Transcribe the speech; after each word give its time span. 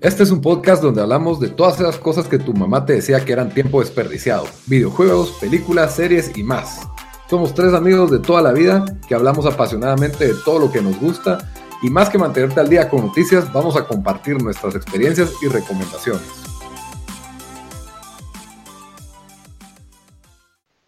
Este 0.00 0.22
es 0.22 0.30
un 0.30 0.40
podcast 0.40 0.80
donde 0.80 1.02
hablamos 1.02 1.40
de 1.40 1.48
todas 1.48 1.80
esas 1.80 1.98
cosas 1.98 2.28
que 2.28 2.38
tu 2.38 2.54
mamá 2.54 2.86
te 2.86 2.92
decía 2.92 3.24
que 3.24 3.32
eran 3.32 3.52
tiempo 3.52 3.80
desperdiciado. 3.80 4.46
Videojuegos, 4.66 5.32
películas, 5.40 5.96
series 5.96 6.38
y 6.38 6.44
más. 6.44 6.86
Somos 7.28 7.52
tres 7.52 7.74
amigos 7.74 8.08
de 8.12 8.20
toda 8.20 8.40
la 8.40 8.52
vida 8.52 8.84
que 9.08 9.16
hablamos 9.16 9.44
apasionadamente 9.44 10.28
de 10.28 10.34
todo 10.44 10.60
lo 10.60 10.70
que 10.70 10.80
nos 10.80 11.00
gusta 11.00 11.50
y 11.82 11.90
más 11.90 12.10
que 12.10 12.18
mantenerte 12.18 12.60
al 12.60 12.68
día 12.68 12.88
con 12.88 13.06
noticias, 13.06 13.52
vamos 13.52 13.74
a 13.74 13.88
compartir 13.88 14.40
nuestras 14.40 14.76
experiencias 14.76 15.32
y 15.42 15.48
recomendaciones. 15.48 16.22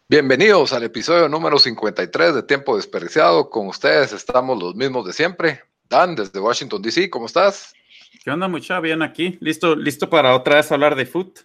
Bienvenidos 0.08 0.72
al 0.72 0.84
episodio 0.84 1.28
número 1.28 1.58
53 1.58 2.36
de 2.36 2.42
Tiempo 2.44 2.76
Desperdiciado. 2.76 3.50
Con 3.50 3.66
ustedes 3.66 4.12
estamos 4.12 4.56
los 4.62 4.76
mismos 4.76 5.04
de 5.04 5.12
siempre. 5.12 5.62
Dan, 5.88 6.14
desde 6.14 6.38
Washington, 6.38 6.80
D.C., 6.80 7.10
¿cómo 7.10 7.26
estás? 7.26 7.74
¿Qué 8.22 8.30
onda, 8.30 8.48
mucha? 8.48 8.78
Bien 8.80 9.00
aquí. 9.00 9.38
¿Listo, 9.40 9.74
listo 9.74 10.10
para 10.10 10.36
otra 10.36 10.56
vez 10.56 10.70
hablar 10.70 10.94
de 10.94 11.06
foot? 11.06 11.40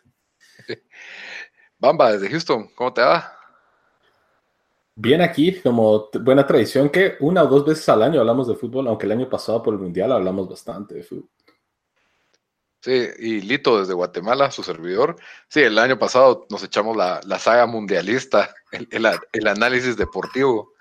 Bamba, 1.79 2.11
desde 2.11 2.29
Houston, 2.29 2.67
¿cómo 2.75 2.93
te 2.93 3.01
va? 3.01 3.31
Bien 4.93 5.21
aquí, 5.21 5.61
como 5.61 6.09
buena 6.21 6.45
tradición 6.45 6.89
que 6.89 7.15
una 7.21 7.43
o 7.43 7.48
dos 7.48 7.65
veces 7.65 7.88
al 7.88 8.03
año 8.03 8.20
hablamos 8.20 8.49
de 8.49 8.55
fútbol, 8.55 8.89
aunque 8.89 9.05
el 9.05 9.13
año 9.13 9.29
pasado 9.29 9.63
por 9.63 9.73
el 9.73 9.79
Mundial 9.79 10.11
hablamos 10.11 10.49
bastante 10.49 10.95
de 10.95 11.03
fútbol. 11.03 11.29
Sí, 12.81 13.07
y 13.20 13.41
Lito 13.41 13.79
desde 13.79 13.93
Guatemala, 13.93 14.51
su 14.51 14.62
servidor. 14.62 15.15
Sí, 15.48 15.62
el 15.62 15.79
año 15.79 15.98
pasado 15.98 16.45
nos 16.49 16.62
echamos 16.62 16.98
la, 16.98 17.39
saga 17.39 17.65
mundialista, 17.67 18.53
el 19.31 19.48
análisis 19.48 19.95
deportivo 19.95 20.73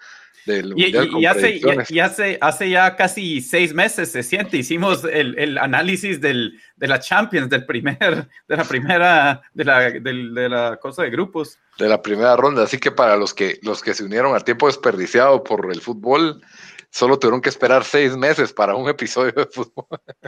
y, 0.47 1.25
hace, 1.27 2.39
hace, 2.41 2.71
ya 2.71 2.97
casi 2.97 3.41
seis 3.41 3.73
meses 3.73 4.13
se 4.13 4.23
siente, 4.23 4.59
hicimos 4.59 5.05
el, 5.05 5.59
análisis 5.59 6.21
del, 6.21 6.61
de 6.77 6.89
la 6.89 7.01
Champions, 7.01 7.49
del 7.49 7.65
primer, 7.65 8.29
de 8.49 8.57
la 8.57 8.65
primera, 8.65 9.43
de 9.55 9.65
la, 9.65 9.91
de, 9.91 10.49
la 10.49 10.77
cosa 10.77 11.03
de 11.03 11.11
grupos. 11.11 11.59
De 11.79 11.89
la 11.89 12.03
primera 12.03 12.37
ronda, 12.37 12.63
así 12.65 12.79
que 12.79 12.91
para 12.91 13.17
los 13.17 13.33
que, 13.33 13.59
los 13.63 13.83
que 13.83 13.95
se 13.95 14.05
unieron 14.05 14.35
al 14.35 14.45
tiempo 14.45 14.67
desperdiciado 14.67 15.43
por 15.43 15.71
el 15.73 15.81
fútbol, 15.81 16.43
solo 16.91 17.19
tuvieron 17.19 17.41
que 17.41 17.49
esperar 17.49 17.85
seis 17.85 18.17
meses 18.17 18.53
para 18.53 18.75
un 18.75 18.89
episodio 18.91 19.33
de 19.33 19.47
fútbol. 19.47 19.87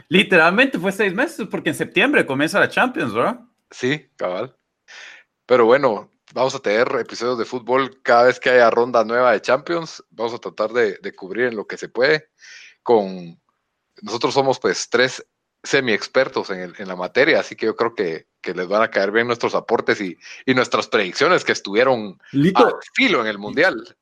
Literalmente 0.09 0.79
fue 0.79 0.91
seis 0.91 1.13
meses, 1.13 1.47
porque 1.49 1.69
en 1.69 1.75
septiembre 1.75 2.25
comienza 2.25 2.59
la 2.59 2.69
Champions, 2.69 3.13
¿verdad? 3.13 3.39
Sí, 3.69 4.09
cabal. 4.15 4.55
Pero 5.45 5.65
bueno, 5.65 6.11
vamos 6.37 6.53
a 6.53 6.59
tener 6.59 6.87
episodios 6.99 7.39
de 7.39 7.45
fútbol 7.45 7.99
cada 8.03 8.25
vez 8.25 8.39
que 8.39 8.51
haya 8.51 8.69
ronda 8.69 9.03
nueva 9.03 9.31
de 9.31 9.41
Champions. 9.41 10.03
Vamos 10.11 10.35
a 10.35 10.37
tratar 10.37 10.71
de, 10.71 11.15
cubrir 11.15 11.45
en 11.45 11.55
lo 11.55 11.65
que 11.65 11.77
se 11.77 11.89
puede. 11.89 12.29
Con 12.83 13.41
nosotros 14.03 14.35
somos 14.35 14.59
pues 14.59 14.87
tres 14.87 15.25
semi 15.63 15.93
expertos 15.93 16.51
en, 16.51 16.73
la 16.87 16.95
materia, 16.95 17.39
así 17.39 17.55
que 17.55 17.65
yo 17.65 17.75
creo 17.75 17.95
que, 17.95 18.27
les 18.53 18.67
van 18.67 18.81
a 18.81 18.89
caer 18.89 19.11
bien 19.11 19.27
nuestros 19.27 19.55
aportes 19.55 19.99
y, 19.99 20.15
nuestras 20.53 20.87
predicciones 20.87 21.43
que 21.43 21.51
estuvieron 21.53 22.19
al 22.31 22.73
filo 22.93 23.19
en 23.19 23.27
el 23.27 23.39
mundial. 23.39 23.97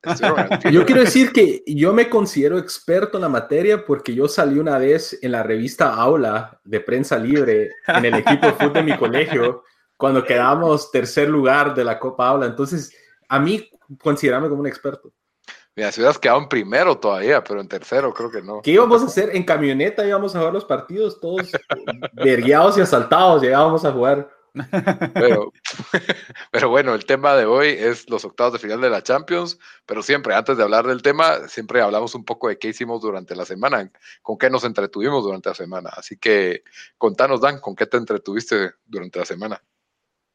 Yo 0.72 0.86
quiero 0.86 1.02
decir 1.02 1.32
que 1.32 1.64
yo 1.66 1.94
me 1.94 2.10
considero 2.10 2.60
experto 2.60 3.18
en 3.18 3.22
la 3.22 3.30
materia 3.30 3.86
porque 3.86 4.14
yo 4.14 4.28
salí 4.28 4.60
una 4.60 4.78
vez 4.78 5.18
en 5.22 5.32
la 5.32 5.42
revista 5.42 5.96
Aula 5.96 6.60
de 6.66 6.82
prensa 6.82 7.18
libre 7.18 7.72
en 7.88 8.06
el 8.06 8.16
equipo 8.16 8.48
de 8.48 8.54
fútbol 8.54 8.74
de 8.74 8.84
mi 8.84 8.98
colegio 8.98 9.64
cuando 9.98 10.24
quedamos 10.24 10.92
tercer 10.92 11.30
lugar 11.30 11.74
de 11.74 11.84
la 11.84 12.00
Copa 12.00 12.28
Aula. 12.28 12.46
Entonces, 12.46 12.96
a 13.30 13.40
mí, 13.40 13.70
considerame 14.02 14.50
como 14.50 14.62
un 14.62 14.68
experto. 14.68 15.12
Mira, 15.76 15.92
si 15.92 16.00
hubieras 16.00 16.18
quedado 16.18 16.40
en 16.40 16.48
primero 16.48 16.98
todavía, 16.98 17.44
pero 17.44 17.60
en 17.60 17.68
tercero 17.68 18.14
creo 18.14 18.32
que 18.32 18.42
no. 18.42 18.62
¿Qué 18.62 18.72
íbamos 18.72 19.02
a 19.02 19.08
hacer? 19.08 19.36
En 19.36 19.44
camioneta 19.44 20.08
íbamos 20.08 20.34
a 20.34 20.40
jugar 20.40 20.54
los 20.54 20.64
partidos, 20.64 21.20
todos 21.20 21.52
vergueados 22.14 22.78
y 22.78 22.82
asaltados, 22.82 23.42
llegábamos 23.42 23.84
a 23.84 23.92
jugar. 23.92 24.30
Pero, 25.14 25.52
pero 26.52 26.70
bueno, 26.70 26.94
el 26.94 27.06
tema 27.06 27.36
de 27.36 27.46
hoy 27.46 27.68
es 27.68 28.10
los 28.10 28.24
octavos 28.24 28.54
de 28.54 28.60
final 28.60 28.80
de 28.80 28.90
la 28.90 29.04
Champions, 29.04 29.60
pero 29.86 30.02
siempre, 30.02 30.34
antes 30.34 30.56
de 30.56 30.64
hablar 30.64 30.88
del 30.88 31.02
tema, 31.02 31.50
siempre 31.50 31.82
hablamos 31.82 32.16
un 32.16 32.24
poco 32.24 32.48
de 32.48 32.58
qué 32.58 32.70
hicimos 32.70 33.02
durante 33.02 33.36
la 33.36 33.44
semana, 33.44 33.92
con 34.22 34.38
qué 34.38 34.50
nos 34.50 34.64
entretuvimos 34.64 35.26
durante 35.26 35.50
la 35.50 35.56
semana. 35.56 35.90
Así 35.94 36.16
que 36.18 36.64
contanos, 36.98 37.42
Dan, 37.42 37.60
¿con 37.60 37.76
qué 37.76 37.86
te 37.86 37.98
entretuviste 37.98 38.76
durante 38.86 39.20
la 39.20 39.26
semana? 39.26 39.62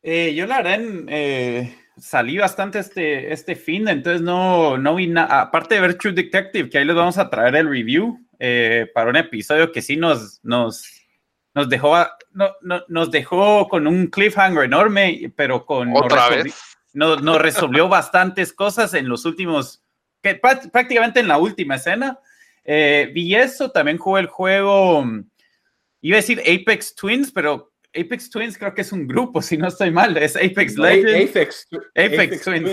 Eh, 0.03 0.35
yo 0.35 0.47
la 0.47 0.63
verdad 0.63 0.81
eh, 1.09 1.77
salí 1.99 2.39
bastante 2.39 2.79
este, 2.79 3.33
este 3.33 3.55
fin, 3.55 3.87
entonces 3.89 4.23
no, 4.23 4.79
no 4.79 4.95
vi 4.95 5.07
nada, 5.07 5.43
aparte 5.43 5.75
de 5.75 5.83
ver 5.83 5.99
True 5.99 6.15
Detective, 6.15 6.71
que 6.71 6.79
ahí 6.79 6.85
les 6.85 6.97
vamos 6.97 7.19
a 7.19 7.29
traer 7.29 7.57
el 7.57 7.69
review 7.69 8.19
eh, 8.39 8.91
para 8.95 9.11
un 9.11 9.17
episodio 9.17 9.73
que 9.73 9.83
sí 9.83 9.97
nos, 9.97 10.41
nos, 10.43 10.85
nos, 11.55 11.69
dejó, 11.69 11.99
no, 12.33 12.55
nos 12.89 13.11
dejó 13.11 13.69
con 13.69 13.87
un 13.87 14.07
cliffhanger 14.07 14.65
enorme, 14.65 15.33
pero 15.37 15.67
con... 15.67 15.95
Otra 15.95 16.31
vez. 16.31 16.55
Nos, 16.93 17.23
nos 17.23 17.41
resolvió 17.41 17.89
bastantes 17.89 18.53
cosas 18.53 18.95
en 18.95 19.09
los 19.09 19.25
últimos, 19.25 19.85
que 20.23 20.35
prácticamente 20.35 21.21
en 21.21 21.29
la 21.29 21.39
última 21.39 21.77
escena. 21.77 22.19
vi 22.65 23.37
eso, 23.37 23.71
también 23.71 23.97
jugué 23.97 24.23
el 24.23 24.27
juego, 24.27 25.05
iba 26.01 26.17
a 26.17 26.21
decir 26.21 26.41
Apex 26.41 26.97
Twins, 26.97 27.31
pero 27.31 27.70
Apex 27.95 28.31
Twins 28.31 28.57
creo 28.57 28.75
que 28.75 28.83
es 28.83 28.93
un 28.93 29.07
grupo, 29.07 29.43
si 29.43 29.57
no 29.57 29.69
estoy 29.69 29.91
mal, 29.91 30.17
es 30.17 30.37
Apex 30.37 30.77
Legends. 30.77 31.31
Apex, 31.31 31.69
Apex, 31.97 32.43
Twins. 32.43 32.69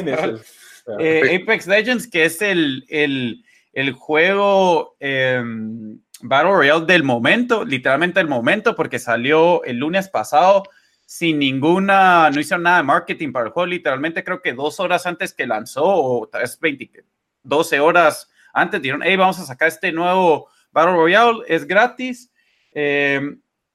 Eh, 1.00 1.39
Apex 1.41 1.67
Legends, 1.67 2.07
que 2.07 2.25
es 2.25 2.41
el, 2.41 2.85
el, 2.88 3.44
el 3.73 3.91
juego 3.91 4.95
em, 5.00 6.00
Battle 6.22 6.51
Royale 6.51 6.85
del 6.85 7.03
momento, 7.03 7.66
literalmente 7.66 8.19
el 8.19 8.27
momento, 8.27 8.75
porque 8.75 9.00
salió 9.00 9.63
el 9.63 9.77
lunes 9.77 10.07
pasado 10.09 10.63
sin 11.06 11.39
ninguna, 11.39 12.29
no 12.29 12.39
hicieron 12.39 12.63
nada 12.63 12.77
de 12.77 12.83
marketing 12.83 13.31
para 13.31 13.47
el 13.47 13.51
juego, 13.51 13.67
literalmente 13.67 14.23
creo 14.23 14.41
que 14.41 14.53
dos 14.53 14.79
horas 14.79 15.06
antes 15.06 15.33
que 15.33 15.47
lanzó, 15.47 15.85
o 15.85 16.27
tal 16.27 16.41
vez 16.41 16.59
20, 16.59 17.06
12 17.44 17.79
horas 17.79 18.29
antes, 18.53 18.81
dijeron, 18.81 19.01
hey, 19.03 19.16
vamos 19.16 19.39
a 19.39 19.45
sacar 19.45 19.69
este 19.69 19.91
nuevo 19.91 20.50
Battle 20.72 20.94
Royale, 20.94 21.39
es 21.47 21.66
gratis. 21.66 22.31
Eh, 22.73 23.22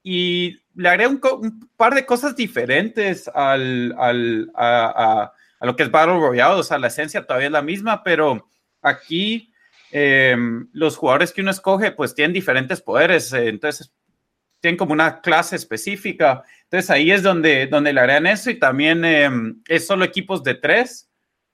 y 0.03 0.59
le 0.75 0.89
agregué 0.89 1.09
un, 1.09 1.69
par 1.77 1.93
de 1.93 2.05
cosas 2.05 2.35
diferentes 2.35 3.29
al, 3.33 3.93
al, 3.97 4.51
a, 4.55 5.31
a, 5.59 5.65
lo 5.65 5.75
que 5.75 5.83
es 5.83 5.91
Battle 5.91 6.19
Royale, 6.19 6.59
o 6.59 6.63
sea, 6.63 6.77
la 6.77 6.87
esencia 6.87 7.25
todavía 7.25 7.47
es 7.47 7.53
la 7.53 7.61
misma, 7.61 8.03
pero 8.03 8.49
aquí 8.81 9.51
em, 9.91 10.67
los 10.73 10.97
jugadores 10.97 11.31
que 11.31 11.41
uno 11.41 11.51
escoge 11.51 11.91
pues 11.91 12.15
tienen 12.15 12.33
diferentes 12.33 12.81
poderes, 12.81 13.31
eh, 13.33 13.47
entonces 13.47 13.93
tienen 14.59 14.77
como 14.77 14.93
una 14.93 15.21
clase 15.21 15.55
específica, 15.55 16.43
entonces 16.63 16.89
ahí 16.89 17.11
es 17.11 17.21
donde, 17.21 17.67
donde 17.67 17.93
le 17.93 17.99
agregan 17.99 18.27
eso 18.27 18.49
y 18.49 18.55
también 18.59 19.05
em, 19.05 19.61
es 19.67 19.85
solo 19.85 20.05
equipos 20.05 20.43
de 20.43 20.55
tres. 20.55 21.09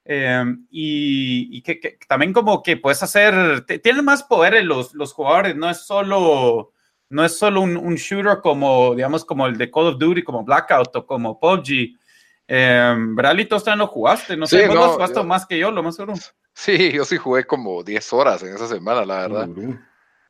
Em, 0.06 0.66
y, 0.72 1.56
y 1.56 1.62
que, 1.62 1.79
que, 1.79 2.00
también 2.08 2.34
como 2.34 2.63
que 2.63 2.78
puedes 2.78 3.03
hacer, 3.03 3.62
tienen 3.84 4.03
más 4.03 4.24
poderes 4.24 4.63
los, 4.63 4.96
los 4.96 5.13
jugadores, 5.13 5.56
no 5.56 5.69
es 5.69 5.85
solo 5.85 6.72
no 7.09 7.25
es 7.25 7.38
solo 7.38 7.62
un, 7.62 7.96
shooter 7.96 8.40
como, 8.42 8.96
digamos, 8.96 9.25
como 9.25 9.47
el 9.47 9.58
de 9.58 9.72
Call 9.72 9.88
of 9.88 9.97
Duty, 9.97 10.24
como 10.24 10.44
Blackout 10.44 10.96
o 10.96 11.06
como 11.06 11.40
PUBG. 11.40 11.97
Eh, 12.47 12.96
Bradley, 12.97 13.47
tú 13.47 13.58
no 13.75 13.88
jugaste, 13.88 14.38
no 14.38 14.47
sé, 14.47 14.68
vos 14.68 14.94
jugaste 14.94 15.24
más 15.24 15.46
que 15.46 15.58
yo, 15.58 15.72
lo 15.72 15.84
más 15.84 15.96
seguro. 15.96 16.16
Sí, 16.53 16.92
yo 16.92 17.06
sí 17.06 17.18
jugué 17.18 17.46
como 17.46 17.84
10 17.84 18.14
horas 18.14 18.44
en 18.44 18.53
esa 18.53 18.68
semana, 18.68 19.06
la 19.06 19.28
verdad. 19.28 19.50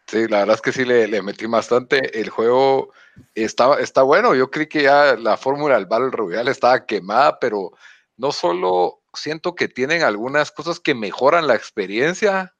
Sí, 0.07 0.27
la 0.27 0.39
verdad 0.39 0.55
es 0.55 0.61
que 0.61 0.71
sí 0.71 0.85
le, 0.85 1.21
metí 1.21 1.45
bastante. 1.45 2.19
El 2.19 2.29
juego 2.29 2.91
está, 3.35 3.79
está 3.79 4.01
bueno. 4.01 4.33
Yo 4.35 4.49
creí 4.49 4.67
que 4.67 4.83
ya 4.83 5.15
la 5.15 5.37
fórmula 5.37 5.75
del 5.75 5.85
Battle 5.85 6.11
Royale 6.11 6.51
estaba 6.51 6.85
quemada, 6.85 7.39
pero 7.39 7.71
no 8.17 8.31
solo 8.31 9.01
siento 9.13 9.55
que 9.55 9.67
tienen 9.67 10.03
algunas 10.03 10.51
cosas 10.51 10.79
que 10.79 10.95
mejoran 10.95 11.47
la 11.47 11.55
experiencia 11.55 12.55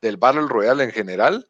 del 0.00 0.16
Battle 0.16 0.46
Royale 0.48 0.84
en 0.84 0.92
general, 0.92 1.48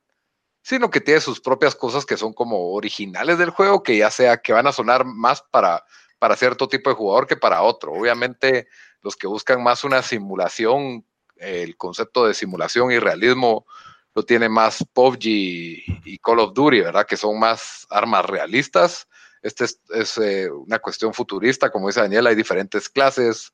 sino 0.65 0.91
que 0.91 1.03
tiene 1.03 1.21
sus 1.21 1.41
propias 1.41 1.75
cosas 1.75 2.07
que 2.07 2.17
son 2.17 2.33
como 2.33 2.73
originales 2.73 3.37
del 3.37 3.51
juego, 3.51 3.83
que 3.83 3.99
ya 3.99 4.11
sea 4.11 4.39
que 4.39 4.55
van 4.55 4.67
a 4.67 4.73
sonar 4.73 5.05
más 5.05 5.43
para, 5.51 5.85
para 6.19 6.37
cierto 6.37 6.69
tipo 6.69 6.89
de 6.89 6.97
jugador 6.97 7.27
que 7.27 7.37
para 7.37 7.61
otro. 7.61 7.93
Obviamente, 7.93 8.67
los 9.03 9.15
que 9.15 9.27
buscan 9.27 9.63
más 9.63 9.85
una 9.85 10.01
simulación, 10.01 11.05
el 11.37 11.77
concepto 11.77 12.27
de 12.27 12.33
simulación 12.33 12.91
y 12.91 12.99
realismo 12.99 13.67
lo 14.15 14.23
tiene 14.25 14.49
más 14.49 14.83
PUBG 14.95 15.27
y 15.27 16.19
Call 16.23 16.39
of 16.39 16.55
Duty, 16.55 16.81
¿verdad? 16.81 17.07
Que 17.07 17.19
son 17.19 17.39
más 17.39 17.87
armas 17.91 18.25
realistas. 18.25 19.07
Este 19.43 19.65
es, 19.65 20.17
eh, 20.17 20.51
una 20.51 20.79
cuestión 20.79 21.13
futurista, 21.13 21.71
como 21.71 21.89
dice 21.89 22.01
Daniel, 22.01 22.27
hay 22.27 22.37
diferentes 22.37 22.89
clases. 22.89 23.53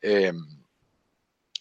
Em, 0.00 0.36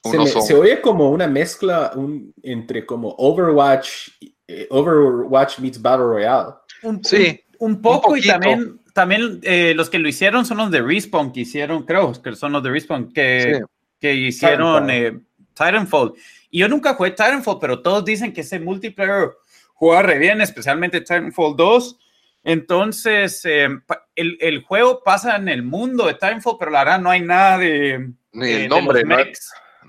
se, 0.02 0.56
oye 0.56 0.82
como 0.82 1.12
una 1.12 1.28
mezcla 1.28 1.94
entre 2.42 2.86
como 2.86 3.14
Overwatch 3.18 4.10
eh, 4.48 4.68
Overwatch 4.70 5.60
meets 5.60 5.82
Battle 5.82 6.06
Royale. 6.06 6.56
Un, 6.84 7.04
sí. 7.04 7.42
Un, 7.60 7.82
poco 7.82 8.16
y 8.16 8.22
también, 8.22 8.80
también 8.94 9.40
eh, 9.44 9.74
los 9.76 9.90
que 9.90 10.00
lo 10.00 10.08
hicieron 10.08 10.46
son 10.46 10.58
los 10.58 10.72
de 10.72 10.82
Respawn, 10.82 11.34
que 11.34 11.42
hicieron, 11.42 11.84
creo 11.84 12.14
que 12.22 12.36
son 12.36 12.52
los 12.52 12.64
de 12.64 12.70
Respawn, 12.70 13.12
que, 13.12 13.62
que 14.00 14.14
hicieron 14.14 14.90
eh, 14.90 15.20
Titanfall. 15.54 16.14
Y 16.50 16.60
yo 16.60 16.70
nunca 16.70 16.94
jugué 16.94 17.12
Titanfall, 17.12 17.58
pero 17.60 17.82
todos 17.82 18.06
dicen 18.06 18.32
que 18.32 18.42
ese 18.42 18.60
multiplayer 18.60 19.32
juega 19.74 20.04
re 20.04 20.20
bien, 20.20 20.42
especialmente 20.42 21.02
Titanfall 21.02 21.56
2. 21.56 22.00
Entonces, 22.44 23.44
eh, 23.44 23.68
el, 24.16 24.38
el, 24.40 24.64
juego 24.64 25.04
pasa 25.04 25.36
en 25.36 25.50
el 25.50 25.64
mundo 25.64 26.06
de 26.06 26.14
Timefall, 26.14 26.56
pero 26.58 26.72
la 26.72 26.86
verdad 26.86 27.02
no 27.02 27.10
hay 27.10 27.22
nada 27.22 27.58
de... 27.58 28.14
Ni 28.32 28.52
el 28.52 28.70
nombre, 28.70 29.04
¿no? 29.04 29.18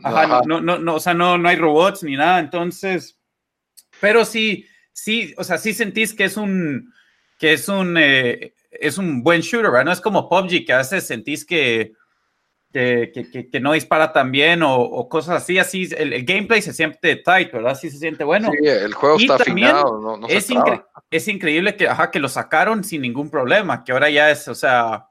Ajá, 0.02 0.42
no, 0.44 0.60
no, 0.60 0.78
no, 0.78 0.96
o 0.96 1.00
sea, 1.00 1.14
no, 1.14 1.38
no 1.38 1.48
hay 1.48 1.56
robots 1.56 2.02
ni 2.02 2.16
nada, 2.16 2.40
entonces... 2.40 3.17
Pero 4.00 4.24
sí, 4.24 4.66
sí, 4.92 5.34
o 5.36 5.44
sea, 5.44 5.58
sí 5.58 5.74
sentís 5.74 6.14
que 6.14 6.24
es 6.24 6.36
un, 6.36 6.92
que 7.38 7.52
es 7.52 7.68
un, 7.68 7.96
eh, 7.98 8.54
es 8.70 8.98
un 8.98 9.22
buen 9.22 9.40
shooter, 9.40 9.70
¿verdad? 9.70 9.86
No 9.86 9.92
es 9.92 10.00
como 10.00 10.28
PUBG 10.28 10.66
que 10.66 10.72
a 10.72 10.78
veces 10.78 11.06
sentís 11.06 11.44
que, 11.44 11.92
que, 12.72 13.12
que, 13.12 13.48
que 13.48 13.60
no 13.60 13.72
dispara 13.72 14.12
tan 14.12 14.30
bien 14.30 14.62
o, 14.62 14.76
o 14.76 15.08
cosas 15.08 15.42
así, 15.42 15.58
así, 15.58 15.88
el, 15.96 16.24
gameplay 16.24 16.62
se 16.62 16.72
siente 16.72 17.16
tight, 17.16 17.52
¿verdad? 17.52 17.74
Sí 17.74 17.90
se 17.90 17.98
siente 17.98 18.24
bueno. 18.24 18.50
Sí, 18.52 18.66
el 18.66 18.94
juego 18.94 19.16
está 19.18 19.36
afinado, 19.36 20.00
no, 20.00 20.16
no 20.16 20.28
es, 20.28 20.50
incre 20.50 20.82
es 21.10 21.26
increíble 21.28 21.76
que, 21.76 21.88
ajá, 21.88 22.10
que 22.10 22.20
lo 22.20 22.28
sacaron 22.28 22.84
sin 22.84 23.02
ningún 23.02 23.30
problema, 23.30 23.82
que 23.82 23.92
ahora 23.92 24.10
ya 24.10 24.30
es, 24.30 24.46
o 24.48 24.54
sea, 24.54 25.08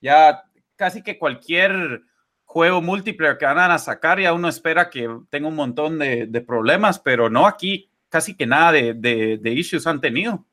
ya 0.00 0.44
casi 0.76 1.02
que 1.02 1.18
cualquier 1.18 2.02
juego 2.44 2.80
multiplayer 2.80 3.38
que 3.38 3.46
van 3.46 3.58
a 3.58 3.78
sacar, 3.78 4.20
ya 4.20 4.32
uno 4.32 4.48
espera 4.48 4.88
que 4.90 5.08
tenga 5.30 5.48
un 5.48 5.56
montón 5.56 5.98
de, 5.98 6.26
de 6.26 6.40
problemas, 6.42 7.00
pero 7.00 7.28
no, 7.28 7.46
aquí 7.46 7.91
casi 8.12 8.36
que 8.36 8.46
nada 8.46 8.70
de, 8.72 8.94
de, 8.94 9.38
de 9.38 9.50
issues 9.52 9.86
han 9.86 10.00
tenido. 10.00 10.46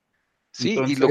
Sí, 0.51 0.71
Entonces, 0.71 0.97
y 0.97 0.99
lo, 1.01 1.07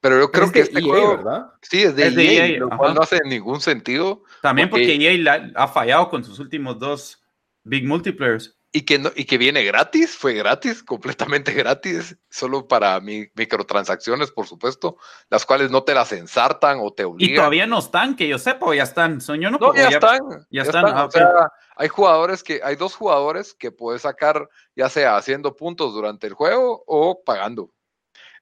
pero 0.00 0.18
yo 0.20 0.30
creo 0.30 0.52
que 0.52 0.60
este 0.60 0.78
EA, 0.78 0.84
juego, 0.86 1.16
¿verdad? 1.18 1.46
sí, 1.60 1.82
es 1.82 1.96
de, 1.96 2.06
Es 2.06 2.14
de 2.14 2.36
EA, 2.36 2.46
EA, 2.46 2.58
lo 2.60 2.70
cual 2.70 2.94
no 2.94 3.02
hace 3.02 3.18
ningún 3.24 3.60
sentido. 3.60 4.22
también 4.40 4.70
porque, 4.70 4.84
porque- 4.86 5.12
EA 5.14 5.18
la- 5.18 5.50
ha 5.56 5.68
fallado 5.68 6.08
con 6.08 6.24
sus 6.24 6.38
últimos 6.38 6.78
dos 6.78 7.22
big 7.64 7.84
multiplayers. 7.86 8.55
Y 8.76 8.82
que, 8.82 8.98
no, 8.98 9.10
y 9.16 9.24
que 9.24 9.38
viene 9.38 9.64
gratis, 9.64 10.18
fue 10.18 10.34
gratis, 10.34 10.82
completamente 10.82 11.52
gratis, 11.54 12.14
solo 12.28 12.68
para 12.68 13.00
mi, 13.00 13.26
microtransacciones, 13.34 14.30
por 14.30 14.46
supuesto, 14.46 14.98
las 15.30 15.46
cuales 15.46 15.70
no 15.70 15.82
te 15.82 15.94
las 15.94 16.12
ensartan 16.12 16.80
o 16.82 16.92
te 16.92 17.06
obligan. 17.06 17.32
Y 17.32 17.36
todavía 17.36 17.66
no 17.66 17.78
están, 17.78 18.14
que 18.14 18.28
yo 18.28 18.38
sepa, 18.38 18.66
o 18.66 18.74
ya 18.74 18.82
están. 18.82 19.22
Son 19.22 19.40
yo 19.40 19.50
no, 19.50 19.74
ya, 19.74 19.88
están. 19.88 20.20
ya 20.50 20.60
están, 20.60 20.84
ah, 20.88 21.06
O 21.06 21.48
hay 21.76 21.88
jugadores 21.88 22.42
que, 22.42 22.60
hay 22.62 22.76
dos 22.76 22.94
jugadores 22.94 23.54
que 23.54 23.72
puedes 23.72 24.02
sacar, 24.02 24.46
ya 24.74 24.90
sea 24.90 25.16
haciendo 25.16 25.56
puntos 25.56 25.94
durante 25.94 26.26
el 26.26 26.34
juego 26.34 26.84
o 26.86 27.22
pagando. 27.24 27.72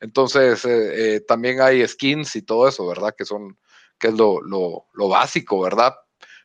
Entonces, 0.00 0.64
eh, 0.64 1.14
eh, 1.14 1.20
también 1.20 1.60
hay 1.60 1.86
skins 1.86 2.34
y 2.34 2.42
todo 2.42 2.66
eso, 2.66 2.84
¿verdad? 2.88 3.14
Que 3.16 3.24
son, 3.24 3.56
que 4.00 4.08
es 4.08 4.14
lo, 4.14 4.40
lo, 4.40 4.86
lo 4.94 5.08
básico, 5.08 5.60
¿verdad? 5.60 5.94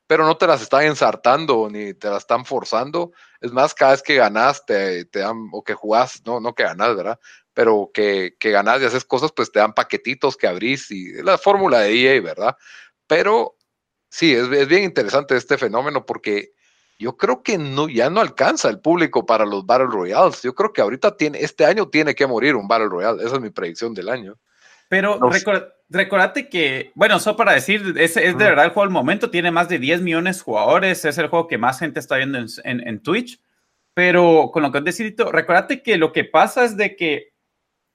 Pero 0.10 0.26
no 0.26 0.38
te 0.38 0.48
las 0.48 0.60
están 0.64 0.86
ensartando 0.86 1.70
ni 1.70 1.94
te 1.94 2.10
las 2.10 2.24
están 2.24 2.44
forzando. 2.44 3.12
Es 3.42 3.52
más, 3.52 3.76
cada 3.76 3.92
vez 3.92 4.02
que 4.02 4.16
ganas, 4.16 4.66
te, 4.66 5.06
te 5.06 5.20
dan, 5.20 5.50
o 5.52 5.64
que 5.64 5.76
jugás, 5.76 6.24
no, 6.26 6.40
no 6.40 6.56
que 6.56 6.64
ganas, 6.64 6.96
¿verdad? 6.96 7.20
Pero 7.54 7.92
que, 7.94 8.36
que 8.40 8.50
ganas 8.50 8.82
y 8.82 8.86
haces 8.86 9.06
cosas, 9.06 9.32
pues 9.32 9.52
te 9.52 9.60
dan 9.60 9.76
paquetitos 9.76 10.36
que 10.36 10.48
abrís 10.48 10.90
y 10.90 11.12
es 11.12 11.24
la 11.24 11.38
fórmula 11.38 11.82
de 11.82 11.94
EA, 11.94 12.20
¿verdad? 12.22 12.58
Pero 13.06 13.56
sí, 14.10 14.34
es, 14.34 14.52
es 14.52 14.68
bien 14.68 14.82
interesante 14.82 15.38
este 15.38 15.60
fenómeno 15.60 16.04
porque 16.08 16.54
yo 16.98 17.16
creo 17.16 17.44
que 17.44 17.60
no, 17.60 17.88
ya 17.88 18.10
no 18.10 18.20
alcanza 18.20 18.68
el 18.68 18.80
público 18.80 19.28
para 19.28 19.46
los 19.46 19.64
Battle 19.64 19.90
Royales. 19.92 20.42
Yo 20.42 20.56
creo 20.56 20.74
que 20.74 20.82
ahorita 20.82 21.18
tiene, 21.18 21.40
este 21.44 21.66
año 21.66 21.88
tiene 21.88 22.16
que 22.16 22.26
morir 22.26 22.56
un 22.56 22.68
Battle 22.68 22.90
Royale. 22.90 23.24
Esa 23.24 23.36
es 23.36 23.42
mi 23.42 23.52
predicción 23.52 23.94
del 23.94 24.10
año. 24.10 24.40
Pero 24.90 25.20
No 25.20 25.32
sé. 25.32 25.46
Recor- 25.90 25.98
recordate 25.98 26.50
que, 26.50 26.92
bueno, 26.96 27.20
solo 27.20 27.38
para 27.38 27.54
decir, 27.54 27.94
es, 27.98 28.16
es 28.18 28.38
de 28.38 28.44
verdad 28.46 28.66
el 28.66 28.72
juego 28.72 28.86
del 28.88 28.94
momento, 28.94 29.30
tiene 29.30 29.52
más 29.52 29.70
de 29.70 29.80
10 29.80 30.02
millones 30.02 30.38
de 30.38 30.44
jugadores, 30.44 31.04
es 31.06 31.18
el 31.18 31.28
juego 31.28 31.48
que 31.48 31.58
más 31.58 31.80
gente 31.80 32.00
está 32.00 32.18
viendo 32.18 32.38
en, 32.38 32.48
en- 32.64 32.88
en 32.88 33.00
Twitch. 33.02 33.40
Pero 33.94 34.50
con 34.54 34.64
lo 34.64 34.72
que 34.72 34.78
has 34.78 34.84
decidido, 34.86 35.32
recordate 35.32 35.82
que 35.84 35.98
lo 35.98 36.14
que 36.14 36.24
pasa 36.24 36.64
es 36.64 36.78
de 36.78 36.96
que, 36.96 37.34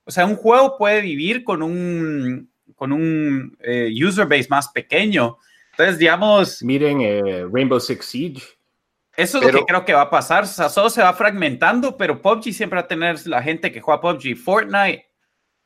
o 0.04 0.10
sea, 0.10 0.26
un 0.26 0.36
juego 0.36 0.76
puede 0.76 1.00
vivir 1.00 1.44
con 1.44 1.62
un, 1.62 2.50
con 2.74 2.92
un 2.92 3.56
eh, 3.60 3.90
user 4.06 4.26
base 4.26 4.48
más 4.50 4.68
pequeño. 4.68 5.38
Entonces, 5.70 5.98
digamos, 5.98 6.62
Miren 6.62 7.00
eh, 7.00 7.46
Rainbow 7.50 7.80
Six 7.80 8.04
Siege. 8.04 8.42
Eso 9.16 9.38
es 9.38 9.44
lo 9.44 9.60
que 9.60 9.64
creo 9.66 9.84
que 9.84 9.94
va 9.94 10.02
a 10.02 10.10
pasar. 10.10 10.42
O 10.42 10.46
sea, 10.46 10.68
solo 10.68 10.90
se 10.90 11.00
va 11.00 11.12
fragmentando, 11.14 11.96
pero 11.96 12.20
PUBG 12.20 12.52
siempre 12.52 12.78
va 12.80 12.84
a 12.84 12.88
tener 12.88 13.26
la 13.26 13.40
gente 13.42 13.70
que 13.72 13.80
juega 13.80 14.00
PUBG. 14.00 14.36
Fortnite, 14.36 15.06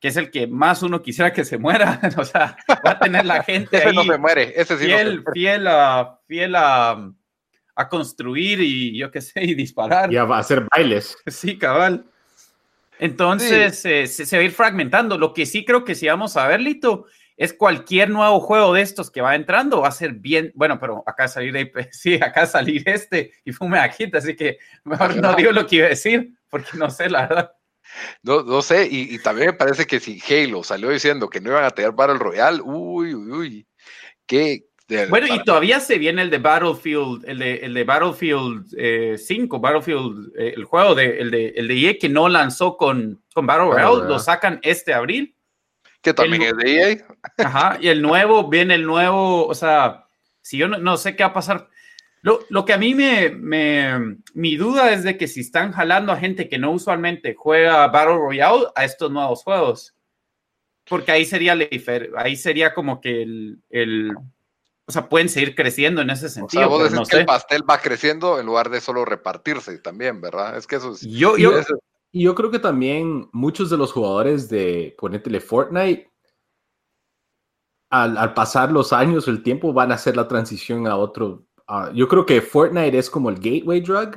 que 0.00 0.08
es 0.08 0.16
el 0.16 0.30
que 0.30 0.46
más 0.46 0.82
uno 0.82 1.02
quisiera 1.02 1.32
que 1.32 1.44
se 1.44 1.58
muera. 1.58 2.00
o 2.16 2.24
sea, 2.24 2.56
va 2.86 2.92
a 2.92 2.98
tener 2.98 3.24
la 3.24 3.42
gente 3.42 3.76
Ese 3.76 3.88
ahí 3.88 3.96
no 3.96 4.04
se 4.04 4.18
muere, 4.18 4.52
ese 4.56 4.78
sí 4.78 4.88
no 4.88 4.98
se 4.98 5.04
fiel, 5.04 5.24
fiel, 5.32 5.66
a, 5.66 6.20
fiel 6.26 6.54
a, 6.56 7.12
a 7.74 7.88
construir 7.88 8.60
y 8.60 8.96
yo 8.96 9.10
qué 9.10 9.20
sé, 9.20 9.42
y 9.44 9.54
disparar. 9.54 10.14
Va 10.14 10.36
a 10.36 10.40
hacer 10.40 10.66
bailes. 10.70 11.16
Sí, 11.26 11.58
cabal. 11.58 12.04
Entonces 12.98 13.84
eh, 13.84 14.06
se, 14.06 14.26
se 14.26 14.36
va 14.36 14.42
a 14.42 14.44
ir 14.44 14.52
fragmentando. 14.52 15.18
Lo 15.18 15.32
que 15.32 15.46
sí 15.46 15.64
creo 15.64 15.84
que 15.84 15.94
si 15.94 16.08
vamos 16.08 16.36
a 16.36 16.48
ver, 16.48 16.60
Lito, 16.60 17.06
es 17.38 17.52
cualquier 17.52 18.10
nuevo 18.10 18.40
juego 18.40 18.74
de 18.74 18.82
estos 18.82 19.12
que 19.12 19.20
va 19.20 19.36
entrando 19.36 19.80
va 19.80 19.88
a 19.88 19.92
ser 19.92 20.12
bien. 20.14 20.50
Bueno, 20.56 20.78
pero 20.80 21.04
acá 21.06 21.22
va 21.22 21.24
a 21.26 21.28
salir, 21.28 21.54
Ape- 21.56 21.88
sí, 21.92 22.16
acá 22.16 22.40
va 22.40 22.42
a 22.42 22.46
salir 22.46 22.82
este 22.86 23.32
y 23.44 23.52
fume 23.52 23.78
aquí, 23.78 24.10
así 24.12 24.34
que 24.34 24.58
mejor 24.84 25.16
no 25.16 25.34
digo 25.34 25.52
lo 25.52 25.66
que 25.66 25.76
iba 25.76 25.86
a 25.86 25.90
decir, 25.90 26.34
porque 26.50 26.76
no 26.76 26.90
sé, 26.90 27.08
la 27.08 27.28
verdad. 27.28 27.52
No, 28.22 28.42
no 28.42 28.62
sé, 28.62 28.86
y, 28.90 29.14
y 29.14 29.18
también 29.18 29.48
me 29.48 29.52
parece 29.54 29.86
que 29.86 30.00
si 30.00 30.20
Halo 30.28 30.62
salió 30.62 30.90
diciendo 30.90 31.28
que 31.28 31.40
no 31.40 31.50
iban 31.50 31.64
a 31.64 31.70
tener 31.70 31.92
Battle 31.92 32.18
Royale, 32.18 32.60
uy, 32.62 33.14
uy, 33.14 33.30
uy, 33.30 33.66
qué. 34.26 34.64
Bueno, 35.10 35.26
y 35.26 35.44
todavía 35.44 35.80
se 35.80 35.98
viene 35.98 36.22
el 36.22 36.30
de 36.30 36.38
Battlefield, 36.38 37.28
el 37.28 37.38
de, 37.40 37.54
el 37.56 37.74
de 37.74 37.84
Battlefield 37.84 38.74
eh, 38.76 39.16
5, 39.18 39.60
Battlefield, 39.60 40.32
eh, 40.38 40.54
el 40.56 40.64
juego 40.64 40.94
de, 40.94 41.20
el 41.20 41.30
de, 41.30 41.48
el 41.48 41.68
de 41.68 41.74
EA 41.78 41.98
que 41.98 42.08
no 42.08 42.26
lanzó 42.28 42.76
con, 42.78 43.22
con 43.34 43.46
Battle 43.46 43.66
Royale, 43.70 44.08
lo 44.08 44.18
sacan 44.18 44.58
este 44.62 44.94
abril. 44.94 45.34
que 46.00 46.14
también 46.14 46.40
el- 46.42 46.48
es 46.48 46.56
de 46.56 46.92
EA. 46.92 47.06
Ajá, 47.36 47.78
y 47.80 47.88
el 47.88 48.00
nuevo, 48.00 48.48
viene 48.48 48.76
el 48.76 48.84
nuevo, 48.86 49.46
o 49.46 49.54
sea, 49.54 50.06
si 50.40 50.56
yo 50.56 50.68
no, 50.68 50.78
no 50.78 50.96
sé 50.96 51.14
qué 51.16 51.22
va 51.22 51.30
a 51.30 51.34
pasar. 51.34 51.68
Lo, 52.22 52.40
lo 52.48 52.64
que 52.64 52.72
a 52.72 52.78
mí 52.78 52.94
me, 52.94 53.30
me, 53.30 54.18
mi 54.34 54.56
duda 54.56 54.92
es 54.92 55.04
de 55.04 55.16
que 55.16 55.28
si 55.28 55.40
están 55.40 55.72
jalando 55.72 56.12
a 56.12 56.16
gente 56.16 56.48
que 56.48 56.58
no 56.58 56.72
usualmente 56.72 57.34
juega 57.34 57.86
Battle 57.88 58.16
Royale 58.16 58.66
a 58.74 58.84
estos 58.84 59.10
nuevos 59.10 59.42
juegos. 59.44 59.94
Porque 60.88 61.12
ahí 61.12 61.24
sería, 61.24 61.56
ahí 62.16 62.36
sería 62.36 62.72
como 62.74 63.00
que 63.00 63.22
el, 63.22 63.58
el, 63.68 64.10
o 64.86 64.90
sea, 64.92 65.08
pueden 65.08 65.28
seguir 65.28 65.54
creciendo 65.54 66.00
en 66.00 66.10
ese 66.10 66.26
O 66.26 66.30
sentido. 66.30 66.62
sea, 66.62 66.66
vos 66.68 66.78
decís 66.84 66.96
no 66.96 67.04
que 67.04 67.10
sé. 67.12 67.20
el 67.20 67.26
pastel 67.26 67.62
va 67.68 67.78
creciendo 67.78 68.40
en 68.40 68.46
lugar 68.46 68.70
de 68.70 68.80
solo 68.80 69.04
repartirse 69.04 69.78
también, 69.78 70.20
¿verdad? 70.20 70.56
Es 70.56 70.66
que 70.66 70.76
eso 70.76 70.92
es. 70.92 71.02
Yo, 71.02 71.36
yo, 71.36 71.58
eso- 71.58 71.78
yo 72.12 72.34
creo 72.34 72.50
que 72.50 72.58
también 72.58 73.28
muchos 73.32 73.68
de 73.68 73.76
los 73.76 73.92
jugadores 73.92 74.48
de, 74.48 74.94
ponétele 74.98 75.40
Fortnite, 75.40 76.10
al, 77.90 78.16
al 78.16 78.34
pasar 78.34 78.72
los 78.72 78.92
años, 78.94 79.28
el 79.28 79.42
tiempo, 79.42 79.72
van 79.74 79.92
a 79.92 79.96
hacer 79.96 80.16
la 80.16 80.26
transición 80.26 80.86
a 80.86 80.96
otro. 80.96 81.44
A- 81.68 81.92
yo 81.92 82.08
creo 82.08 82.26
que 82.26 82.40
Fortnite 82.42 82.98
es 82.98 83.08
como 83.10 83.30
el 83.30 83.36
gateway 83.36 83.80
drug 83.80 84.16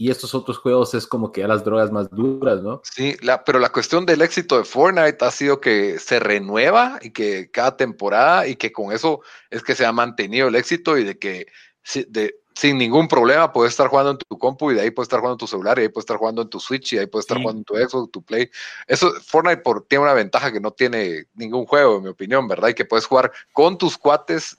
y 0.00 0.10
estos 0.10 0.34
otros 0.34 0.58
juegos 0.58 0.94
es 0.94 1.06
como 1.06 1.32
que 1.32 1.42
a 1.42 1.48
las 1.48 1.64
drogas 1.64 1.90
más 1.90 2.08
duras, 2.10 2.62
¿no? 2.62 2.80
Sí, 2.84 3.16
la, 3.20 3.44
pero 3.44 3.58
la 3.58 3.70
cuestión 3.70 4.06
del 4.06 4.22
éxito 4.22 4.56
de 4.58 4.64
Fortnite 4.64 5.24
ha 5.24 5.30
sido 5.30 5.60
que 5.60 5.98
se 5.98 6.20
renueva 6.20 6.98
y 7.02 7.10
que 7.10 7.50
cada 7.50 7.76
temporada 7.76 8.46
y 8.46 8.56
que 8.56 8.70
con 8.72 8.92
eso 8.92 9.20
es 9.50 9.62
que 9.62 9.74
se 9.74 9.84
ha 9.84 9.92
mantenido 9.92 10.48
el 10.48 10.54
éxito 10.54 10.96
y 10.98 11.04
de 11.04 11.18
que 11.18 11.46
si- 11.82 12.04
de, 12.08 12.36
sin 12.54 12.78
ningún 12.78 13.06
problema 13.08 13.52
puedes 13.52 13.72
estar 13.72 13.88
jugando 13.88 14.12
en 14.12 14.18
tu 14.18 14.38
compu 14.38 14.70
y 14.70 14.74
de 14.74 14.80
ahí 14.82 14.90
puedes 14.90 15.06
estar 15.06 15.18
jugando 15.20 15.34
en 15.34 15.38
tu 15.38 15.46
celular 15.48 15.78
y 15.78 15.82
ahí 15.82 15.88
puedes 15.88 16.04
estar 16.04 16.16
jugando 16.16 16.42
en 16.42 16.48
tu 16.48 16.58
Switch 16.60 16.92
y 16.92 16.98
ahí 16.98 17.06
puedes 17.06 17.24
estar 17.24 17.36
Sí. 17.38 17.42
jugando 17.42 17.58
en 17.60 17.64
tu 17.64 17.74
Xbox, 17.74 18.10
tu 18.12 18.22
Play. 18.22 18.50
Eso, 18.86 19.12
Fortnite 19.26 19.62
por, 19.62 19.82
tiene 19.86 20.04
una 20.04 20.14
ventaja 20.14 20.52
que 20.52 20.60
no 20.60 20.70
tiene 20.72 21.26
ningún 21.34 21.66
juego, 21.66 21.96
en 21.96 22.02
mi 22.04 22.08
opinión, 22.10 22.46
¿verdad? 22.48 22.68
Y 22.68 22.74
que 22.74 22.84
puedes 22.84 23.06
jugar 23.06 23.32
con 23.52 23.78
tus 23.78 23.96
cuates 23.98 24.58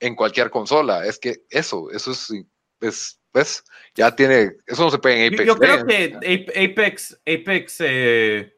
en 0.00 0.14
cualquier 0.14 0.50
consola. 0.50 1.04
Es 1.06 1.18
que 1.18 1.42
eso, 1.50 1.90
eso 1.90 2.12
es, 2.12 2.32
es 2.80 3.20
pues, 3.32 3.64
ya 3.94 4.14
tiene, 4.14 4.52
eso 4.66 4.82
no 4.84 4.90
se 4.90 4.98
puede 4.98 5.26
en 5.26 5.34
Apex. 5.34 5.46
yo 5.46 5.56
creo 5.56 5.86
que 5.86 6.14
Ape- 6.14 6.72
Apex, 6.72 7.20
Apex, 7.26 7.76
eh, 7.80 8.56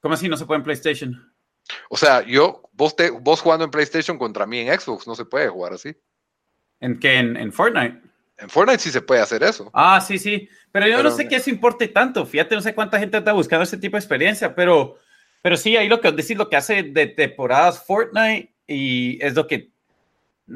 ¿cómo 0.00 0.14
así 0.14 0.28
no 0.28 0.36
se 0.36 0.44
puede 0.46 0.58
en 0.58 0.64
PlayStation? 0.64 1.34
O 1.90 1.96
sea, 1.96 2.22
yo, 2.26 2.68
vos, 2.72 2.94
te, 2.96 3.10
vos 3.10 3.40
jugando 3.40 3.64
en 3.64 3.70
PlayStation 3.70 4.18
contra 4.18 4.46
mí 4.46 4.60
en 4.60 4.78
Xbox, 4.78 5.06
no 5.06 5.14
se 5.14 5.24
puede 5.24 5.48
jugar 5.48 5.72
así. 5.74 5.94
¿En 6.80 6.98
qué? 6.98 7.16
En, 7.18 7.36
en 7.36 7.52
Fortnite. 7.52 8.00
En 8.38 8.48
Fortnite 8.48 8.78
sí 8.78 8.90
se 8.90 9.02
puede 9.02 9.20
hacer 9.20 9.42
eso. 9.42 9.70
Ah, 9.74 10.00
sí, 10.00 10.18
sí. 10.18 10.48
Pero 10.70 10.86
yo 10.86 10.96
Pero- 10.98 11.10
no 11.10 11.16
sé 11.16 11.26
que 11.28 11.36
eso 11.36 11.50
importe 11.50 11.88
tanto. 11.88 12.24
Fíjate, 12.24 12.54
no 12.54 12.60
sé 12.60 12.74
cuánta 12.74 12.98
gente 12.98 13.18
está 13.18 13.32
buscando 13.32 13.64
ese 13.64 13.76
tipo 13.78 13.96
de 13.96 14.00
experiencia, 14.00 14.54
pero, 14.54 14.96
pero 15.42 15.56
sí, 15.56 15.76
ahí 15.76 15.88
lo 15.88 16.00
que 16.00 16.12
decir 16.12 16.36
lo 16.38 16.48
que 16.48 16.56
hace 16.56 16.82
de 16.84 17.06
temporadas 17.08 17.84
Fortnite 17.84 18.54
y 18.66 19.18
es 19.24 19.34
lo 19.34 19.46
que. 19.46 19.72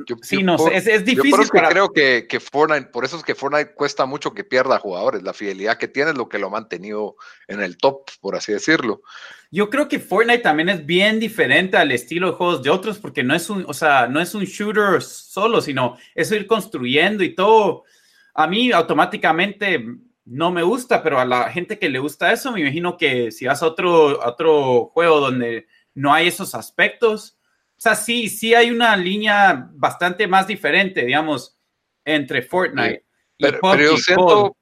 Yo- 0.07 0.17
sí, 0.23 0.39
yo 0.39 0.43
no 0.47 0.57
por- 0.57 0.73
es, 0.73 0.87
es 0.87 1.01
Yo 1.01 1.05
difícil 1.05 1.31
por 1.31 1.41
eso 1.43 1.53
que 1.53 1.59
para. 1.59 1.69
creo 1.69 1.93
que, 1.93 2.27
que 2.27 2.41
Fortnite, 2.41 2.87
por 2.87 3.05
eso 3.05 3.19
es 3.19 3.23
que 3.23 3.35
Fortnite 3.35 3.75
cuesta 3.75 4.07
mucho 4.07 4.33
que 4.33 4.43
pierda 4.43 4.79
jugadores. 4.79 5.23
La 5.23 5.35
fidelidad 5.35 5.77
que 5.77 5.87
tiene 5.89 6.13
es 6.13 6.17
lo 6.17 6.29
que 6.31 6.39
lo 6.39 6.47
ha 6.47 6.51
mantenido 6.51 7.17
en 7.47 7.61
el 7.63 7.77
top, 7.77 8.11
por 8.21 8.35
así 8.35 8.53
decirlo. 8.53 9.03
Yo 9.51 9.69
creo 9.69 9.89
que 9.89 9.99
Fortnite 9.99 10.39
también 10.43 10.71
es 10.71 10.87
bien 10.87 11.21
diferente 11.21 11.77
al 11.77 11.93
estilo 11.93 12.29
de 12.29 12.37
juegos 12.37 12.63
de 12.63 12.71
otros, 12.71 12.99
porque 12.99 13.23
no 13.23 13.35
es 13.35 13.51
un, 13.51 13.65
o 13.69 13.75
sea, 13.75 14.07
no 14.07 14.19
es 14.19 14.35
un 14.35 14.45
shooter 14.45 15.03
solo, 15.03 15.61
sino 15.61 15.99
es 16.15 16.33
ir 16.33 16.47
construyendo 16.47 17.23
y 17.23 17.35
todo. 17.35 17.85
A 18.33 18.47
mí 18.47 18.73
automáticamente 18.73 19.85
no 20.25 20.51
me 20.51 20.63
gusta, 20.63 21.03
pero 21.03 21.21
a 21.21 21.25
la 21.27 21.51
gente 21.51 21.79
que 21.79 21.91
le 21.91 21.99
gusta 21.99 22.33
eso, 22.33 22.51
me 22.53 22.61
imagino 22.61 22.97
que 22.97 23.31
si 23.31 23.45
vas 23.45 23.63
a 23.63 23.67
otro, 23.67 24.23
a 24.23 24.29
otro 24.31 24.87
juego 24.95 25.21
donde 25.21 25.67
no 25.95 26.15
hay 26.15 26.29
esos 26.29 26.55
aspectos. 26.55 27.37
O 27.83 27.89
sea, 27.91 27.97
sí, 27.97 28.29
sí 28.29 28.55
hay 28.55 28.71
una 28.71 28.97
línea 28.97 29.69
bastante 29.73 30.29
más 30.29 30.47
diferente, 30.47 31.05
digamos, 31.05 31.59
entre 32.05 32.41
Fortnite 32.43 33.05
y 33.37 33.43
pero, 33.43 33.59
pero 33.61 33.83
yo 33.83 33.97
siento 33.97 34.57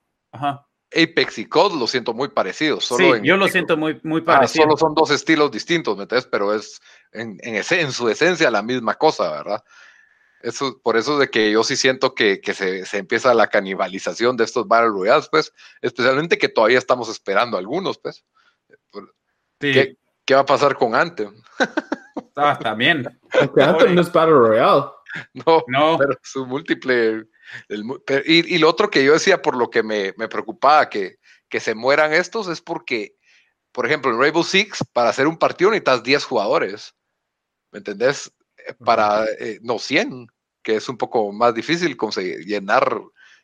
Apex 0.90 1.38
y 1.38 1.44
COD 1.44 1.78
lo 1.78 1.86
siento 1.86 2.14
muy 2.14 2.28
parecidos. 2.28 2.86
Solo 2.86 3.16
sí, 3.16 3.20
yo 3.22 3.36
lo 3.36 3.46
siento 3.48 3.76
muy, 3.76 4.00
muy 4.04 4.22
parecido. 4.22 4.64
solo 4.64 4.78
son 4.78 4.94
dos 4.94 5.10
estilos 5.10 5.50
distintos, 5.50 5.98
¿me 5.98 6.04
entiendes? 6.04 6.30
Pero 6.32 6.54
es 6.54 6.80
en, 7.12 7.36
en, 7.42 7.92
su 7.92 8.08
esencia 8.08 8.50
la 8.50 8.62
misma 8.62 8.94
cosa, 8.94 9.30
¿verdad? 9.30 9.62
Eso, 10.40 10.80
por 10.82 10.96
eso 10.96 11.18
de 11.18 11.28
que 11.28 11.52
yo 11.52 11.62
sí 11.62 11.76
siento 11.76 12.14
que, 12.14 12.40
que 12.40 12.54
se, 12.54 12.86
se, 12.86 12.96
empieza 12.96 13.34
la 13.34 13.48
canibalización 13.48 14.38
de 14.38 14.44
estos 14.44 14.66
Battle 14.66 14.92
Royales, 14.92 15.28
pues, 15.30 15.52
especialmente 15.82 16.38
que 16.38 16.48
todavía 16.48 16.78
estamos 16.78 17.10
esperando 17.10 17.58
algunos, 17.58 17.98
pues. 17.98 18.24
¿Qué, 19.58 19.98
¿Qué, 20.24 20.34
va 20.34 20.40
a 20.40 20.46
pasar 20.46 20.74
con 20.74 20.94
Anthem? 20.94 21.34
Ah, 22.36 22.58
también. 22.58 23.06
Anthem 23.56 23.94
no 23.94 24.00
es 24.00 24.12
Battle 24.12 24.34
Royale. 24.34 24.84
No, 25.34 25.64
no. 25.66 25.98
pero 25.98 26.16
su 26.22 26.46
múltiple. 26.46 27.24
y, 27.68 28.54
y, 28.54 28.58
lo 28.58 28.68
otro 28.68 28.90
que 28.90 29.04
yo 29.04 29.14
decía, 29.14 29.42
por 29.42 29.56
lo 29.56 29.68
que 29.68 29.82
me, 29.82 30.14
me 30.16 30.28
preocupaba 30.28 30.88
que, 30.88 31.16
que 31.48 31.58
se 31.58 31.74
mueran 31.74 32.12
estos, 32.12 32.46
es 32.46 32.60
porque, 32.60 33.16
por 33.72 33.86
ejemplo, 33.86 34.12
en 34.12 34.20
Rainbow 34.20 34.44
Six, 34.44 34.84
para 34.92 35.10
hacer 35.10 35.26
un 35.26 35.36
partido 35.36 35.70
necesitas 35.70 36.04
10 36.04 36.24
jugadores. 36.24 36.94
¿Me 37.72 37.78
entendés? 37.78 38.32
para, 38.84 39.24
eh, 39.38 39.58
no 39.62 39.78
100, 39.78 40.28
que 40.62 40.76
es 40.76 40.88
un 40.88 40.96
poco 40.96 41.32
más 41.32 41.54
difícil 41.54 41.96
conseguir, 41.96 42.44
llenar, 42.44 43.00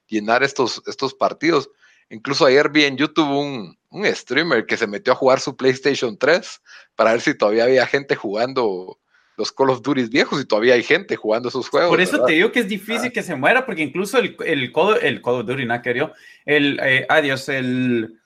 llenar 0.07 0.43
estos, 0.43 0.83
estos 0.87 1.15
partidos. 1.15 1.71
Incluso 2.11 2.47
ayer 2.47 2.69
vi 2.71 2.85
en 2.85 2.97
YouTube 2.97 3.29
un, 3.29 3.79
un, 3.97 4.07
streamer 4.15 4.67
que 4.67 4.77
se 4.77 4.87
metió 4.87 5.13
a 5.13 5.17
jugar 5.17 5.41
su 5.41 5.57
PlayStation 5.57 6.17
3 6.17 6.63
para 6.95 7.13
ver 7.13 7.21
si 7.21 7.37
todavía 7.37 7.65
había 7.65 7.87
gente 7.87 8.17
jugando 8.17 8.99
los 9.37 9.53
Call 9.53 9.71
of 9.71 9.83
Duty 9.83 10.05
viejos 10.05 10.41
y 10.41 10.47
todavía 10.47 10.75
hay 10.75 10.83
gente 10.83 11.17
jugando 11.17 11.49
esos 11.49 11.69
juegos. 11.69 11.91
Por 11.91 12.01
eso 12.01 12.25
te 12.25 12.33
digo 12.33 12.53
que 12.53 12.61
es 12.61 12.69
difícil 12.69 13.09
ah. 13.09 13.13
que 13.13 13.23
se 13.23 13.37
muera, 13.37 13.67
porque 13.67 13.83
incluso 13.83 14.19
el, 14.19 14.37
el, 14.45 14.73
Call, 14.73 14.99
el 15.03 15.21
Call 15.21 15.41
of 15.41 15.47
Duty, 15.47 15.67
no 15.67 15.83
querido, 15.83 16.13
el, 16.45 16.81
eh, 16.83 17.07
adiós, 17.09 17.49
el, 17.49 18.19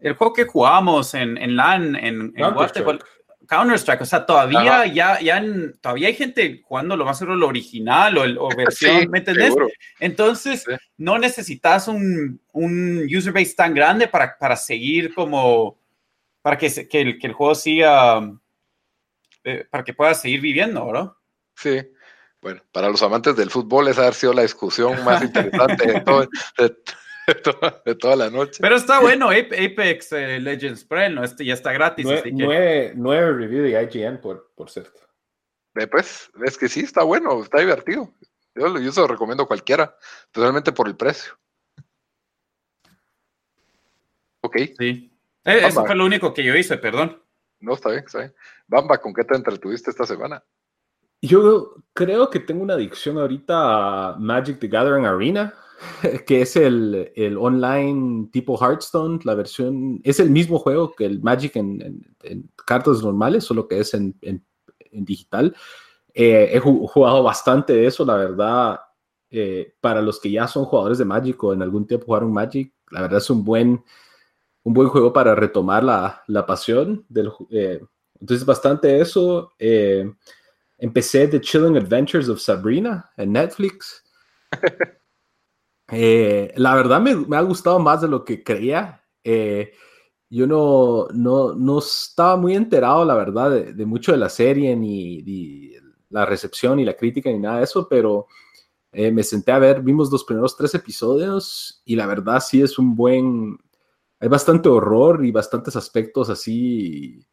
el 0.00 0.12
juego 0.14 0.32
que 0.32 0.44
jugamos 0.44 1.14
en, 1.14 1.36
en 1.38 1.56
LAN, 1.56 1.96
en, 1.96 2.32
en 2.36 2.54
Counter-Strike, 3.48 4.02
o 4.02 4.04
sea, 4.04 4.26
todavía 4.26 4.84
ya, 4.86 5.20
ya 5.20 5.42
todavía 5.80 6.08
hay 6.08 6.14
gente 6.14 6.60
jugando 6.62 6.98
lo 6.98 7.06
más 7.06 7.18
seguro 7.18 7.34
lo 7.34 7.48
original 7.48 8.18
o, 8.18 8.24
el, 8.24 8.36
o 8.36 8.48
versión, 8.56 9.10
¿me 9.10 9.18
entendés? 9.18 9.54
Entonces, 9.98 10.66
no 10.98 11.18
necesitas 11.18 11.88
un, 11.88 12.40
un, 12.52 13.06
user 13.10 13.32
base 13.32 13.54
tan 13.54 13.72
grande 13.72 14.06
para, 14.06 14.36
para 14.36 14.54
seguir 14.54 15.14
como, 15.14 15.78
para 16.42 16.58
que, 16.58 16.88
que, 16.88 17.00
el, 17.00 17.18
que 17.18 17.26
el 17.26 17.32
juego 17.32 17.54
siga, 17.54 18.20
eh, 19.44 19.66
para 19.70 19.82
que 19.82 19.94
pueda 19.94 20.12
seguir 20.12 20.42
viviendo, 20.42 20.92
¿no? 20.92 21.16
Sí. 21.56 21.80
Bueno, 22.42 22.60
para 22.70 22.90
los 22.90 23.02
amantes 23.02 23.34
del 23.34 23.50
fútbol 23.50 23.88
esa 23.88 24.08
ha 24.08 24.12
sido 24.12 24.34
la 24.34 24.42
discusión 24.42 25.02
más 25.04 25.22
interesante 25.24 25.86
de 25.86 26.00
todo, 26.02 26.28
de, 27.84 27.94
toda, 27.94 28.16
la 28.16 28.30
noche. 28.30 28.58
Pero 28.60 28.76
está 28.76 29.00
bueno, 29.00 29.30
Apex 29.30 30.12
eh, 30.12 30.40
Legends 30.40 30.84
Pro, 30.84 31.08
¿no? 31.10 31.24
Este 31.24 31.44
ya 31.44 31.54
está 31.54 31.72
gratis. 31.72 32.06
Nueve, 32.32 32.92
nueve, 32.96 33.32
review 33.32 33.62
de 33.62 33.82
IGN, 33.82 34.20
por, 34.20 34.50
por 34.54 34.70
cierto. 34.70 35.00
pues, 35.90 36.30
es 36.44 36.56
que 36.56 36.68
sí, 36.68 36.80
está 36.80 37.02
bueno, 37.02 37.42
está 37.42 37.60
divertido. 37.60 38.12
Yo, 38.54 38.78
yo 38.78 38.92
se 38.92 39.00
lo 39.00 39.06
recomiendo 39.06 39.44
a 39.44 39.46
cualquiera, 39.46 39.94
totalmente 40.32 40.72
por 40.72 40.88
el 40.88 40.96
precio. 40.96 41.38
Ok. 44.40 44.56
Sí. 44.78 45.12
Eh, 45.44 45.60
eso 45.66 45.84
fue 45.84 45.94
lo 45.94 46.04
único 46.04 46.32
que 46.34 46.44
yo 46.44 46.54
hice, 46.54 46.78
perdón. 46.78 47.22
No, 47.60 47.74
está 47.74 47.90
bien, 47.90 48.04
está 48.04 48.18
bien. 48.20 48.34
Bamba, 48.66 48.98
¿con 48.98 49.12
qué 49.12 49.24
te 49.24 49.34
entretuviste 49.34 49.90
esta 49.90 50.06
semana? 50.06 50.42
Yo 51.20 51.74
creo 51.92 52.30
que 52.30 52.38
tengo 52.38 52.62
una 52.62 52.74
adicción 52.74 53.18
ahorita 53.18 54.12
a 54.12 54.16
Magic 54.18 54.58
the 54.60 54.68
Gathering 54.68 55.06
Arena. 55.06 55.54
que 56.26 56.42
es 56.42 56.56
el, 56.56 57.12
el, 57.14 57.36
online 57.36 58.28
tipo 58.32 58.58
Hearthstone, 58.58 59.20
la 59.24 59.34
versión, 59.34 60.00
es 60.02 60.20
el 60.20 60.30
mismo 60.30 60.58
juego 60.58 60.92
que 60.94 61.04
el 61.04 61.22
Magic 61.22 61.56
en, 61.56 62.04
cartas 62.66 63.02
normales, 63.02 63.44
solo 63.44 63.68
que 63.68 63.80
es 63.80 63.94
en, 63.94 64.14
digital. 64.90 65.54
Eh, 66.14 66.50
he 66.52 66.58
jugado 66.58 67.22
bastante 67.22 67.74
de 67.74 67.86
eso, 67.86 68.04
la 68.04 68.16
verdad. 68.16 68.80
Eh, 69.30 69.74
para 69.80 70.00
los 70.00 70.18
que 70.18 70.30
ya 70.30 70.48
son 70.48 70.64
jugadores 70.64 70.96
de 70.96 71.04
Magic 71.04 71.42
o 71.44 71.52
en 71.52 71.60
algún 71.60 71.86
tiempo 71.86 72.06
jugaron 72.06 72.32
Magic, 72.32 72.72
la 72.90 73.02
verdad 73.02 73.18
es 73.18 73.28
un 73.28 73.44
buen, 73.44 73.84
un 74.62 74.72
buen 74.72 74.88
juego 74.88 75.12
para 75.12 75.34
retomar 75.34 75.84
la, 75.84 76.22
la 76.26 76.46
pasión. 76.46 77.04
Del, 77.08 77.30
eh, 77.50 77.80
entonces, 78.20 78.44
bastante 78.44 79.00
eso. 79.00 79.52
empecé 80.78 81.28
The 81.28 81.40
Chilling 81.40 81.76
Adventures 81.76 82.28
of 82.28 82.40
Sabrina 82.40 83.10
en 83.16 83.32
Netflix. 83.32 84.02
Eh, 85.90 86.52
la 86.56 86.74
verdad 86.74 87.00
me, 87.00 87.36
ha 87.36 87.40
gustado 87.42 87.78
más 87.78 88.00
de 88.00 88.08
lo 88.08 88.24
que 88.24 88.42
creía. 88.42 89.04
Eh, 89.24 89.72
yo 90.30 90.46
no, 90.46 91.06
no, 91.12 91.54
no, 91.54 91.78
estaba 91.78 92.36
muy 92.36 92.54
enterado, 92.54 93.04
la 93.04 93.14
verdad, 93.14 93.50
de, 93.50 93.86
mucho 93.86 94.12
de 94.12 94.18
la 94.18 94.28
serie, 94.28 94.76
ni, 94.76 95.72
la 96.10 96.26
recepción, 96.26 96.76
ni 96.76 96.84
la 96.84 96.96
crítica, 96.96 97.30
ni 97.30 97.38
nada 97.38 97.58
de 97.58 97.64
eso, 97.64 97.88
pero 97.88 98.26
eh, 98.92 99.10
me 99.10 99.22
senté 99.22 99.52
a 99.52 99.58
ver, 99.58 99.80
vimos 99.80 100.12
los 100.12 100.24
primeros 100.24 100.56
tres 100.56 100.74
episodios 100.74 101.82
y 101.84 101.96
la 101.96 102.06
verdad 102.06 102.40
sí 102.40 102.60
es 102.60 102.78
un 102.78 102.94
buen... 102.94 103.58
Hay 104.20 104.28
bastante 104.28 104.68
horror 104.68 105.24
y 105.24 105.30
bastantes 105.30 105.76
aspectos 105.76 106.28
así 106.28 107.24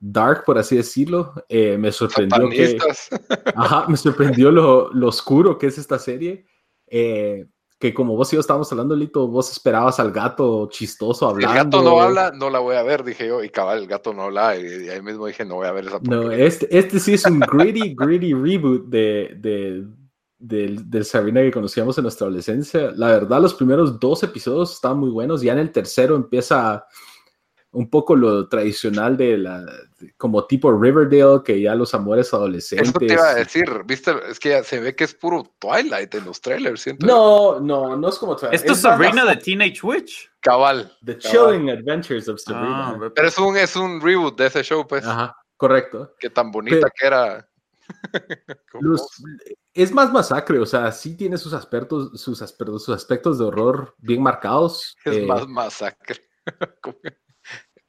dark, 0.00 0.44
por 0.44 0.58
así 0.58 0.76
decirlo. 0.76 1.34
me 1.48 1.92
sorprendió 1.92 2.48
que... 2.48 2.78
Ajá, 3.54 3.86
me 3.88 3.96
sorprendió 3.96 4.50
lo, 4.50 4.92
lo, 4.92 5.08
oscuro 5.08 5.58
que 5.58 5.66
es 5.66 5.78
esta 5.78 5.98
serie. 5.98 6.46
Eh, 6.86 7.46
que 7.78 7.94
como 7.94 8.16
vos 8.16 8.32
y 8.32 8.36
yo 8.36 8.40
estábamos 8.40 8.70
hablando, 8.72 8.96
Lito, 8.96 9.28
vos 9.28 9.52
esperabas 9.52 10.00
al 10.00 10.10
gato 10.10 10.68
chistoso 10.68 11.28
hablando. 11.28 11.56
el 11.56 11.64
gato 11.64 11.82
no 11.82 12.00
habla, 12.00 12.32
no 12.32 12.50
la 12.50 12.58
voy 12.58 12.74
a 12.74 12.82
ver, 12.82 13.04
dije 13.04 13.28
yo, 13.28 13.44
y 13.44 13.50
cabal, 13.50 13.78
el 13.78 13.86
gato 13.86 14.12
no 14.12 14.24
habla, 14.24 14.56
y, 14.56 14.88
ahí 14.88 15.00
mismo 15.00 15.26
dije, 15.26 15.44
no 15.44 15.56
voy 15.56 15.68
a 15.68 15.72
ver 15.72 15.86
esa 15.86 16.00
No, 16.02 16.32
este, 16.32 16.76
este 16.76 16.98
sí 16.98 17.14
es 17.14 17.24
un 17.26 17.38
gritty, 17.38 17.94
gritty 17.94 18.34
reboot 18.34 18.86
de, 18.88 19.36
de, 19.38 19.86
del, 20.38 20.90
del 20.90 21.04
Sabrina 21.04 21.40
que 21.40 21.52
conocíamos 21.52 21.96
en 21.98 22.02
nuestra 22.02 22.26
adolescencia. 22.26 22.90
La 22.96 23.08
verdad, 23.08 23.40
los 23.40 23.54
primeros 23.54 24.00
dos 24.00 24.24
episodios 24.24 24.74
están 24.74 24.98
muy 24.98 25.10
buenos, 25.10 25.40
ya 25.40 25.52
en 25.52 25.60
el 25.60 25.70
tercero 25.70 26.16
empieza 26.16 26.84
un 27.72 27.90
poco 27.90 28.16
lo 28.16 28.48
tradicional 28.48 29.16
de 29.16 29.36
la, 29.36 29.64
como 30.16 30.46
tipo 30.46 30.72
Riverdale, 30.72 31.42
que 31.44 31.60
ya 31.60 31.74
los 31.74 31.94
amores 31.94 32.32
adolescentes. 32.32 32.88
Eso 32.88 32.98
te 32.98 33.12
iba 33.12 33.28
a 33.28 33.34
decir, 33.34 33.64
viste, 33.84 34.14
es 34.28 34.38
que 34.38 34.62
se 34.64 34.80
ve 34.80 34.94
que 34.94 35.04
es 35.04 35.14
puro 35.14 35.52
Twilight 35.58 36.14
en 36.14 36.24
los 36.24 36.40
trailers, 36.40 36.80
siento. 36.80 37.06
No, 37.06 37.60
no, 37.60 37.96
no 37.96 38.08
es 38.08 38.16
como 38.16 38.36
Twilight. 38.36 38.54
Esto 38.60 38.72
es 38.72 38.80
Sabrina 38.80 39.24
de 39.24 39.36
Teenage 39.36 39.80
Witch. 39.82 40.30
Cabal. 40.40 40.96
The 41.04 41.18
Chilling 41.18 41.70
Adventures 41.70 42.28
of 42.28 42.40
Sabrina. 42.40 42.90
Ah, 42.90 43.10
pero 43.14 43.28
es 43.28 43.38
un, 43.38 43.56
es 43.56 43.76
un 43.76 44.00
reboot 44.00 44.38
de 44.38 44.46
ese 44.46 44.62
show, 44.62 44.86
pues. 44.86 45.04
Ajá, 45.04 45.36
correcto. 45.56 46.14
Qué 46.18 46.30
tan 46.30 46.50
bonita 46.50 46.88
que 46.90 47.06
era. 47.06 47.46
es 49.74 49.92
más 49.92 50.12
masacre, 50.12 50.58
o 50.58 50.66
sea, 50.66 50.92
sí 50.92 51.16
tiene 51.16 51.38
sus 51.38 51.54
aspectos, 51.54 52.20
sus 52.20 52.42
aspectos, 52.42 52.84
sus 52.84 52.94
aspectos 52.94 53.38
de 53.38 53.44
horror 53.44 53.94
bien 53.98 54.22
marcados. 54.22 54.96
Es 55.04 55.16
eh, 55.16 55.26
más 55.26 55.46
masacre. 55.46 56.20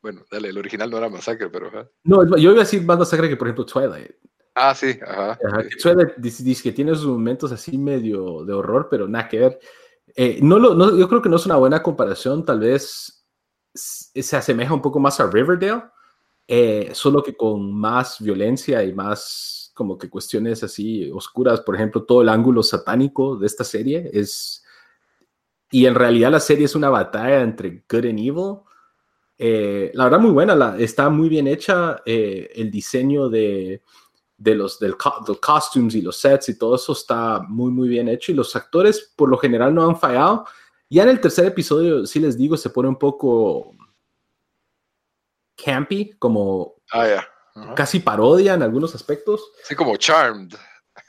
Bueno, 0.02 0.24
dale, 0.32 0.50
el 0.50 0.58
original 0.58 0.90
no 0.90 0.98
era 0.98 1.10
Masacre, 1.10 1.50
pero. 1.50 1.70
No, 2.04 2.38
yo 2.38 2.52
iba 2.52 2.62
a 2.62 2.66
decir 2.66 2.84
más 2.84 2.98
Masacre 2.98 3.28
que, 3.28 3.36
por 3.36 3.48
ejemplo, 3.48 3.66
Twilight. 3.66 4.12
Ah, 4.56 4.74
sí, 4.74 4.98
ajá. 5.06 5.38
Twilight 5.82 6.16
dice, 6.18 6.64
que 6.64 6.72
tiene 6.72 6.96
sus 6.96 7.08
momentos 7.08 7.52
así 7.52 7.78
medio 7.78 8.44
de 8.46 8.54
horror, 8.54 8.88
pero 8.90 9.08
nada 9.08 9.28
que 9.28 9.40
ver. 9.40 9.60
Eh, 10.16 10.40
no 10.42 10.58
lo, 10.58 10.74
no, 10.74 10.98
yo 10.98 11.08
creo 11.08 11.22
que 11.22 11.30
no 11.30 11.36
es 11.36 11.46
una 11.46 11.58
buena 11.58 11.84
comparación, 11.84 12.44
tal 12.44 12.60
vez 12.60 13.26
se 13.74 14.36
asemeja 14.36 14.74
un 14.74 14.82
poco 14.82 15.00
más 15.00 15.20
a 15.20 15.30
Riverdale, 15.30 15.84
eh, 16.48 16.90
solo 16.94 17.22
que 17.22 17.38
con 17.38 17.74
más 17.74 18.20
violencia 18.20 18.84
y 18.84 18.94
más 18.94 19.72
como 19.76 19.98
que 19.98 20.10
cuestiones 20.10 20.64
así 20.64 21.10
oscuras. 21.12 21.62
Por 21.62 21.76
ejemplo, 21.76 22.04
todo 22.04 22.22
el 22.22 22.30
ángulo 22.30 22.64
satánico 22.64 23.38
de 23.38 23.48
esta 23.48 23.64
serie 23.64 24.10
es. 24.14 24.64
Y 25.72 25.86
en 25.86 25.94
realidad 25.94 26.32
la 26.32 26.40
serie 26.40 26.66
es 26.66 26.76
una 26.76 26.90
batalla 26.90 27.42
entre 27.42 27.86
good 27.88 28.06
and 28.06 28.20
evil 28.20 28.62
eh, 29.42 29.92
la 29.94 30.04
verdad, 30.04 30.20
muy 30.20 30.32
buena, 30.32 30.76
está 30.78 31.10
muy 31.10 31.30
bien 31.30 31.48
hecha. 31.48 32.02
Eh, 32.06 32.52
el 32.56 32.70
diseño 32.70 33.30
de, 33.30 33.82
los 34.38 34.80
del, 34.80 34.98
costumes 34.98 35.96
y 35.96 36.02
los 36.02 36.18
sets 36.18 36.50
y 36.50 36.58
todo 36.60 36.76
eso 36.76 36.92
está 36.92 37.40
muy, 37.48 37.72
muy 37.72 37.88
bien 37.88 38.10
hecho. 38.10 38.34
Y 38.34 38.36
los 38.36 38.54
actores, 38.58 39.14
por 39.16 39.30
lo 39.30 39.38
general, 39.38 39.74
no 39.74 39.88
han 39.88 39.98
fallado. 39.98 40.46
Ya 40.90 41.04
en 41.04 41.10
el 41.10 41.22
tercer 41.22 41.46
episodio, 41.46 42.06
sí 42.06 42.20
les 42.20 42.38
digo, 42.38 42.58
se 42.58 42.70
pone 42.70 42.90
un 42.90 42.98
poco 42.98 43.76
campy, 45.56 46.12
como 46.20 46.76
ah, 46.92 47.26
casi 47.78 48.02
parodia 48.02 48.56
en 48.56 48.64
algunos 48.64 48.94
aspectos. 48.94 49.54
Sí, 49.64 49.74
como 49.74 49.96
charmed. 49.96 50.54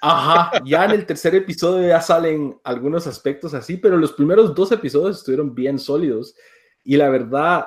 Ajá, 0.01 0.53
ya 0.65 0.85
en 0.85 0.93
el 0.93 1.05
tercer 1.05 1.35
episodio 1.35 1.89
ya 1.89 2.01
salen 2.01 2.61
algunos 2.63 3.09
aspectos 3.09 3.55
así, 3.55 3.77
pero 3.77 3.97
los 3.97 4.13
primeros 4.13 4.55
dos 4.55 4.71
episodios 4.71 5.19
estuvieron 5.19 5.53
bien 5.53 5.81
sólidos. 5.81 6.37
Y 6.85 6.97
la 6.97 7.09
verdad, 7.09 7.67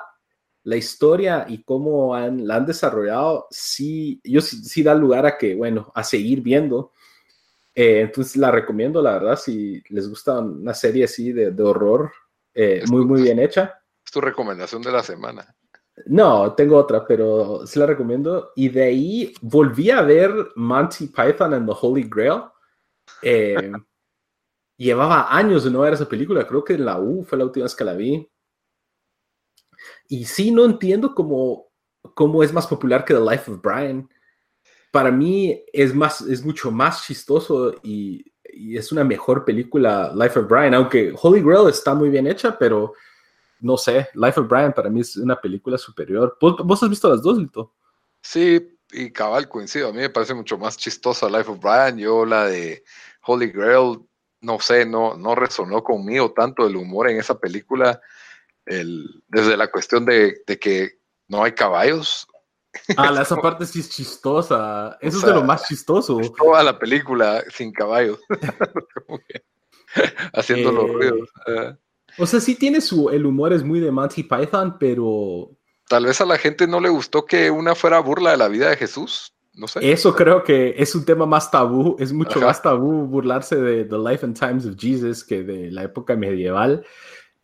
la 0.64 0.76
historia 0.76 1.44
y 1.48 1.62
cómo 1.62 2.14
han, 2.14 2.46
la 2.46 2.56
han 2.56 2.66
desarrollado, 2.66 3.46
sí, 3.50 4.20
yo 4.24 4.40
sí, 4.40 4.82
da 4.82 4.94
lugar 4.94 5.26
a 5.26 5.38
que, 5.38 5.54
bueno, 5.54 5.92
a 5.94 6.02
seguir 6.02 6.40
viendo. 6.40 6.92
Eh, 7.74 8.00
entonces 8.00 8.36
la 8.36 8.50
recomiendo, 8.50 9.02
la 9.02 9.12
verdad, 9.12 9.36
si 9.36 9.82
les 9.88 10.08
gusta 10.08 10.38
una 10.40 10.74
serie 10.74 11.04
así 11.04 11.32
de, 11.32 11.50
de 11.50 11.62
horror, 11.62 12.12
eh, 12.54 12.82
muy, 12.88 13.04
muy 13.04 13.22
bien 13.22 13.38
hecha. 13.38 13.82
Es 14.04 14.10
tu 14.10 14.20
recomendación 14.20 14.80
de 14.82 14.92
la 14.92 15.02
semana. 15.02 15.54
No, 16.06 16.54
tengo 16.54 16.76
otra, 16.76 17.06
pero 17.06 17.66
sí 17.66 17.78
la 17.78 17.86
recomiendo. 17.86 18.52
Y 18.56 18.68
de 18.68 18.84
ahí 18.84 19.34
volví 19.42 19.90
a 19.90 20.02
ver 20.02 20.32
Monty 20.56 21.08
Python 21.08 21.54
and 21.54 21.68
the 21.68 21.76
Holy 21.78 22.08
Grail. 22.08 22.42
Eh, 23.22 23.72
llevaba 24.76 25.36
años 25.36 25.64
de 25.64 25.70
no 25.70 25.80
ver 25.80 25.94
esa 25.94 26.08
película, 26.08 26.46
creo 26.46 26.64
que 26.64 26.74
en 26.74 26.84
la 26.84 26.98
U 26.98 27.24
fue 27.24 27.38
la 27.38 27.44
última 27.44 27.64
vez 27.64 27.74
que 27.74 27.84
la 27.84 27.94
vi. 27.94 28.28
Y 30.08 30.24
sí, 30.24 30.50
no 30.50 30.64
entiendo 30.64 31.14
cómo, 31.14 31.68
cómo 32.14 32.42
es 32.42 32.52
más 32.52 32.66
popular 32.66 33.04
que 33.04 33.14
The 33.14 33.20
Life 33.20 33.50
of 33.50 33.60
Brian. 33.62 34.08
Para 34.90 35.10
mí 35.10 35.64
es, 35.72 35.94
más, 35.94 36.20
es 36.20 36.44
mucho 36.44 36.70
más 36.70 37.04
chistoso 37.06 37.74
y, 37.82 38.24
es 38.56 38.92
una 38.92 39.02
mejor 39.02 39.44
película 39.44 40.12
Life 40.14 40.38
of 40.38 40.48
Brian, 40.48 40.74
aunque 40.74 41.12
Holy 41.20 41.42
Grail 41.42 41.68
está 41.68 41.92
muy 41.92 42.08
bien 42.08 42.28
hecha, 42.28 42.56
pero 42.56 42.92
no 43.58 43.76
sé, 43.76 44.08
Life 44.14 44.38
of 44.38 44.48
Brian 44.48 44.72
para 44.72 44.88
mí 44.88 45.00
es 45.00 45.16
una 45.16 45.40
película 45.40 45.76
superior. 45.76 46.36
¿Vos, 46.40 46.82
has 46.82 46.88
visto 46.88 47.10
las 47.10 47.20
dos, 47.20 47.36
Lito? 47.36 47.74
Sí, 48.22 48.78
y 48.92 49.10
cabal 49.10 49.48
coincido. 49.48 49.88
A 49.88 49.92
mí 49.92 49.98
me 49.98 50.10
parece 50.10 50.34
mucho 50.34 50.56
más 50.56 50.76
chistosa 50.76 51.28
Life 51.28 51.50
of 51.50 51.58
Brian. 51.58 51.98
Yo 51.98 52.24
la 52.24 52.44
de 52.44 52.84
Holy 53.22 53.48
Grail, 53.48 53.98
no 54.40 54.60
sé, 54.60 54.86
no, 54.86 55.16
no 55.16 55.34
resonó 55.34 55.82
conmigo 55.82 56.32
tanto 56.32 56.64
el 56.64 56.76
humor 56.76 57.10
en 57.10 57.18
esa 57.18 57.36
película 57.36 58.00
desde 58.66 59.56
la 59.56 59.70
cuestión 59.70 60.04
de, 60.04 60.42
que 60.60 60.92
no 61.28 61.44
hay 61.44 61.52
caballos. 61.52 62.26
Ah, 62.96 63.16
esa 63.22 63.36
parte 63.36 63.66
sí 63.66 63.80
es 63.80 63.90
chistosa. 63.90 64.98
Eso 65.00 65.18
es 65.18 65.24
de 65.24 65.32
lo 65.32 65.44
más 65.44 65.66
chistoso. 65.66 66.20
toda 66.36 66.62
la 66.62 66.78
película 66.78 67.42
sin 67.50 67.72
caballos. 67.72 68.18
Haciendo 70.32 70.72
los 70.72 70.90
eh, 70.90 70.92
ruidos. 70.92 71.28
Ah. 71.46 71.76
O 72.18 72.26
sea, 72.26 72.40
sí 72.40 72.54
tiene 72.54 72.80
su. 72.80 73.10
El 73.10 73.26
humor 73.26 73.52
es 73.52 73.62
muy 73.62 73.80
de 73.80 73.90
Monty 73.90 74.22
Python, 74.22 74.76
pero. 74.78 75.50
Tal 75.88 76.06
vez 76.06 76.20
a 76.20 76.24
la 76.24 76.38
gente 76.38 76.66
no 76.66 76.80
le 76.80 76.88
gustó 76.88 77.26
que 77.26 77.50
una 77.50 77.74
fuera 77.74 78.00
burla 78.00 78.30
de 78.30 78.36
la 78.36 78.48
vida 78.48 78.70
de 78.70 78.76
Jesús. 78.76 79.34
No 79.52 79.68
sé. 79.68 79.92
Eso 79.92 80.14
creo 80.14 80.42
que 80.42 80.74
es 80.78 80.94
un 80.94 81.04
tema 81.04 81.26
más 81.26 81.50
tabú. 81.50 81.96
Es 81.98 82.12
mucho 82.12 82.40
más 82.40 82.60
tabú 82.62 83.06
burlarse 83.06 83.56
de 83.56 83.84
The 83.84 83.98
Life 83.98 84.26
and 84.26 84.38
Times 84.38 84.66
of 84.66 84.74
Jesus 84.76 85.22
que 85.22 85.42
de 85.44 85.70
la 85.70 85.84
época 85.84 86.16
medieval. 86.16 86.84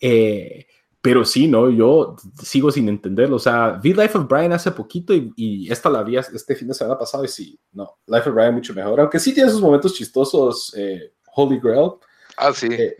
Eh, 0.01 0.67
pero 1.03 1.25
sí, 1.25 1.49
¿no? 1.49 1.71
Yo 1.71 2.17
sigo 2.43 2.71
sin 2.71 2.89
entenderlo. 2.89 3.37
O 3.37 3.41
sea, 3.41 3.71
vi 3.83 3.95
Life 3.95 4.19
of 4.19 4.29
Brian 4.29 4.53
hace 4.53 4.71
poquito 4.71 5.15
y, 5.15 5.71
esta 5.71 5.89
la 5.89 6.03
vi 6.03 6.17
este 6.17 6.55
fin 6.55 6.69
de 6.69 6.75
semana 6.75 6.99
pasado 6.99 7.25
y 7.25 7.29
sí, 7.29 7.59
no, 7.73 7.99
Life 8.07 8.29
of 8.29 8.35
Brian 8.35 8.55
mucho 8.55 8.75
mejor. 8.75 9.01
Aunque 9.01 9.19
sí 9.19 9.33
tiene 9.33 9.51
sus 9.51 9.61
momentos 9.61 9.95
chistosos, 9.95 10.75
eh, 10.77 11.15
Holy 11.35 11.59
Grail. 11.59 11.93
Ah, 12.37 12.53
sí. 12.53 12.69
Eh, 12.71 12.95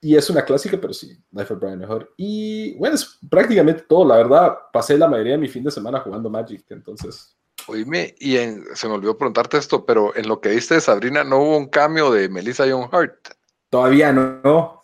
y 0.00 0.16
es 0.16 0.28
una 0.30 0.44
clásica, 0.44 0.78
pero 0.80 0.92
sí, 0.92 1.18
Life 1.32 1.52
of 1.52 1.60
Brian 1.60 1.78
mejor. 1.78 2.12
Y 2.16 2.76
bueno, 2.76 2.94
es 2.94 3.18
prácticamente 3.28 3.82
todo. 3.88 4.06
La 4.06 4.16
verdad, 4.16 4.56
pasé 4.72 4.96
la 4.96 5.08
mayoría 5.08 5.32
de 5.32 5.38
mi 5.38 5.48
fin 5.48 5.64
de 5.64 5.72
semana 5.72 6.00
jugando 6.00 6.30
Magic, 6.30 6.64
entonces. 6.68 7.36
Oíme, 7.66 8.14
y 8.20 8.36
se 8.74 8.86
me 8.86 8.94
olvidó 8.94 9.16
preguntarte 9.16 9.56
esto, 9.56 9.84
pero 9.86 10.14
en 10.14 10.28
lo 10.28 10.40
que 10.40 10.50
viste 10.50 10.74
de 10.74 10.80
Sabrina, 10.80 11.24
¿no 11.24 11.38
hubo 11.38 11.56
un 11.56 11.68
cambio 11.68 12.10
de 12.12 12.28
Melissa 12.28 12.66
Young 12.66 12.88
Hart? 12.92 13.30
Todavía 13.70 14.12
no. 14.12 14.40
No 14.44 14.83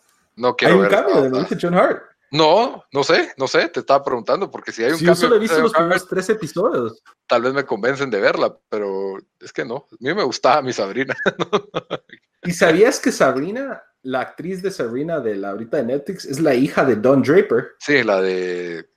quiero 0.56 0.75
¿Hay 0.75 0.80
un 0.80 0.88
cambio 0.88 1.23
de 1.23 1.59
John 1.61 1.75
Hart? 1.75 2.02
No, 2.32 2.85
no 2.92 3.02
sé, 3.02 3.32
no 3.37 3.49
sé, 3.49 3.68
te 3.68 3.80
estaba 3.80 4.04
preguntando, 4.04 4.50
porque 4.50 4.70
si 4.70 4.85
hay 4.85 4.92
un 4.92 4.99
cambio. 4.99 5.14
Yo 5.14 5.20
solo 5.20 5.37
he 5.37 5.38
visto 5.40 5.61
los 5.61 5.73
primeros 5.73 6.06
tres 6.06 6.28
episodios. 6.28 7.02
Tal 7.26 7.42
vez 7.42 7.52
me 7.52 7.64
convencen 7.64 8.09
de 8.09 8.20
verla, 8.20 8.57
pero 8.68 9.18
es 9.40 9.53
que 9.53 9.64
no. 9.64 9.88
A 9.90 9.96
mí 9.98 10.14
me 10.14 10.22
gustaba 10.22 10.62
mi 10.62 10.72
Sabrina. 10.72 11.16
¿Y 12.44 12.53
sabías 12.53 13.00
que 13.00 13.11
Sabrina, 13.11 13.83
la 14.03 14.20
actriz 14.20 14.62
de 14.62 14.70
Sabrina 14.70 15.18
de 15.18 15.37
la 15.37 15.50
ahorita 15.50 15.79
de 15.79 15.83
Netflix, 15.83 16.24
es 16.24 16.38
la 16.38 16.55
hija 16.55 16.85
de 16.85 16.96
Don 16.96 17.20
Draper? 17.22 17.72
Sí, 17.81 18.05
la 18.05 18.20
de. 18.22 18.88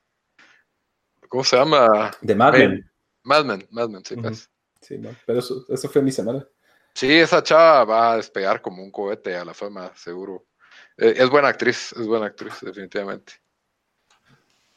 ¿Cómo 1.27 1.43
se 1.43 1.57
llama? 1.57 2.11
De 2.21 2.35
Mad 2.35 2.53
Men. 2.53 2.91
Mad 3.23 3.45
Men, 3.45 3.67
Mad 3.71 3.89
Men, 3.89 4.05
sí, 4.05 4.15
pues. 4.15 4.49
Sí, 4.79 4.99
no, 4.99 5.09
pero 5.25 5.39
eso, 5.39 5.65
eso 5.69 5.89
fue 5.89 6.03
mi 6.03 6.11
semana. 6.11 6.45
Sí, 6.93 7.11
esa 7.11 7.41
chava 7.41 7.83
va 7.85 8.11
a 8.11 8.17
despegar 8.17 8.61
como 8.61 8.83
un 8.83 8.91
cohete 8.91 9.35
a 9.35 9.45
la 9.45 9.53
fama, 9.53 9.91
seguro. 9.95 10.45
Eh, 10.97 11.15
es 11.17 11.29
buena 11.29 11.49
actriz, 11.49 11.93
es 11.93 12.05
buena 12.07 12.27
actriz, 12.27 12.53
definitivamente. 12.61 13.33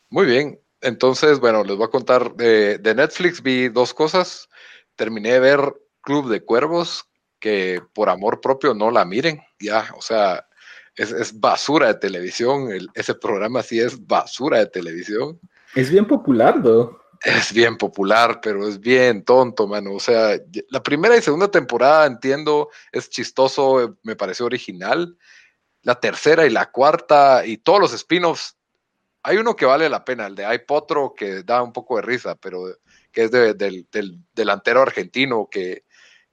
Muy 0.09 0.26
bien, 0.26 0.61
entonces, 0.81 1.40
bueno, 1.40 1.64
les 1.64 1.76
voy 1.76 1.87
a 1.87 1.90
contar 1.90 2.35
de, 2.35 2.94
Netflix, 2.94 3.42
vi 3.42 3.68
dos 3.68 3.92
cosas. 3.92 4.48
Terminé 4.94 5.33
de 5.33 5.40
ver 5.40 5.74
Club 6.00 6.29
de 6.29 6.44
Cuervos, 6.44 7.05
que 7.40 7.83
por 7.92 8.09
amor 8.09 8.40
propio 8.40 8.74
no 8.74 8.90
la 8.90 9.05
miren, 9.05 9.40
ya, 9.59 9.90
o 9.96 10.02
sea, 10.02 10.46
es, 10.94 11.38
basura 11.38 11.88
de 11.88 11.94
televisión, 11.94 12.68
ese 12.94 13.14
programa 13.14 13.62
sí 13.62 13.81
es 13.81 14.07
basura 14.07 14.59
de 14.59 14.66
televisión. 14.66 15.38
Es 15.74 15.90
bien 15.90 16.07
popular, 16.07 16.59
¿no? 16.64 16.98
Es 17.22 17.52
bien 17.52 17.76
popular, 17.76 18.40
pero 18.42 18.66
es 18.68 18.79
bien 18.79 19.24
tonto, 19.24 19.66
mano. 19.66 19.94
O 19.94 20.00
sea, 20.00 20.38
la 20.70 20.83
primera 20.83 21.16
y 21.16 21.22
segunda 21.22 21.50
temporada, 21.50 22.07
entiendo, 22.07 22.68
es 22.92 23.11
chistoso, 23.11 23.98
me 24.02 24.16
pareció 24.16 24.46
original, 24.46 25.16
la 25.87 25.94
tercera 25.94 26.44
y 26.44 26.51
la 26.51 26.72
cuarta 26.72 27.46
y 27.46 27.59
todos 27.59 27.79
los 27.79 27.92
spin-offs. 27.92 28.57
Hay 29.22 29.37
uno 29.37 29.55
que 29.55 29.66
vale 29.66 29.88
la 29.88 30.05
pena, 30.05 30.27
el 30.27 30.35
de 30.35 30.44
Hay 30.44 30.59
Potro, 30.59 31.14
que 31.16 31.44
da 31.44 31.62
un 31.62 31.72
poco 31.72 31.94
de 31.94 32.03
risa, 32.03 32.35
pero 32.35 32.64
que 33.12 33.25
es 33.25 33.31
del, 33.31 33.87
delantero 34.35 34.83
argentino 34.83 35.49
que, 35.49 35.85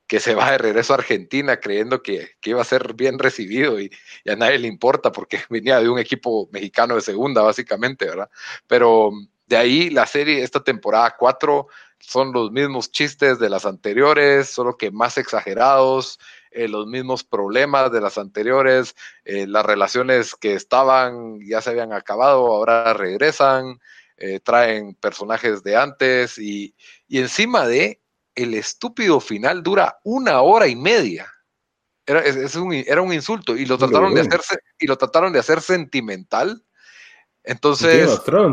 que 0.08 0.20
se 0.20 0.34
va 0.34 0.52
de 0.52 0.58
regreso 0.58 0.94
a 0.94 0.98
Argentina 0.98 1.60
creyendo 1.60 2.02
que, 2.02 2.32
iba 2.44 2.62
a 2.62 2.66
ser 2.66 2.96
bien 2.96 3.20
recibido 3.20 3.80
y, 3.80 3.92
a 4.28 4.36
nadie 4.36 4.58
le 4.58 4.68
importa 4.68 5.12
porque 5.12 5.40
venía 5.52 5.80
de 5.80 5.88
un 5.88 6.00
equipo 6.00 6.50
mexicano 6.52 6.96
de 6.96 7.02
segunda, 7.02 7.44
básicamente, 7.44 8.06
¿verdad? 8.06 8.32
Pero 8.66 9.12
de 9.46 9.58
ahí 9.58 9.92
la 9.92 10.08
serie, 10.08 10.42
esta 10.42 10.64
temporada 10.64 11.16
4, 11.16 11.68
son 12.00 12.34
los 12.34 12.52
mismos 12.52 12.92
chistes 12.92 13.38
de 13.38 13.52
las 13.52 13.68
anteriores, 13.68 14.50
solo 14.50 14.78
que 14.78 14.90
más 14.90 15.20
exagerados, 15.20 16.20
eh, 16.54 16.68
los 16.68 16.88
mismos 16.88 17.24
problemas 17.24 17.92
de 17.92 18.02
las 18.02 18.18
anteriores, 18.18 18.96
eh, 19.26 19.48
las 19.48 19.66
relaciones 19.66 20.36
que 20.36 20.54
estaban 20.54 21.40
ya 21.42 21.62
se 21.62 21.72
habían 21.72 21.94
acabado, 21.94 22.48
ahora 22.48 22.94
regresan, 22.94 23.80
eh, 24.18 24.40
traen 24.40 24.96
personajes 24.96 25.64
de 25.64 25.76
antes 25.76 26.38
y, 26.38 26.76
encima 27.10 27.68
de 27.68 28.02
el 28.36 28.54
estúpido 28.54 29.20
final 29.20 29.64
dura 29.64 30.00
una 30.04 30.42
hora 30.42 30.68
y 30.68 30.76
media. 30.76 31.32
Era, 32.06 32.24
un, 32.62 32.74
era 32.74 33.02
un 33.02 33.14
insulto 33.14 33.56
y 33.56 33.66
lo 33.66 33.78
trataron 33.78 34.14
de 34.14 34.22
hacerse 34.22 34.58
y 34.80 34.88
lo 34.88 34.98
trataron 34.98 35.32
de 35.32 35.40
hacer 35.40 35.62
sentimental. 35.62 36.64
Entonces, 37.44 38.10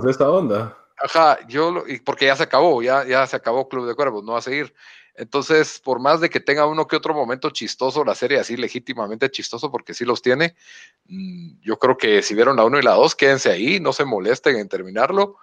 esta 0.08 0.30
onda. 0.30 0.76
Ajá, 1.02 1.38
yo, 1.48 1.84
porque 2.04 2.26
ya 2.26 2.36
se 2.36 2.42
acabó, 2.42 2.82
ya, 2.82 3.04
ya 3.04 3.26
se 3.26 3.36
acabó 3.36 3.68
Club 3.68 3.86
de 3.86 3.94
Cuervos, 3.94 4.22
no 4.22 4.32
va 4.32 4.38
a 4.38 4.42
seguir. 4.42 4.74
Entonces, 5.14 5.80
por 5.80 6.00
más 6.00 6.20
de 6.20 6.30
que 6.30 6.40
tenga 6.40 6.66
uno 6.66 6.86
que 6.86 6.96
otro 6.96 7.14
momento 7.14 7.50
chistoso, 7.50 8.04
la 8.04 8.14
serie 8.14 8.38
así 8.38 8.56
legítimamente 8.56 9.30
chistoso, 9.30 9.70
porque 9.70 9.94
sí 9.94 10.04
los 10.04 10.22
tiene, 10.22 10.54
mm, 11.06 11.60
yo 11.60 11.78
creo 11.78 11.96
que 11.96 12.22
si 12.22 12.34
vieron 12.34 12.56
la 12.56 12.64
1 12.64 12.78
y 12.78 12.82
la 12.82 12.92
2, 12.92 13.14
quédense 13.14 13.50
ahí, 13.50 13.80
no 13.80 13.92
se 13.92 14.04
molesten 14.04 14.56
en 14.56 14.68
terminarlo. 14.68 15.36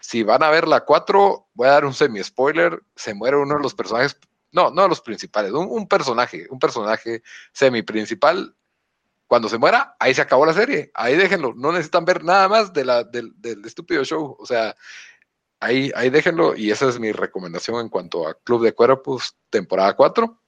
Si 0.00 0.22
van 0.22 0.42
a 0.42 0.50
ver 0.50 0.68
la 0.68 0.84
4, 0.84 1.48
voy 1.54 1.68
a 1.68 1.72
dar 1.72 1.84
un 1.84 1.94
semi-spoiler, 1.94 2.82
se 2.94 3.14
muere 3.14 3.36
uno 3.36 3.56
de 3.56 3.62
los 3.62 3.74
personajes, 3.74 4.18
no, 4.52 4.70
no 4.70 4.82
de 4.82 4.88
los 4.88 5.00
principales, 5.00 5.52
un, 5.52 5.88
personaje, 5.88 6.46
un 6.50 6.58
personaje 6.58 7.22
semi-principal. 7.52 8.54
Cuando 9.26 9.48
se 9.48 9.58
muera, 9.58 9.96
ahí 9.98 10.14
se 10.14 10.20
acabó 10.20 10.44
la 10.44 10.52
serie, 10.52 10.90
ahí 10.94 11.16
déjenlo, 11.16 11.54
no 11.56 11.72
necesitan 11.72 12.04
ver 12.04 12.22
nada 12.22 12.48
más 12.48 12.72
de 12.72 12.84
la, 12.84 13.02
del, 13.04 13.32
del 13.40 13.64
estúpido 13.64 14.04
show, 14.04 14.36
o 14.38 14.46
sea, 14.46 14.76
ahí, 15.64 15.90
ahí 15.94 16.10
déjenlo 16.10 16.54
y 16.56 16.70
esa 16.70 16.88
es 16.88 16.98
mi 16.98 17.12
recomendación 17.12 17.80
en 17.80 17.88
cuanto 17.88 18.28
a 18.28 18.34
Club 18.34 18.62
de 18.62 18.74
Cuerpos, 18.74 19.36
temporada 19.50 19.94
4. 19.94 20.38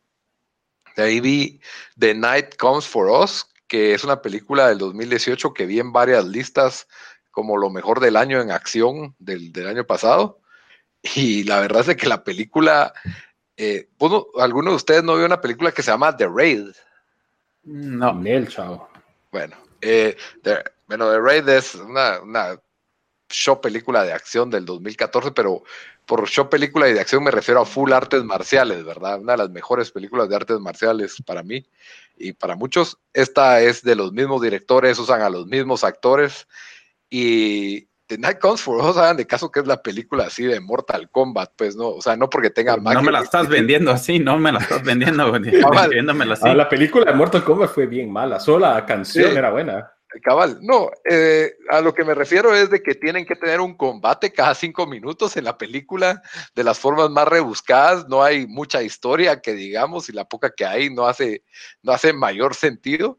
De 0.97 1.03
ahí 1.03 1.21
vi 1.21 1.61
The 1.99 2.15
Night 2.15 2.57
Comes 2.57 2.87
for 2.87 3.09
Us, 3.09 3.47
que 3.67 3.95
es 3.95 4.05
una 4.05 4.23
película 4.23 4.69
del 4.69 4.79
2018 4.79 5.53
que 5.53 5.67
vi 5.67 5.81
en 5.81 5.93
varias 5.93 6.25
listas 6.25 6.87
como 7.31 7.57
lo 7.57 7.69
mejor 7.69 8.01
del 8.01 8.17
año 8.17 8.41
en 8.41 8.51
acción 8.51 9.15
del, 9.19 9.53
año 9.67 9.85
pasado. 9.85 10.41
Y 11.03 11.45
la 11.45 11.61
verdad 11.61 11.89
es 11.89 11.97
que 11.97 12.09
la 12.09 12.25
película, 12.25 12.95
eh, 13.57 13.89
¿alguno 14.39 14.71
de 14.71 14.77
ustedes 14.77 15.05
no 15.05 15.17
vio 15.17 15.27
una 15.27 15.41
película 15.41 15.71
que 15.71 15.83
se 15.83 15.91
llama 15.91 16.17
The 16.17 16.29
Raid? 16.29 16.69
No, 17.65 18.23
el 18.25 18.49
chavo. 18.49 18.89
Bueno, 19.31 19.57
eh, 19.83 20.17
bueno, 20.87 21.11
The 21.11 21.21
Raid 21.21 21.49
es 21.49 21.75
una, 21.75 22.21
una 22.21 22.59
show 23.29 23.61
película 23.61 24.05
de 24.05 24.13
acción 24.13 24.51
del 24.51 24.65
2014, 24.65 25.33
pero 25.33 25.63
por 26.07 26.29
show 26.29 26.49
película 26.49 26.87
de 26.87 27.01
acción 27.01 27.25
me 27.25 27.31
refiero 27.31 27.61
a 27.61 27.67
full 27.67 27.93
artes 27.93 28.23
marciales, 28.25 28.85
¿verdad? 28.85 29.21
Una 29.21 29.33
de 29.33 29.39
las 29.39 29.51
mejores 29.51 29.91
películas 29.91 30.29
de 30.29 30.37
artes 30.37 30.61
marciales 30.61 31.17
para 31.25 31.43
mí 31.43 31.67
y 32.17 32.33
para 32.33 32.57
muchos. 32.57 32.99
Esta 33.13 33.61
es 33.61 33.83
de 33.83 33.97
los 33.97 34.13
mismos 34.13 34.41
directores, 34.43 34.99
usan 34.99 35.23
a 35.23 35.31
los 35.31 35.47
mismos 35.47 35.85
actores 35.85 36.47
y 37.11 37.89
The 38.07 38.19
Night 38.19 38.39
Comes 38.39 38.61
for 38.61 38.85
Us, 38.85 38.97
hagan 38.97 39.17
de 39.17 39.27
caso 39.27 39.51
que 39.51 39.61
es 39.61 39.67
la 39.67 39.83
película 39.83 40.27
así 40.27 40.45
de 40.45 40.61
Mortal 40.61 41.11
Kombat, 41.11 41.53
pues 41.57 41.75
no, 41.75 41.89
o 41.89 42.01
sea, 42.01 42.17
no 42.17 42.31
porque 42.31 42.51
tenga 42.51 42.77
No 42.77 43.03
me 43.03 43.11
la 43.11 43.21
estás 43.21 43.49
vendiendo 43.49 43.91
así, 43.91 44.21
no 44.21 44.39
me 44.39 44.53
la 44.53 44.61
estás 44.61 44.83
vendiendo, 44.85 45.25
así. 46.33 46.55
la 46.55 46.69
película 46.69 47.11
de 47.11 47.17
Mortal 47.17 47.43
Kombat 47.43 47.71
fue 47.71 47.87
bien 47.87 48.11
mala, 48.13 48.39
solo 48.39 48.61
la 48.61 48.87
canción 48.87 49.37
era 49.37 49.51
buena. 49.51 49.93
Cabal, 50.21 50.59
no, 50.63 50.91
eh, 51.09 51.55
a 51.71 51.81
lo 51.81 51.95
que 51.95 52.05
me 52.05 52.15
refiero 52.15 52.55
es 52.55 52.71
de 52.71 52.83
que 52.83 52.95
tienen 52.95 53.27
que 53.27 53.37
tener 53.37 53.61
un 53.61 53.77
combate 53.77 54.33
cada 54.33 54.55
cinco 54.55 54.87
minutos 54.87 55.37
en 55.37 55.45
la 55.45 55.59
película 55.59 56.23
de 56.55 56.65
las 56.65 56.79
formas 56.79 57.11
más 57.11 57.29
rebuscadas, 57.29 58.09
no 58.09 58.23
hay 58.23 58.47
mucha 58.47 58.83
historia 58.83 59.41
que 59.41 59.55
digamos 59.55 60.09
y 60.09 60.13
la 60.13 60.25
poca 60.25 60.51
que 60.51 60.65
hay 60.65 60.91
no 60.91 61.07
hace, 61.07 61.45
no 61.83 61.93
hace 61.93 62.13
mayor 62.13 62.55
sentido 62.55 63.19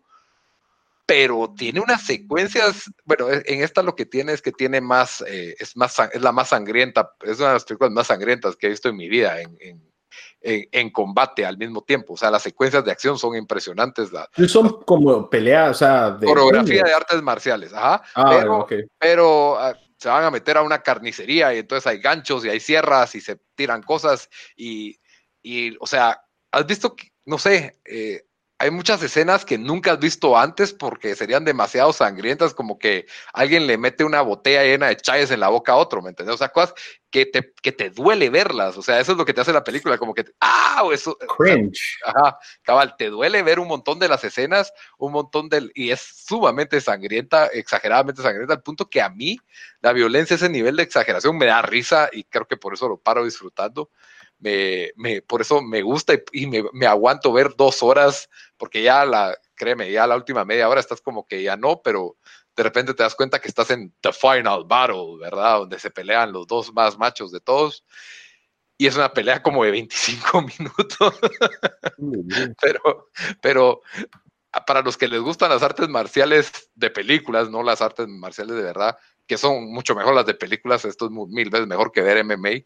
pero 1.08 1.54
tiene 1.58 1.80
unas 1.80 2.06
secuencias, 2.06 2.92
bueno, 3.06 3.32
e, 3.32 3.42
en 3.46 3.64
esta 3.64 3.82
lo 3.82 3.96
que 3.96 4.06
tiene 4.06 4.34
es 4.34 4.42
que 4.42 4.52
tiene 4.52 4.82
más, 4.82 5.24
eh, 5.26 5.56
es 5.58 5.78
más, 5.78 5.98
es 6.12 6.22
la 6.22 6.34
más 6.34 6.50
sangrienta, 6.50 7.14
es 7.22 7.40
una 7.40 7.48
de 7.48 7.54
las 7.54 7.64
películas 7.64 7.94
más 7.94 8.08
sangrientas 8.08 8.58
que 8.58 8.68
he 8.68 8.72
visto 8.72 8.90
en 8.90 8.98
mi 8.98 9.08
vida 9.08 9.38
combate 10.92 11.46
al 11.46 11.58
mismo 11.58 11.84
tiempo, 11.84 12.14
o 12.14 12.18
sea, 12.18 12.32
las 12.32 12.44
secuencias 12.44 12.84
de 12.84 12.92
acción 12.92 13.18
son 13.18 13.36
impresionantes. 13.36 14.10
son 14.48 14.82
como 14.84 15.30
peleas, 15.30 15.72
o 15.72 15.74
sea, 15.74 16.12
de... 16.12 16.26
Coreografía 16.26 16.84
de 16.84 16.94
artes 16.94 17.22
marciales, 17.22 17.74
ajá, 17.74 18.04
ah, 18.16 18.30
pero, 18.30 18.68
pero 18.98 19.58
ah, 19.58 19.78
se 19.98 20.10
van 20.10 20.24
a 20.24 20.32
meter 20.32 20.58
a 20.58 20.62
una 20.62 20.82
carnicería 20.82 21.54
y 21.54 21.60
entonces 21.60 21.88
hay 21.88 22.00
ganchos 22.00 22.46
y 22.46 22.50
hay 22.50 22.60
sierras 22.60 23.16
y 23.16 23.22
se 23.22 23.40
tiran 23.56 23.82
cosas 23.82 24.30
y, 24.56 25.00
y 25.42 25.76
o 25.80 25.88
sea, 25.88 26.22
has 26.52 26.66
visto, 26.66 26.96
no 27.26 27.38
sé, 27.38 27.80
eh, 27.86 28.27
hay 28.60 28.72
muchas 28.72 29.04
escenas 29.04 29.46
que 29.46 29.58
nunca 29.58 29.92
has 29.92 30.00
visto 30.00 30.38
antes 30.38 30.74
porque 30.74 31.16
serían 31.16 31.46
demasiado 31.46 31.94
sangrientas, 31.94 32.56
como 32.56 32.80
que 32.80 33.06
alguien 33.34 33.68
le 33.68 33.78
mete 33.78 34.04
una 34.04 34.22
botella 34.22 34.64
llena 34.64 34.88
de 34.88 34.98
chayes 34.98 35.30
en 35.30 35.42
la 35.42 35.50
boca 35.50 35.74
a 35.74 35.76
otro, 35.76 36.02
¿me 36.02 36.10
entiendes? 36.10 36.36
O 36.36 36.38
sea, 36.38 36.50
cosas 36.50 36.74
que 37.12 37.28
te, 37.28 37.54
que 37.62 37.72
te 37.72 37.92
duele 37.92 38.32
verlas, 38.32 38.76
o 38.76 38.82
sea, 38.82 39.00
eso 39.00 39.12
es 39.12 39.18
lo 39.18 39.26
que 39.26 39.34
te 39.34 39.42
hace 39.42 39.54
la 39.54 39.64
película, 39.64 40.00
como 40.00 40.14
que, 40.14 40.26
¡ah! 40.42 40.84
Eso, 40.92 41.18
Cringe. 41.38 42.00
ajá, 42.04 42.40
cabal, 42.64 42.96
te 42.98 43.10
duele 43.10 43.44
ver 43.44 43.60
un 43.60 43.68
montón 43.68 44.00
de 44.00 44.08
las 44.08 44.24
escenas, 44.24 44.74
un 44.98 45.12
montón 45.12 45.50
del, 45.50 45.72
y 45.76 45.92
es 45.92 46.02
sumamente 46.26 46.82
sangrienta, 46.82 47.48
exageradamente 47.48 48.24
sangrienta, 48.24 48.56
al 48.56 48.64
punto 48.64 48.90
que 48.90 49.02
a 49.02 49.10
mí 49.10 49.38
la 49.82 49.94
violencia, 49.94 50.36
ese 50.36 50.50
nivel 50.50 50.76
de 50.76 50.84
exageración 50.84 51.38
me 51.38 51.46
da 51.46 51.62
risa 51.62 52.10
y 52.12 52.24
creo 52.24 52.48
que 52.48 52.58
por 52.58 52.74
eso 52.74 52.90
lo 52.90 52.98
paro 52.98 53.24
disfrutando 53.24 53.92
me, 54.40 54.92
me, 54.96 55.22
por 55.22 55.42
eso 55.42 55.62
me 55.62 55.82
gusta 55.82 56.14
y, 56.32 56.48
me, 56.48 56.64
me, 56.74 56.86
aguanto 56.86 57.34
ver 57.34 57.56
dos 57.56 57.82
horas, 57.82 58.30
porque 58.58 58.84
ya 58.84 59.06
la, 59.06 59.36
créeme, 59.56 59.92
ya 59.92 60.08
la 60.08 60.16
última 60.16 60.46
media 60.46 60.70
hora 60.70 60.80
estás 60.80 61.02
como 61.02 61.26
que 61.26 61.44
ya 61.44 61.58
no, 61.58 61.82
pero 61.82 62.18
de 62.56 62.64
repente 62.64 62.94
te 62.94 63.04
das 63.04 63.16
cuenta 63.16 63.40
que 63.40 63.48
estás 63.48 63.70
en 63.70 63.94
The 64.02 64.12
Final 64.12 64.64
Battle, 64.66 65.18
¿verdad? 65.20 65.60
Donde 65.60 65.80
se 65.80 65.92
pelean 65.92 66.34
los 66.34 66.48
dos 66.48 66.74
más 66.74 66.98
machos 66.98 67.32
de 67.32 67.40
todos. 67.40 67.86
Y 68.80 68.88
es 68.88 68.96
una 68.96 69.14
pelea 69.14 69.42
como 69.42 69.64
de 69.64 69.72
25 69.72 70.42
minutos. 70.60 71.20
pero, 72.60 73.10
pero 73.42 73.82
para 74.66 74.82
los 74.82 74.98
que 74.98 75.08
les 75.08 75.22
gustan 75.22 75.50
las 75.50 75.62
artes 75.62 75.88
marciales 75.88 76.72
de 76.74 76.90
películas, 76.90 77.50
no 77.50 77.62
las 77.62 77.82
artes 77.82 78.08
marciales 78.08 78.56
de 78.56 78.64
verdad, 78.64 78.98
que 79.28 79.38
son 79.38 79.72
mucho 79.72 79.94
mejor 79.94 80.16
las 80.16 80.26
de 80.26 80.34
películas, 80.34 80.86
esto 80.86 81.06
es 81.06 81.12
mil 81.12 81.50
veces 81.50 81.68
mejor 81.68 81.92
que 81.92 82.02
ver 82.02 82.24
MMA. 82.24 82.66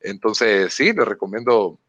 Entonces, 0.00 0.72
sí, 0.74 0.92
les 0.92 1.06
recomiendo 1.08 1.80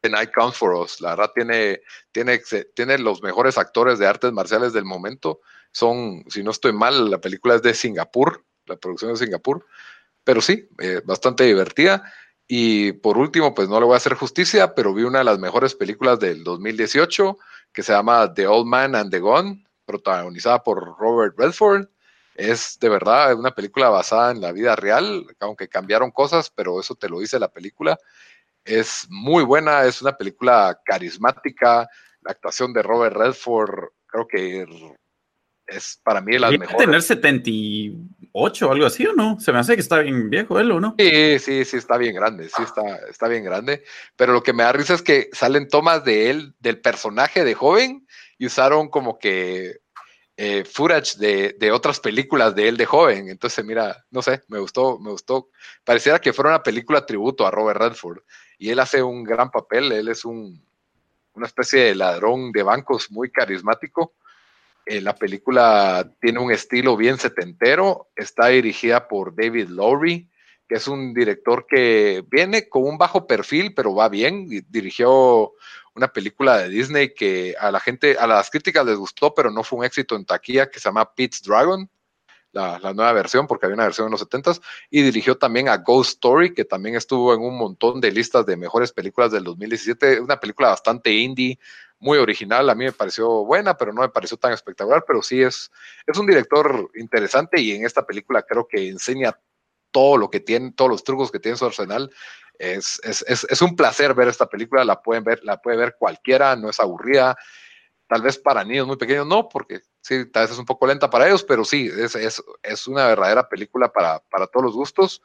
The 0.00 0.10
Night 0.10 0.32
Comes 0.34 0.56
for 0.56 0.74
Us. 0.74 1.00
La 1.00 1.10
verdad 1.10 1.32
tiene, 1.34 1.80
tiene, 2.12 2.40
tiene 2.74 2.98
los 2.98 3.22
mejores 3.22 3.58
actores 3.58 3.98
de 3.98 4.06
artes 4.06 4.32
marciales 4.32 4.72
del 4.72 4.84
momento. 4.84 5.40
Son, 5.72 6.24
si 6.28 6.42
no 6.42 6.50
estoy 6.50 6.72
mal, 6.72 7.10
la 7.10 7.20
película 7.20 7.54
es 7.54 7.62
de 7.62 7.74
Singapur, 7.74 8.44
la 8.66 8.76
producción 8.76 9.12
de 9.12 9.18
Singapur, 9.18 9.66
pero 10.22 10.40
sí, 10.40 10.68
eh, 10.78 11.00
bastante 11.04 11.44
divertida. 11.44 12.12
Y 12.46 12.92
por 12.92 13.16
último, 13.18 13.54
pues 13.54 13.68
no 13.68 13.80
le 13.80 13.86
voy 13.86 13.94
a 13.94 13.96
hacer 13.96 14.14
justicia, 14.14 14.74
pero 14.74 14.92
vi 14.92 15.04
una 15.04 15.18
de 15.18 15.24
las 15.24 15.38
mejores 15.38 15.74
películas 15.74 16.20
del 16.20 16.44
2018 16.44 17.38
que 17.72 17.82
se 17.82 17.92
llama 17.92 18.32
The 18.34 18.46
Old 18.46 18.66
Man 18.66 18.94
and 18.94 19.10
the 19.10 19.18
Gun, 19.18 19.66
protagonizada 19.86 20.62
por 20.62 20.98
Robert 20.98 21.34
Redford. 21.38 21.88
Es 22.34 22.78
de 22.80 22.88
verdad 22.88 23.34
una 23.34 23.52
película 23.52 23.88
basada 23.88 24.32
en 24.32 24.40
la 24.40 24.52
vida 24.52 24.74
real, 24.74 25.24
aunque 25.40 25.68
cambiaron 25.68 26.10
cosas, 26.10 26.50
pero 26.50 26.80
eso 26.80 26.94
te 26.94 27.08
lo 27.08 27.20
dice 27.20 27.38
la 27.38 27.52
película. 27.52 27.98
Es 28.64 29.06
muy 29.08 29.44
buena, 29.44 29.84
es 29.84 30.02
una 30.02 30.16
película 30.16 30.80
carismática. 30.84 31.88
La 32.22 32.32
actuación 32.32 32.72
de 32.72 32.82
Robert 32.82 33.14
Redford, 33.16 33.90
creo 34.06 34.26
que 34.26 34.66
es 35.66 36.00
para 36.02 36.20
mí 36.20 36.36
la 36.38 36.50
mejor. 36.50 36.76
tener 36.76 37.02
78 37.02 38.68
o 38.68 38.72
algo 38.72 38.86
así 38.86 39.06
o 39.06 39.12
no? 39.12 39.38
Se 39.40 39.52
me 39.52 39.58
hace 39.58 39.74
que 39.74 39.80
está 39.80 40.00
bien 40.00 40.28
viejo 40.28 40.58
él 40.58 40.72
o 40.72 40.80
no. 40.80 40.94
Sí, 40.98 41.38
sí, 41.38 41.64
sí, 41.64 41.76
está 41.76 41.96
bien 41.96 42.14
grande, 42.14 42.48
sí, 42.48 42.62
está, 42.62 42.96
está 43.08 43.28
bien 43.28 43.44
grande. 43.44 43.82
Pero 44.16 44.32
lo 44.32 44.42
que 44.42 44.52
me 44.52 44.62
da 44.62 44.72
risa 44.72 44.94
es 44.94 45.02
que 45.02 45.30
salen 45.32 45.68
tomas 45.68 46.04
de 46.04 46.30
él, 46.30 46.54
del 46.60 46.80
personaje 46.80 47.44
de 47.44 47.54
joven, 47.54 48.06
y 48.38 48.46
usaron 48.46 48.88
como 48.88 49.18
que 49.18 49.78
eh, 50.36 50.64
footage 50.64 51.16
de, 51.16 51.70
otras 51.72 52.00
películas 52.00 52.54
de 52.54 52.68
él 52.68 52.76
de 52.76 52.86
joven. 52.86 53.28
Entonces, 53.28 53.64
mira, 53.64 54.04
no 54.10 54.20
sé, 54.22 54.42
me 54.48 54.58
gustó, 54.58 54.98
me 54.98 55.10
gustó. 55.10 55.48
Pareciera 55.84 56.20
que 56.20 56.32
fuera 56.32 56.50
una 56.50 56.62
película 56.62 57.06
tributo 57.06 57.46
a 57.46 57.50
Robert 57.50 57.80
Redford. 57.80 58.18
Y 58.58 58.70
él 58.70 58.80
hace 58.80 59.02
un 59.02 59.22
gran 59.24 59.50
papel, 59.50 59.92
él 59.92 60.08
es 60.08 60.24
un, 60.24 60.60
una 61.34 61.46
especie 61.46 61.84
de 61.84 61.94
ladrón 61.94 62.52
de 62.52 62.62
bancos 62.62 63.10
muy 63.10 63.30
carismático. 63.30 64.14
Eh, 64.86 65.00
la 65.00 65.14
película 65.14 66.10
tiene 66.20 66.40
un 66.40 66.52
estilo 66.52 66.96
bien 66.96 67.18
setentero, 67.18 68.08
está 68.16 68.48
dirigida 68.48 69.08
por 69.08 69.34
David 69.34 69.68
Lowry, 69.68 70.28
que 70.68 70.76
es 70.76 70.88
un 70.88 71.14
director 71.14 71.66
que 71.66 72.24
viene 72.30 72.68
con 72.68 72.84
un 72.84 72.98
bajo 72.98 73.26
perfil, 73.26 73.72
pero 73.74 73.94
va 73.94 74.08
bien. 74.08 74.48
Dirigió 74.68 75.52
una 75.94 76.08
película 76.08 76.58
de 76.58 76.68
Disney 76.68 77.14
que 77.14 77.54
a 77.58 77.70
la 77.70 77.80
gente, 77.80 78.16
a 78.18 78.26
las 78.26 78.50
críticas 78.50 78.84
les 78.84 78.96
gustó, 78.96 79.34
pero 79.34 79.50
no 79.50 79.62
fue 79.62 79.78
un 79.78 79.84
éxito 79.84 80.16
en 80.16 80.24
taquilla, 80.24 80.68
que 80.68 80.80
se 80.80 80.88
llama 80.88 81.14
Pete's 81.14 81.42
Dragon, 81.42 81.88
la, 82.52 82.78
nueva 82.94 83.12
versión, 83.12 83.46
porque 83.46 83.66
había 83.66 83.74
una 83.74 83.84
versión 83.84 84.06
en 84.06 84.12
los 84.12 84.28
70s, 84.28 84.60
y 84.90 85.02
dirigió 85.02 85.36
también 85.36 85.68
a 85.68 85.78
Ghost 85.78 86.10
Story, 86.10 86.54
que 86.54 86.64
también 86.64 86.94
estuvo 86.94 87.34
en 87.34 87.40
un 87.40 87.56
montón 87.56 88.00
de 88.00 88.12
listas 88.12 88.46
de 88.46 88.56
mejores 88.56 88.92
películas 88.92 89.32
del 89.32 89.44
2017, 89.44 90.20
una 90.20 90.38
película 90.38 90.68
bastante 90.68 91.12
indie, 91.12 91.58
muy 91.98 92.18
original, 92.18 92.68
a 92.68 92.74
mí 92.74 92.84
me 92.84 92.92
pareció 92.92 93.44
buena, 93.44 93.76
pero 93.76 93.92
no 93.92 94.02
me 94.02 94.08
pareció 94.08 94.36
tan 94.36 94.52
espectacular, 94.52 95.04
pero 95.06 95.22
sí 95.22 95.42
es, 95.42 95.70
es 96.06 96.18
un 96.18 96.26
director 96.26 96.90
interesante 96.96 97.60
y 97.60 97.72
en 97.72 97.86
esta 97.86 98.04
película 98.04 98.42
creo 98.42 98.68
que 98.68 98.88
enseña 98.88 99.38
todo 99.90 100.16
lo 100.16 100.28
que 100.28 100.40
tiene, 100.40 100.72
todos 100.72 100.90
los 100.90 101.04
trucos 101.04 101.30
que 101.30 101.38
tiene 101.38 101.56
su 101.56 101.64
arsenal 101.64 102.10
es, 102.58 103.00
es, 103.04 103.62
un 103.62 103.76
placer 103.76 104.14
ver 104.14 104.28
esta 104.28 104.46
película, 104.46 104.84
la 104.84 105.02
pueden 105.02 105.24
ver, 105.24 105.40
la 105.44 105.60
puede 105.60 105.76
ver 105.76 105.96
cualquiera, 105.98 106.56
no 106.56 106.70
es 106.70 106.80
aburrida. 106.80 107.36
Tal 108.06 108.22
vez 108.22 108.38
para 108.38 108.64
niños 108.64 108.86
muy 108.86 108.96
pequeños 108.96 109.26
no, 109.26 109.48
porque 109.48 109.80
sí, 110.00 110.30
tal 110.30 110.44
vez 110.44 110.52
es 110.52 110.58
un 110.58 110.66
poco 110.66 110.86
lenta 110.86 111.10
para 111.10 111.26
ellos, 111.26 111.42
pero 111.42 111.64
sí, 111.64 111.90
es, 111.96 112.14
es 112.62 112.86
una 112.86 113.06
verdadera 113.06 113.48
película 113.48 113.90
para, 113.90 114.20
para, 114.30 114.46
todos 114.46 114.66
los 114.66 114.74
gustos. 114.74 115.22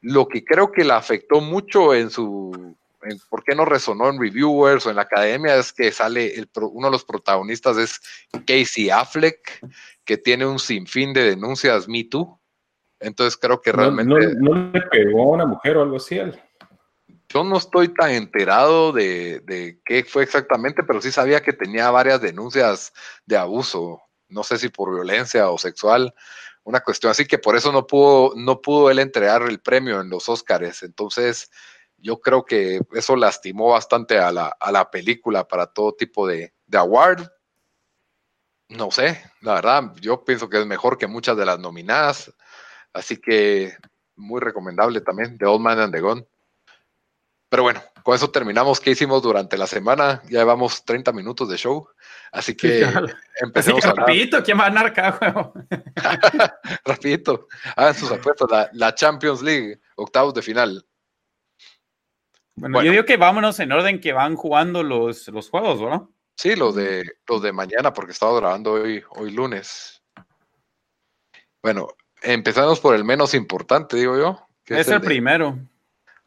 Lo 0.00 0.28
que 0.28 0.44
creo 0.44 0.70
que 0.70 0.84
la 0.84 0.96
afectó 0.96 1.40
mucho 1.40 1.94
en 1.94 2.10
su, 2.10 2.76
por 3.28 3.44
qué 3.44 3.54
no 3.54 3.64
resonó 3.64 4.08
en 4.08 4.20
reviewers 4.20 4.86
o 4.86 4.90
en 4.90 4.96
la 4.96 5.02
academia, 5.02 5.56
es 5.56 5.72
que 5.72 5.92
sale 5.92 6.34
el, 6.34 6.48
uno 6.54 6.88
de 6.88 6.92
los 6.92 7.04
protagonistas 7.04 7.76
es 7.76 8.00
Casey 8.46 8.90
Affleck, 8.90 9.60
que 10.04 10.16
tiene 10.16 10.46
un 10.46 10.58
sinfín 10.58 11.12
de 11.12 11.22
denuncias 11.22 11.88
Me 11.88 12.04
Too. 12.04 12.38
Entonces 13.00 13.36
creo 13.36 13.60
que 13.60 13.72
realmente... 13.72 14.34
No, 14.38 14.54
le 14.54 14.80
pegó 14.82 15.22
a 15.22 15.34
una 15.34 15.46
mujer 15.46 15.76
o 15.76 15.82
algo 15.82 15.96
así 15.96 16.18
él. 16.18 16.40
Yo 17.28 17.42
no 17.42 17.56
estoy 17.56 17.92
tan 17.92 18.10
enterado 18.10 18.92
de, 18.92 19.80
qué 19.84 20.04
fue 20.04 20.22
exactamente, 20.22 20.82
pero 20.84 21.00
sí 21.00 21.10
sabía 21.10 21.42
que 21.42 21.52
tenía 21.52 21.90
varias 21.90 22.20
denuncias 22.20 22.92
de 23.24 23.36
abuso, 23.36 24.00
no 24.28 24.44
sé 24.44 24.58
si 24.58 24.68
por 24.68 24.94
violencia 24.94 25.50
o 25.50 25.58
sexual, 25.58 26.14
una 26.62 26.80
cuestión 26.80 27.10
así 27.10 27.26
que 27.26 27.38
por 27.38 27.56
eso 27.56 27.72
no 27.72 27.86
pudo, 27.86 28.32
no 28.36 28.60
pudo 28.60 28.90
él 28.90 28.98
entregar 28.98 29.42
el 29.42 29.60
premio 29.60 30.00
en 30.00 30.10
los 30.10 30.28
Óscares. 30.28 30.82
Entonces, 30.82 31.50
yo 31.98 32.20
creo 32.20 32.44
que 32.44 32.80
eso 32.92 33.16
lastimó 33.16 33.70
bastante 33.70 34.18
a 34.18 34.32
la, 34.32 34.90
película 34.90 35.46
para 35.46 35.66
todo 35.66 35.92
tipo 35.94 36.26
de, 36.26 36.52
de 36.66 36.78
award. 36.78 37.28
No 38.68 38.90
sé, 38.90 39.22
la 39.42 39.54
verdad, 39.54 39.94
yo 40.00 40.24
pienso 40.24 40.48
que 40.48 40.60
es 40.60 40.66
mejor 40.66 40.98
que 40.98 41.06
muchas 41.06 41.36
de 41.36 41.46
las 41.46 41.58
nominadas. 41.58 42.32
Así 42.92 43.16
que 43.16 43.76
muy 44.16 44.40
recomendable 44.40 45.00
también, 45.00 45.38
The 45.38 45.46
Old 45.46 45.60
Man 45.60 45.78
and 45.78 45.94
the 45.94 46.00
Gun. 46.00 46.26
Pero 47.56 47.62
bueno, 47.62 47.82
con 48.02 48.14
eso 48.14 48.30
terminamos. 48.30 48.80
¿Qué 48.80 48.90
hicimos 48.90 49.22
durante 49.22 49.56
la 49.56 49.66
semana? 49.66 50.20
Ya 50.24 50.40
llevamos 50.40 50.84
30 50.84 51.10
minutos 51.14 51.48
de 51.48 51.56
show. 51.56 51.88
Así 52.30 52.54
que 52.54 52.86
empecemos 53.40 53.82
a 53.86 53.94
Rapidito, 53.94 54.44
¿quién 54.44 54.58
va 54.58 54.66
a 54.66 54.68
ganar 54.68 54.92
cada 54.92 55.12
juego? 55.12 55.54
rapidito. 56.84 57.48
Hagan 57.74 57.94
sus 57.94 58.12
apuestas. 58.12 58.68
La, 58.74 58.94
Champions 58.94 59.40
League, 59.40 59.80
octavos 59.94 60.34
de 60.34 60.42
final. 60.42 60.86
Bueno, 62.56 62.82
yo 62.82 62.90
digo 62.90 63.06
que 63.06 63.16
vámonos 63.16 63.58
en 63.58 63.72
orden 63.72 64.02
que 64.02 64.12
van 64.12 64.36
jugando 64.36 64.82
los, 64.82 65.26
los 65.28 65.48
juegos, 65.48 65.80
¿no? 65.80 66.12
Sí, 66.36 66.56
los 66.56 66.74
de, 66.74 67.10
los 67.26 67.40
de 67.40 67.54
mañana, 67.54 67.94
porque 67.94 68.12
estaba 68.12 68.38
grabando 68.38 68.72
hoy, 68.72 69.02
hoy 69.16 69.30
lunes. 69.30 70.02
Bueno, 71.62 71.88
Empezamos 72.22 72.80
por 72.80 72.94
el 72.94 73.04
menos 73.04 73.34
importante, 73.34 73.96
digo 73.96 74.18
yo. 74.18 74.46
es, 74.66 74.88
el, 74.88 75.00
primero. 75.00 75.58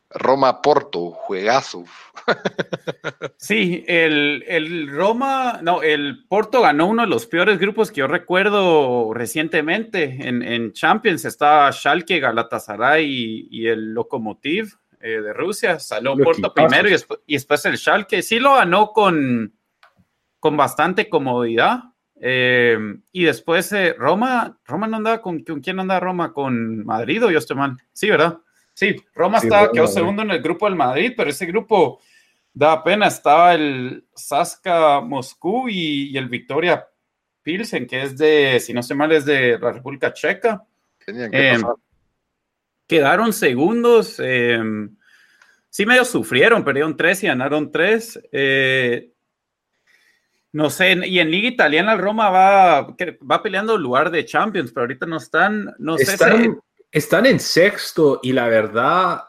Roma 0.09 0.61
Porto, 0.61 1.11
juegazo. 1.11 1.85
Sí, 3.37 3.85
el, 3.87 4.89
Roma, 4.91 5.59
no, 5.63 5.81
el 5.81 6.25
Porto 6.27 6.61
ganó 6.61 6.87
uno 6.87 7.03
de 7.03 7.07
los 7.07 7.25
peores 7.25 7.57
grupos 7.57 7.89
que 7.89 7.99
yo 7.99 8.07
recuerdo 8.07 9.13
recientemente 9.13 10.27
en, 10.27 10.73
Champions. 10.73 11.25
Estaba 11.25 11.71
Schalke, 11.71 12.19
Galatasaray 12.19 13.47
y, 13.49 13.67
el 13.67 13.93
Lokomotiv 13.93 14.75
eh, 14.99 15.21
de 15.21 15.33
Rusia. 15.33 15.79
Salió 15.79 16.17
Porto 16.17 16.53
primero 16.53 16.89
y 17.25 17.33
después, 17.33 17.65
el 17.65 17.77
Schalke. 17.77 18.21
Sí 18.21 18.39
lo 18.39 18.55
ganó 18.55 18.91
con, 18.91 19.53
con 20.39 20.57
bastante 20.57 21.09
comodidad. 21.09 21.83
Eh, 22.21 22.77
y 23.13 23.23
después 23.23 23.71
eh, 23.71 23.95
Roma, 23.97 24.59
Roma 24.65 24.87
no 24.87 24.97
andaba 24.97 25.21
con, 25.21 25.43
con 25.43 25.61
quién 25.61 25.79
andaba 25.79 26.01
Roma, 26.01 26.33
con 26.33 26.85
Madrid 26.85 27.25
o 27.25 27.31
yo 27.31 27.39
estoy 27.39 27.55
mal. 27.55 27.77
Sí, 27.93 28.09
¿verdad? 28.09 28.39
Sí, 28.79 28.95
Roma 29.13 29.39
estaba, 29.39 29.73
quedó 29.73 29.87
segundo 29.87 30.21
en 30.21 30.31
el 30.31 30.41
grupo 30.41 30.65
del 30.65 30.77
Madrid, 30.77 31.11
pero 31.17 31.29
ese 31.29 31.45
grupo 31.45 31.99
da 32.53 32.81
pena. 32.81 33.07
Estaba 33.07 33.53
el 33.53 34.05
Saska 34.15 35.01
Moscú 35.01 35.67
y, 35.67 36.17
el 36.17 36.29
Victoria 36.29 36.87
Pilsen, 37.43 37.85
que 37.85 38.03
es 38.03 38.17
de, 38.17 38.57
si 38.61 38.71
no 38.71 38.79
estoy 38.79 38.95
mal, 38.95 39.11
es 39.11 39.25
de 39.25 39.59
la 39.59 39.73
República 39.73 40.13
Checa. 40.13 40.63
Eh, 41.05 41.57
quedaron 42.87 43.33
segundos. 43.33 44.15
Eh, 44.23 44.63
sí, 45.69 45.85
medio 45.85 46.05
sufrieron, 46.05 46.63
perdieron 46.63 46.95
tres 46.95 47.21
y 47.25 47.27
ganaron 47.27 47.73
tres. 47.73 48.17
Eh, 48.31 49.11
no 50.53 50.69
sé, 50.69 50.97
y 51.05 51.19
en 51.19 51.29
Liga 51.29 51.49
Italiana 51.49 51.97
Roma 51.97 52.29
va, 52.29 52.95
va 53.29 53.43
peleando 53.43 53.77
lugar 53.77 54.09
de 54.09 54.23
Champions, 54.23 54.71
pero 54.71 54.85
ahorita 54.85 55.05
no 55.05 55.17
están, 55.17 55.75
no 55.79 55.97
sé. 55.97 56.15
Están 56.91 57.25
en 57.25 57.39
sexto 57.39 58.19
y 58.23 58.33
la 58.33 58.47
verdad 58.47 59.23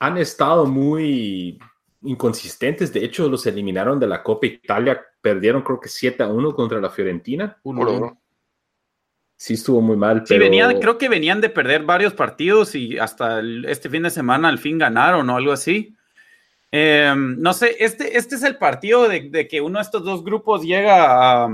han 0.00 0.18
estado 0.18 0.66
muy 0.66 1.58
inconsistentes. 2.02 2.92
De 2.92 3.04
hecho, 3.04 3.28
los 3.28 3.46
eliminaron 3.46 4.00
de 4.00 4.06
la 4.06 4.22
Copa 4.22 4.46
Italia. 4.46 5.00
Perdieron 5.20 5.62
creo 5.62 5.80
que 5.80 5.88
7 5.88 6.22
a 6.22 6.28
1 6.28 6.54
contra 6.54 6.80
la 6.80 6.90
Fiorentina. 6.90 7.58
Sí, 9.36 9.54
estuvo 9.54 9.80
muy 9.80 9.96
mal. 9.96 10.24
Sí, 10.26 10.36
venían, 10.36 10.80
creo 10.80 10.98
que 10.98 11.08
venían 11.08 11.40
de 11.40 11.48
perder 11.48 11.84
varios 11.84 12.12
partidos 12.12 12.74
y 12.74 12.98
hasta 12.98 13.40
este 13.68 13.88
fin 13.88 14.02
de 14.02 14.10
semana 14.10 14.48
al 14.48 14.58
fin 14.58 14.78
ganaron 14.78 15.30
o 15.30 15.36
algo 15.36 15.52
así. 15.52 15.94
Em, 16.70 17.40
no 17.40 17.52
sé, 17.54 17.76
este, 17.78 18.18
este 18.18 18.34
es 18.34 18.42
el 18.42 18.56
partido 18.56 19.08
de, 19.08 19.30
de, 19.30 19.48
que 19.48 19.60
uno 19.60 19.78
de 19.78 19.84
estos 19.84 20.04
dos 20.04 20.24
grupos 20.24 20.62
llega 20.62 21.44
a, 21.44 21.48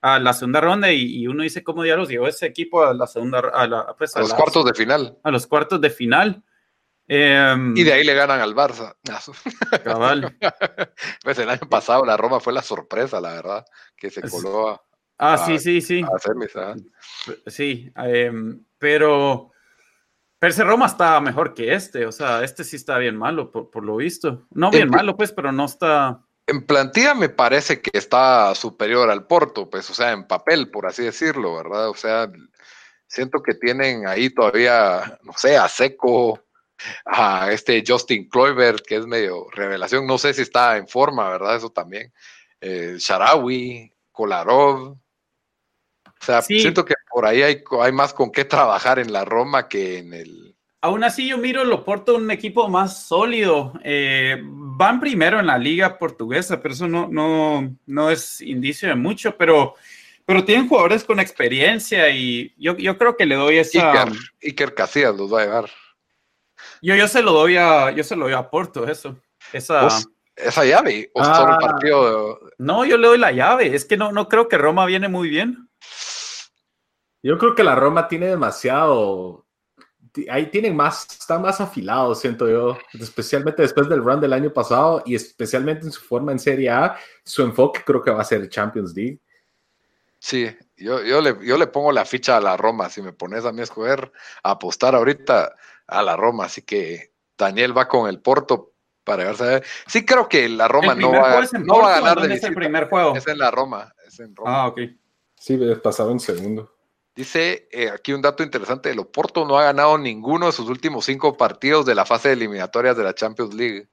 a 0.00 0.18
la 0.18 0.32
segunda 0.32 0.60
ronda 0.60 0.92
y, 0.92 1.26
uno 1.26 1.42
dice 1.42 1.64
cómo 1.64 1.82
diablos 1.82 2.08
llegó 2.08 2.28
ese 2.28 2.46
equipo 2.46 2.84
a 2.84 2.94
la 2.94 3.06
segunda 3.06 3.40
a, 3.40 3.66
la, 3.66 3.94
pues, 3.96 4.16
a, 4.16 4.20
los 4.20 4.34
cuartos 4.34 4.64
de 4.64 4.74
final. 4.74 5.18
A 5.22 5.30
los 5.30 5.46
cuartos 5.46 5.80
de 5.80 5.90
final. 5.90 6.42
Em, 7.10 7.74
y 7.76 7.82
de 7.84 7.92
ahí 7.94 8.04
le 8.04 8.14
ganan 8.14 8.40
al 8.40 8.54
Barça. 8.54 8.94
Cabal. 9.84 10.36
pues 11.24 11.38
el 11.38 11.48
año 11.48 11.68
pasado 11.68 12.04
la 12.04 12.16
Roma 12.16 12.38
fue 12.38 12.52
la 12.52 12.62
sorpresa, 12.62 13.20
la 13.20 13.32
verdad, 13.32 13.64
que 13.96 14.10
se 14.10 14.22
coló 14.28 14.68
a. 14.68 14.82
Ah, 15.20 15.38
sí, 15.38 15.58
sí, 15.58 15.80
sí. 15.80 16.04
¿ah? 16.56 16.76
Sí, 17.46 17.90
em, 17.96 18.64
pero. 18.78 19.52
Pero 20.40 20.52
ese 20.52 20.62
Roma 20.62 20.86
está 20.86 21.20
mejor 21.20 21.52
que 21.52 21.74
este, 21.74 22.06
o 22.06 22.12
sea, 22.12 22.44
este 22.44 22.62
sí 22.62 22.76
está 22.76 22.96
bien 22.98 23.16
malo, 23.16 23.50
por, 23.50 23.70
por 23.70 23.82
lo 23.82 23.96
visto. 23.96 24.46
No 24.50 24.70
bien 24.70 24.88
malo, 24.88 25.16
pues, 25.16 25.32
pero 25.32 25.50
no 25.50 25.64
está. 25.64 26.24
En 26.48 26.64
plantilla 26.64 27.12
me 27.14 27.28
parece 27.28 27.82
que 27.82 27.90
está 27.92 28.54
superior 28.54 29.10
al 29.10 29.26
Porto, 29.26 29.68
pues, 29.68 29.90
o 29.90 29.94
sea, 29.94 30.12
en 30.12 30.26
papel, 30.26 30.70
por 30.70 30.86
así 30.86 31.02
decirlo, 31.02 31.56
¿verdad? 31.56 31.90
O 31.90 31.94
sea, 31.94 32.32
siento 33.06 33.42
que 33.42 33.52
tienen 33.52 34.06
ahí 34.08 34.30
todavía, 34.30 35.18
no 35.24 35.34
sé, 35.36 35.58
a 35.58 35.68
Seco, 35.68 36.42
a 37.04 37.52
este 37.52 37.84
Justin 37.86 38.30
Kluivert, 38.30 38.82
que 38.86 38.96
es 38.96 39.06
medio 39.06 39.46
revelación, 39.50 40.06
no 40.06 40.16
sé 40.16 40.32
si 40.32 40.40
está 40.40 40.78
en 40.78 40.88
forma, 40.88 41.28
¿verdad? 41.28 41.56
Eso 41.56 41.68
también. 41.68 42.14
Eh, 42.62 42.96
Sharawi, 42.98 43.92
Kolarov. 44.10 44.92
O 44.92 46.24
sea, 46.24 46.40
siento 46.40 46.82
que 46.86 46.94
por 47.10 47.26
ahí 47.26 47.42
hay, 47.42 47.62
hay 47.78 47.92
más 47.92 48.14
con 48.14 48.32
qué 48.32 48.46
trabajar 48.46 48.98
en 48.98 49.12
la 49.12 49.26
Roma 49.26 49.68
que 49.68 49.98
en 49.98 50.14
el, 50.14 50.47
Aún 50.80 51.02
así, 51.02 51.28
yo 51.28 51.38
miro 51.38 51.64
lo 51.64 51.84
Porto 51.84 52.14
un 52.14 52.30
equipo 52.30 52.68
más 52.68 53.06
sólido. 53.06 53.72
Eh, 53.82 54.40
van 54.44 55.00
primero 55.00 55.40
en 55.40 55.46
la 55.46 55.58
liga 55.58 55.98
portuguesa, 55.98 56.60
pero 56.62 56.74
eso 56.74 56.86
no, 56.86 57.08
no, 57.08 57.76
no 57.86 58.10
es 58.10 58.40
indicio 58.40 58.88
de 58.88 58.94
mucho, 58.94 59.36
pero, 59.36 59.74
pero 60.24 60.44
tienen 60.44 60.68
jugadores 60.68 61.02
con 61.02 61.18
experiencia 61.18 62.08
y 62.10 62.54
yo, 62.56 62.76
yo 62.76 62.96
creo 62.96 63.16
que 63.16 63.26
le 63.26 63.34
doy 63.34 63.58
esa. 63.58 63.90
Iker, 63.90 64.18
Iker 64.40 64.74
Casillas 64.74 65.16
los 65.16 65.32
va 65.34 65.40
a 65.40 65.44
llevar. 65.44 65.70
Yo, 66.80 66.94
yo 66.94 67.08
se 67.08 67.22
lo 67.22 67.32
doy 67.32 67.56
a, 67.56 67.90
yo 67.90 68.04
se 68.04 68.14
lo 68.14 68.26
doy 68.26 68.34
a 68.34 68.48
Porto, 68.48 68.86
eso. 68.86 69.16
Esa, 69.52 69.88
esa 70.36 70.64
llave. 70.64 71.10
¿O 71.14 71.22
ah, 71.22 71.58
partido 71.60 72.38
No, 72.58 72.84
yo 72.84 72.96
le 72.96 73.08
doy 73.08 73.18
la 73.18 73.32
llave. 73.32 73.74
Es 73.74 73.84
que 73.84 73.96
no, 73.96 74.12
no 74.12 74.28
creo 74.28 74.46
que 74.46 74.58
Roma 74.58 74.86
viene 74.86 75.08
muy 75.08 75.28
bien. 75.28 75.68
Yo 77.20 77.36
creo 77.36 77.56
que 77.56 77.64
la 77.64 77.74
Roma 77.74 78.06
tiene 78.06 78.26
demasiado 78.26 79.47
ahí 80.30 80.46
tienen 80.50 80.76
más, 80.76 81.06
están 81.10 81.42
más 81.42 81.60
afilados, 81.60 82.20
siento 82.20 82.48
yo, 82.48 82.78
especialmente 82.98 83.62
después 83.62 83.88
del 83.88 84.02
run 84.02 84.20
del 84.20 84.32
año 84.32 84.52
pasado 84.52 85.02
y 85.06 85.14
especialmente 85.14 85.86
en 85.86 85.92
su 85.92 86.00
forma 86.00 86.32
en 86.32 86.38
Serie 86.38 86.70
A, 86.70 86.96
su 87.24 87.42
enfoque 87.42 87.82
creo 87.84 88.02
que 88.02 88.10
va 88.10 88.20
a 88.20 88.24
ser 88.24 88.48
Champions 88.48 88.94
League. 88.94 89.20
Sí, 90.18 90.48
yo, 90.76 91.02
yo, 91.02 91.20
le, 91.20 91.36
yo 91.46 91.56
le 91.56 91.68
pongo 91.68 91.92
la 91.92 92.04
ficha 92.04 92.36
a 92.36 92.40
la 92.40 92.56
Roma, 92.56 92.90
si 92.90 93.02
me 93.02 93.12
pones 93.12 93.44
a 93.44 93.52
mí 93.52 93.60
a 93.60 93.64
escoger, 93.64 94.10
a 94.42 94.52
apostar 94.52 94.94
ahorita 94.94 95.54
a 95.86 96.02
la 96.02 96.16
Roma, 96.16 96.46
así 96.46 96.62
que 96.62 97.12
Daniel 97.36 97.76
va 97.76 97.86
con 97.86 98.08
el 98.08 98.20
Porto 98.20 98.72
para 99.04 99.24
verse. 99.24 99.62
Sí 99.86 100.04
creo 100.04 100.28
que 100.28 100.48
la 100.48 100.68
Roma 100.68 100.94
no 100.94 101.12
va, 101.12 101.40
no 101.60 101.78
va, 101.80 101.96
a 101.96 102.00
ganar 102.00 102.20
de 102.20 102.34
es 102.34 102.44
el 102.44 102.54
primer 102.54 102.88
juego? 102.88 103.16
Es 103.16 103.26
en 103.26 103.38
la 103.38 103.50
Roma, 103.50 103.94
es 104.06 104.18
en 104.20 104.34
Roma. 104.34 104.62
Ah, 104.62 104.68
ok. 104.68 104.80
Sí, 105.36 105.58
pasado 105.82 106.10
en 106.10 106.20
segundo. 106.20 106.77
Dice 107.18 107.66
eh, 107.72 107.90
aquí 107.90 108.12
un 108.12 108.22
dato 108.22 108.44
interesante, 108.44 108.92
el 108.92 109.00
Oporto 109.00 109.44
no 109.44 109.58
ha 109.58 109.64
ganado 109.64 109.98
ninguno 109.98 110.46
de 110.46 110.52
sus 110.52 110.68
últimos 110.68 111.04
cinco 111.04 111.36
partidos 111.36 111.84
de 111.84 111.96
la 111.96 112.06
fase 112.06 112.28
de 112.28 112.34
eliminatorias 112.34 112.96
de 112.96 113.02
la 113.02 113.12
Champions 113.12 113.54
League. 113.54 113.88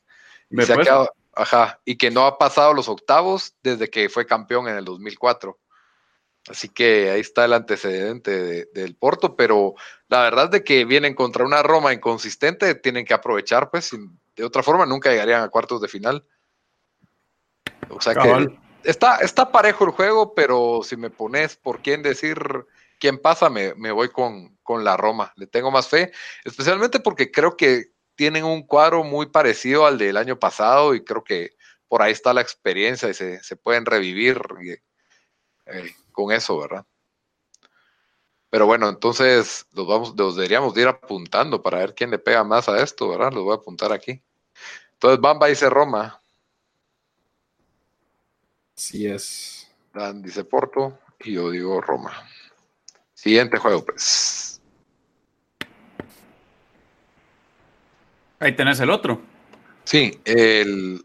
Y, 0.52 0.62
se 0.62 0.74
ha 0.74 0.78
quedado, 0.78 1.12
ajá, 1.34 1.80
y 1.86 1.98
que 1.98 2.12
no 2.12 2.28
ha 2.28 2.38
pasado 2.38 2.76
los 2.76 2.88
octavos 2.88 3.56
desde 3.64 3.90
que 3.90 4.10
fue 4.10 4.28
campeón 4.28 4.68
en 4.68 4.76
el 4.76 4.86
2004. 4.86 5.58
Así 6.50 6.70
que 6.70 7.10
ahí 7.10 7.22
está 7.22 7.46
el 7.46 7.54
antecedente 7.54 8.68
del 8.72 8.96
Porto, 8.96 9.36
pero 9.36 9.74
la 10.08 10.22
verdad 10.22 10.46
es 10.46 10.52
de 10.52 10.64
que 10.64 10.86
vienen 10.86 11.16
contra 11.16 11.46
una 11.46 11.64
Roma 11.64 11.94
inconsistente, 11.94 12.76
tienen 12.76 13.06
que 13.06 13.16
aprovechar, 13.16 13.72
pues, 13.72 13.90
de 14.36 14.44
otra 14.44 14.62
forma 14.62 14.86
nunca 14.86 15.10
llegarían 15.10 15.42
a 15.42 15.50
cuartos 15.50 15.82
de 15.82 15.88
final. 15.88 16.28
O 17.90 18.00
sea 18.00 18.14
que 18.14 18.56
está, 18.84 19.18
está 19.18 19.52
parejo 19.52 19.84
el 19.84 19.92
juego, 19.94 20.36
pero 20.36 20.82
si 20.84 20.96
me 20.96 21.10
pones 21.10 21.56
por 21.56 21.82
quién 21.82 22.04
decir 22.04 22.68
quién 23.00 23.20
pasa, 23.20 23.50
me, 23.50 23.74
voy 23.74 24.10
con, 24.10 24.58
la 24.84 24.98
Roma. 24.98 25.32
Le 25.36 25.48
tengo 25.48 25.72
más 25.72 25.88
fe, 25.88 26.12
especialmente 26.44 27.00
porque 27.00 27.32
creo 27.32 27.56
que 27.56 27.92
tienen 28.16 28.46
un 28.46 28.64
cuadro 28.66 29.04
muy 29.04 29.28
parecido 29.28 29.86
al 29.86 29.98
del 29.98 30.18
año 30.18 30.40
pasado 30.40 30.96
y 30.96 31.04
creo 31.04 31.24
que 31.24 31.52
por 31.88 32.02
ahí 32.02 32.12
está 32.12 32.34
la 32.34 32.42
experiencia 32.42 33.10
y 33.10 33.14
se, 33.14 33.56
pueden 33.58 33.86
revivir 33.86 34.42
eh, 35.66 35.94
con 36.12 36.32
eso, 36.32 36.58
¿verdad? 36.58 36.86
Pero 38.50 38.66
bueno, 38.66 38.88
entonces 38.88 39.68
los, 39.74 39.86
vamos, 39.86 40.14
los 40.16 40.36
deberíamos 40.36 40.78
ir 40.78 40.88
apuntando 40.88 41.62
para 41.62 41.80
ver 41.80 41.94
quién 41.94 42.10
le 42.10 42.20
pega 42.20 42.44
más 42.44 42.70
a 42.70 42.82
esto, 42.82 43.10
¿verdad? 43.10 43.34
Los 43.34 43.44
voy 43.44 43.54
a 43.54 43.58
apuntar 43.58 43.92
aquí. 43.92 44.24
Entonces, 44.94 45.20
Bamba 45.20 45.48
dice 45.48 45.70
Roma. 45.70 46.22
Sí 48.76 49.08
es. 49.08 49.70
Dan 49.94 50.22
dice 50.22 50.44
Porto 50.44 51.00
y 51.20 51.34
yo 51.34 51.50
digo 51.52 51.82
Roma. 51.82 52.14
Siguiente 53.26 53.58
juego, 53.58 53.84
pues. 53.84 54.62
Ahí 58.40 58.52
tenés 58.56 58.80
el 58.82 58.92
otro. 58.92 59.20
Sí, 59.84 60.20
el, 60.26 61.04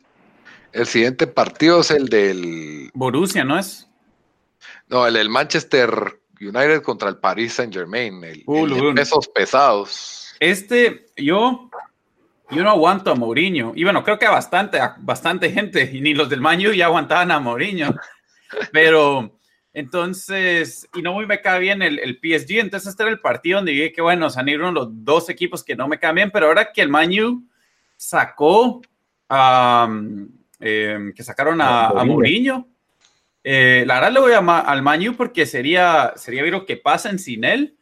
siguiente 0.85 1.27
partido 1.27 1.81
es 1.81 1.91
el 1.91 2.11
del. 2.11 2.91
Borussia, 2.93 3.43
¿no 3.43 3.59
es? 3.59 3.89
No, 4.89 5.07
el 5.07 5.15
del 5.15 5.31
Manchester 5.31 6.21
United 6.39 6.83
contra 6.83 7.09
el 7.09 7.17
Paris 7.17 7.55
Saint 7.55 7.73
Germain. 7.73 8.23
El, 8.23 8.43
uh, 8.45 8.95
pesos 8.95 9.27
pesados. 9.29 10.35
Este, 10.41 11.07
yo. 11.17 11.71
Yo 12.51 12.63
no 12.63 12.69
aguanto 12.69 13.13
a 13.13 13.15
Mourinho. 13.15 13.73
Y 13.75 13.85
bueno, 13.85 14.05
creo 14.05 14.19
que 14.19 14.29
bastante, 14.29 14.79
bastante 14.99 15.51
gente, 15.53 15.89
y 15.91 16.03
ni 16.03 16.13
los 16.13 16.29
del 16.29 16.43
Manu 16.43 16.73
ya 16.73 16.85
aguantaban 16.85 17.31
a 17.31 17.41
Mourinho. 17.41 17.95
Pero 18.73 19.40
entonces, 19.73 20.89
y 20.95 21.03
no 21.03 21.13
muy 21.13 21.27
me 21.27 21.41
cae 21.41 21.61
bien 21.61 21.81
el, 21.83 21.99
el, 22.01 22.17
PSG, 22.17 22.59
entonces 22.59 22.91
este 22.91 23.05
era 23.05 23.13
el 23.13 23.21
partido 23.21 23.59
donde 23.59 23.73
dije 23.73 23.93
que 23.93 24.03
bueno, 24.03 24.29
se 24.29 24.41
han 24.41 24.49
ido 24.49 24.71
los 24.73 24.89
dos 24.91 25.29
equipos 25.29 25.63
que 25.63 25.77
no 25.77 25.87
me 25.87 25.99
caen 25.99 26.17
bien, 26.17 26.31
pero 26.31 26.47
ahora 26.47 26.73
que 26.73 26.83
el 26.83 26.89
Manu 26.89 27.45
sacó, 27.97 28.81
em, 29.29 31.13
que 31.15 31.23
sacaron 31.23 31.61
a, 31.61 31.89
a 31.89 32.05
Mourinho, 32.05 32.67
eh, 33.45 33.85
la 33.87 33.95
verdad 33.95 34.13
le 34.13 34.21
voy 34.21 34.33
a, 34.33 34.59
al 34.59 34.83
Manu 34.83 35.15
porque 35.15 35.47
sería, 35.47 36.13
sería 36.17 36.43
ver 36.43 36.53
lo 36.53 36.67
que 36.67 36.77
pasen 36.77 37.19
sin 37.19 37.45
él. 37.45 37.77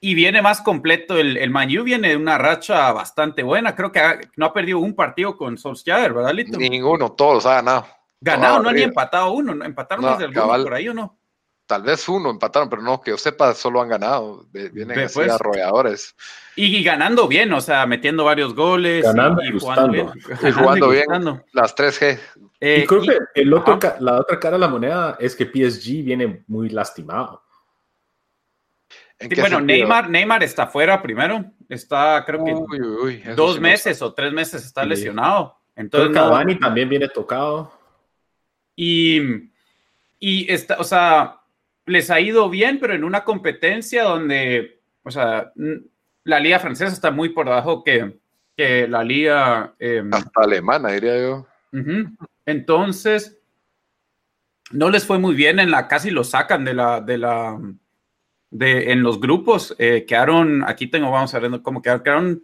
y 0.00 0.14
viene 0.14 0.42
más 0.42 0.62
completo. 0.62 1.16
El, 1.16 1.36
el 1.36 1.50
Man 1.50 1.68
U 1.78 1.84
viene 1.84 2.08
de 2.08 2.16
una 2.16 2.38
racha 2.38 2.90
bastante 2.92 3.42
buena. 3.42 3.76
Creo 3.76 3.92
que 3.92 4.00
no 4.36 4.46
ha 4.46 4.52
perdido 4.52 4.78
un 4.78 4.94
partido 4.94 5.36
con 5.36 5.58
Solskjaer, 5.58 6.12
¿verdad, 6.14 6.32
Lito? 6.32 6.58
Ninguno, 6.58 7.12
todos 7.12 7.46
ha 7.46 7.56
ganado. 7.56 7.86
Ganado, 8.20 8.62
no, 8.62 8.70
han 8.70 8.76
ni 8.76 8.82
empatado 8.82 9.32
uno. 9.32 9.64
Empataron 9.64 10.04
más 10.04 10.18
del 10.18 10.32
por 10.32 10.74
ahí 10.74 10.88
o 10.88 10.94
no. 10.94 11.19
Tal 11.70 11.84
vez 11.84 12.08
uno 12.08 12.30
empataron, 12.30 12.68
pero 12.68 12.82
no, 12.82 13.00
que 13.00 13.12
yo 13.12 13.16
sepa, 13.16 13.54
solo 13.54 13.80
han 13.80 13.88
ganado. 13.88 14.44
Vienen 14.50 14.98
así 14.98 15.20
pues. 15.20 15.30
arrolladores. 15.30 16.16
Y, 16.56 16.82
ganando 16.82 17.28
bien, 17.28 17.52
o 17.52 17.60
sea, 17.60 17.86
metiendo 17.86 18.24
varios 18.24 18.56
goles. 18.56 19.04
Ganando 19.04 19.40
y, 19.44 19.56
jugando 19.56 19.92
bien. 19.92 20.08
Y 20.42 20.50
jugando 20.50 20.88
bien. 20.88 21.06
Las 21.52 21.76
3G. 21.76 22.18
Eh, 22.58 22.80
y 22.82 22.86
creo 22.88 23.02
que 23.02 23.18
el 23.36 23.54
otro, 23.54 23.78
la 24.00 24.18
otra 24.18 24.40
cara 24.40 24.56
de 24.56 24.58
la 24.58 24.66
moneda 24.66 25.16
es 25.20 25.36
que 25.36 25.44
PSG 25.44 26.02
viene 26.02 26.42
muy 26.48 26.70
lastimado. 26.70 27.44
bueno, 29.38 29.60
Neymar, 29.60 30.10
Neymar 30.10 30.42
está 30.42 30.66
fuera 30.66 31.00
primero. 31.00 31.44
Está, 31.68 32.24
creo 32.26 32.44
que 32.44 33.32
dos 33.34 33.60
meses 33.60 34.02
o 34.02 34.12
tres 34.12 34.32
meses 34.32 34.64
está 34.64 34.84
lesionado. 34.84 35.56
Entonces, 35.76 36.12
Cavani 36.12 36.58
también 36.58 36.88
viene 36.88 37.06
tocado. 37.06 37.72
Y, 38.74 39.20
y 40.18 40.52
está, 40.52 40.78
o 40.80 40.84
sea, 40.84 41.39
les 41.86 42.10
ha 42.10 42.20
ido 42.20 42.48
bien, 42.48 42.78
pero 42.80 42.94
en 42.94 43.04
una 43.04 43.24
competencia 43.24 44.04
donde, 44.04 44.80
o 45.02 45.10
sea, 45.10 45.52
la 46.24 46.40
liga 46.40 46.58
francesa 46.58 46.92
está 46.92 47.10
muy 47.10 47.30
por 47.30 47.46
debajo 47.46 47.82
que, 47.82 48.18
que 48.56 48.86
la 48.86 49.02
liga... 49.02 49.74
Em, 49.78 50.12
Hasta 50.12 50.42
alemana, 50.42 50.90
diría 50.90 51.18
yo. 51.18 51.46
Entonces, 52.46 53.38
no 54.70 54.90
les 54.90 55.04
fue 55.04 55.18
muy 55.18 55.34
bien 55.34 55.58
en 55.58 55.70
la, 55.70 55.88
casi 55.88 56.10
lo 56.10 56.24
sacan 56.24 56.64
de 56.64 56.74
la, 56.74 57.00
de 57.00 57.18
la, 57.18 57.58
de, 58.50 58.92
en 58.92 59.02
los 59.02 59.20
grupos, 59.20 59.74
eh, 59.78 60.04
quedaron, 60.06 60.64
aquí 60.66 60.86
tengo, 60.86 61.10
vamos 61.10 61.34
a 61.34 61.38
ver 61.38 61.62
cómo 61.62 61.82
quedaron, 61.82 62.02
quedaron 62.02 62.42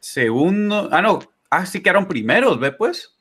segundo, 0.00 0.88
ah, 0.92 1.02
no, 1.02 1.18
ah, 1.50 1.66
sí 1.66 1.82
quedaron 1.82 2.06
primeros, 2.06 2.60
ve 2.60 2.72
pues, 2.72 3.16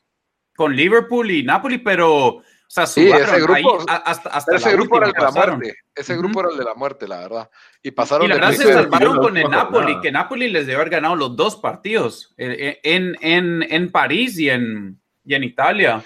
con 0.55 0.75
Liverpool 0.75 1.31
y 1.31 1.43
Napoli, 1.43 1.77
pero 1.77 2.41
sea, 2.73 2.87
sí, 2.87 3.07
ese 3.07 3.39
grupo, 3.39 3.85
hasta, 3.87 4.55
ese 4.55 4.71
grupo 4.73 4.97
era 4.97 5.05
el 5.05 5.13
de 5.13 5.21
la 5.21 5.31
muerte. 5.31 5.75
Ese 5.93 6.17
grupo 6.17 6.39
era 6.39 6.49
el 6.49 6.57
de 6.57 6.63
la 6.63 6.73
muerte, 6.73 7.07
la 7.07 7.19
verdad. 7.19 7.49
Y 7.83 7.91
pasaron. 7.91 8.25
Y 8.25 8.29
la 8.29 8.35
verdad 8.35 8.53
se 8.53 8.73
salvaron 8.73 9.19
con 9.19 9.37
el 9.37 9.47
Napoli, 9.47 10.01
que 10.01 10.11
Napoli 10.11 10.49
les 10.49 10.65
debe 10.65 10.77
haber 10.77 10.89
ganado 10.89 11.15
los 11.15 11.35
dos 11.35 11.57
partidos 11.57 12.33
eh, 12.35 12.55
eh, 12.57 12.79
en, 12.83 13.15
en, 13.21 13.61
en 13.71 13.91
París 13.91 14.39
y 14.39 14.49
en, 14.49 14.99
y 15.23 15.35
en 15.35 15.43
Italia. 15.43 16.03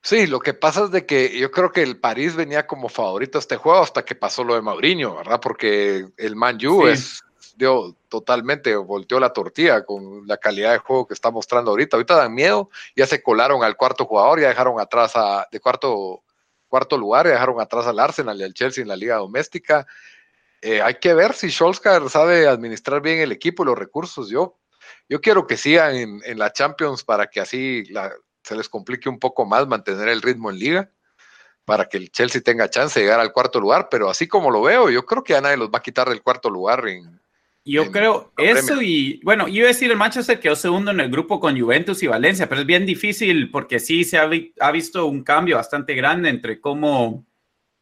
Sí, 0.00 0.26
lo 0.26 0.40
que 0.40 0.54
pasa 0.54 0.84
es 0.84 0.90
de 0.90 1.04
que 1.04 1.38
yo 1.38 1.50
creo 1.50 1.70
que 1.70 1.82
el 1.82 2.00
París 2.00 2.34
venía 2.34 2.66
como 2.66 2.88
favorito 2.88 3.36
a 3.36 3.40
este 3.40 3.56
juego 3.56 3.80
hasta 3.80 4.06
que 4.06 4.14
pasó 4.14 4.44
lo 4.44 4.54
de 4.54 4.62
Mauriño, 4.62 5.16
¿verdad? 5.16 5.38
Porque 5.38 6.06
el 6.16 6.34
Man 6.34 6.56
U 6.64 6.86
es 6.86 7.20
dio 7.58 7.96
totalmente, 8.08 8.74
volteó 8.76 9.18
la 9.18 9.32
tortilla 9.32 9.84
con 9.84 10.26
la 10.26 10.36
calidad 10.36 10.72
de 10.72 10.78
juego 10.78 11.06
que 11.06 11.14
está 11.14 11.30
mostrando 11.30 11.72
ahorita. 11.72 11.96
Ahorita 11.96 12.16
dan 12.16 12.32
miedo, 12.32 12.70
ya 12.96 13.06
se 13.06 13.20
colaron 13.22 13.64
al 13.64 13.76
cuarto 13.76 14.06
jugador, 14.06 14.40
ya 14.40 14.48
dejaron 14.48 14.80
atrás 14.80 15.12
a, 15.16 15.46
de 15.50 15.60
cuarto, 15.60 16.22
cuarto 16.68 16.96
lugar, 16.96 17.26
ya 17.26 17.32
dejaron 17.32 17.60
atrás 17.60 17.86
al 17.86 17.98
Arsenal 17.98 18.40
y 18.40 18.44
al 18.44 18.54
Chelsea 18.54 18.82
en 18.82 18.88
la 18.88 18.96
liga 18.96 19.16
doméstica. 19.16 19.86
Eh, 20.62 20.80
hay 20.80 20.94
que 20.94 21.12
ver 21.14 21.34
si 21.34 21.50
Solskjaer 21.50 22.08
sabe 22.08 22.46
administrar 22.46 23.02
bien 23.02 23.18
el 23.18 23.32
equipo 23.32 23.64
y 23.64 23.66
los 23.66 23.78
recursos. 23.78 24.30
Yo, 24.30 24.56
yo 25.08 25.20
quiero 25.20 25.46
que 25.46 25.56
sigan 25.56 25.96
en, 25.96 26.38
la 26.38 26.52
Champions 26.52 27.02
para 27.02 27.26
que 27.26 27.40
así 27.40 27.84
se 28.42 28.56
les 28.56 28.68
complique 28.68 29.08
un 29.08 29.18
poco 29.18 29.44
más 29.44 29.66
mantener 29.66 30.08
el 30.08 30.22
ritmo 30.22 30.50
en 30.50 30.58
liga 30.58 30.90
para 31.64 31.86
que 31.86 31.98
el 31.98 32.10
Chelsea 32.10 32.40
tenga 32.40 32.70
chance 32.70 32.98
de 32.98 33.04
llegar 33.04 33.20
al 33.20 33.32
cuarto 33.32 33.60
lugar, 33.60 33.88
pero 33.90 34.08
así 34.08 34.26
como 34.26 34.50
lo 34.50 34.62
veo, 34.62 34.88
yo 34.88 35.04
creo 35.04 35.22
que 35.22 35.34
ya 35.34 35.42
nadie 35.42 35.58
los 35.58 35.68
va 35.68 35.80
a 35.80 35.82
quitar 35.82 36.08
del 36.08 36.22
cuarto 36.22 36.48
lugar 36.48 36.88
en, 36.88 37.20
yo 37.72 37.90
creo 37.90 38.32
eso 38.36 38.80
y 38.80 39.20
bueno, 39.24 39.48
iba 39.48 39.64
a 39.64 39.68
decir 39.68 39.90
el 39.90 39.96
Manchester 39.96 40.40
quedó 40.40 40.56
segundo 40.56 40.90
en 40.90 41.00
el 41.00 41.10
grupo 41.10 41.38
con 41.38 41.60
Juventus 41.60 42.02
y 42.02 42.06
Valencia, 42.06 42.48
pero 42.48 42.62
es 42.62 42.66
bien 42.66 42.86
difícil 42.86 43.50
porque 43.50 43.78
sí 43.78 44.04
se 44.04 44.18
ha, 44.18 44.70
visto 44.70 45.06
un 45.06 45.22
cambio 45.22 45.56
bastante 45.56 45.94
grande 45.94 46.28
entre 46.28 46.60
cómo, 46.60 47.26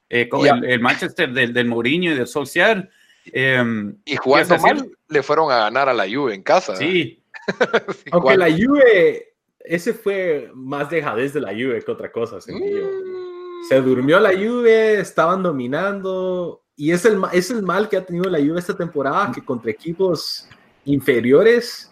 eh, 0.09 0.29
el, 0.65 0.81
Manchester 0.81 1.33
del, 1.33 1.53
del 1.53 1.67
Mourinho 1.67 2.13
y 2.13 2.15
del 2.15 2.27
Solskjaer. 2.27 2.91
Em, 3.33 3.97
y 4.05 4.17
jugando 4.17 4.59
mal, 4.59 4.91
le 5.09 5.23
fueron 5.23 5.51
a 5.51 5.59
ganar 5.59 5.89
a 5.89 5.95
la 5.95 6.05
Juve 6.05 6.35
en 6.35 6.43
casa. 6.43 6.77
Sí. 6.77 7.23
Aunque 8.13 8.37
la 8.37 8.51
Juve, 8.51 9.35
ese 9.61 9.93
fue 9.93 10.51
más 10.55 10.91
dejadez 10.91 11.33
de 11.33 11.41
la 11.41 11.53
Juve 11.53 11.83
que 11.85 11.91
otra 11.91 12.11
cosa. 12.11 12.37
Mm. 12.37 13.69
Se 13.69 13.81
durmió 13.81 14.21
la 14.21 14.33
Juve, 14.33 15.01
estaban 15.01 15.43
dominando 15.43 16.66
y 16.77 16.91
es 16.91 17.05
el, 17.05 17.21
es 17.33 17.51
el 17.51 17.63
mal 17.63 17.89
que 17.89 17.97
ha 17.97 18.05
tenido 18.05 18.29
la 18.31 18.39
Juve 18.39 18.59
esta 18.59 18.77
temporada, 18.77 19.33
que 19.33 19.45
contra 19.45 19.71
equipos 19.71 20.49
inferiores, 20.85 21.91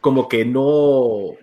como 0.00 0.26
que 0.26 0.44
no, 0.44 1.34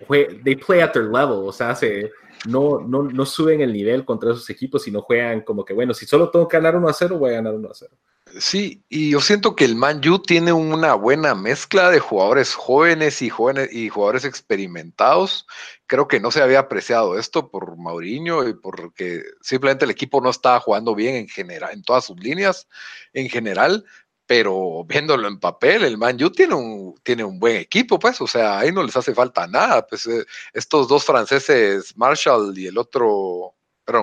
they 0.42 0.56
play 0.56 0.80
at 0.80 0.92
their 0.92 1.04
level, 1.04 1.46
o 1.46 1.52
sea, 1.52 1.74
se, 1.76 2.10
no, 2.48 2.80
no, 2.80 3.04
no 3.04 3.24
suben 3.24 3.60
el 3.60 3.72
nivel 3.72 4.04
contra 4.04 4.32
esos 4.32 4.48
equipos 4.50 4.86
y 4.88 4.90
no 4.90 5.02
juegan 5.02 5.42
como 5.42 5.64
que, 5.64 5.72
bueno, 5.72 5.94
si 5.94 6.06
solo 6.06 6.30
tengo 6.30 6.48
que 6.48 6.56
ganar 6.56 6.76
1 6.76 6.88
a 6.88 6.92
0, 6.92 7.18
voy 7.18 7.30
a 7.30 7.34
ganar 7.34 7.54
1 7.54 7.68
a 7.68 7.74
0. 7.74 7.92
Sí, 8.38 8.84
y 8.88 9.10
yo 9.10 9.20
siento 9.20 9.56
que 9.56 9.64
el 9.64 9.74
Man 9.74 10.00
U 10.08 10.20
tiene 10.20 10.52
una 10.52 10.94
buena 10.94 11.34
mezcla 11.34 11.90
de 11.90 11.98
jugadores 11.98 12.54
jóvenes 12.54 13.22
y 13.22 13.30
jóvenes 13.30 13.72
y 13.72 13.88
jugadores 13.88 14.24
experimentados. 14.24 15.46
Creo 15.86 16.08
que 16.08 16.20
no 16.20 16.30
se 16.30 16.42
había 16.42 16.60
apreciado 16.60 17.18
esto 17.18 17.50
por 17.50 17.76
Mauriño 17.78 18.46
y 18.48 18.54
porque 18.54 19.22
simplemente 19.40 19.84
el 19.86 19.90
equipo 19.90 20.20
no 20.20 20.30
estaba 20.30 20.60
jugando 20.60 20.94
bien 20.94 21.16
en 21.16 21.28
general, 21.28 21.72
en 21.72 21.82
todas 21.82 22.04
sus 22.04 22.18
líneas 22.18 22.68
en 23.12 23.28
general, 23.28 23.84
pero 24.26 24.84
viéndolo 24.84 25.26
en 25.26 25.40
papel, 25.40 25.84
el 25.84 25.96
Man 25.96 26.22
U 26.22 26.30
tiene 26.30 26.54
un, 26.54 26.94
tiene 27.02 27.24
un 27.24 27.38
buen 27.40 27.56
equipo, 27.56 27.98
pues, 27.98 28.20
o 28.20 28.26
sea, 28.26 28.58
ahí 28.58 28.70
no 28.70 28.82
les 28.82 28.94
hace 28.96 29.14
falta 29.14 29.46
nada. 29.46 29.86
Pues 29.86 30.06
eh, 30.06 30.24
estos 30.52 30.86
dos 30.86 31.04
franceses, 31.04 31.96
Marshall 31.96 32.56
y 32.58 32.66
el 32.66 32.76
otro, 32.76 33.54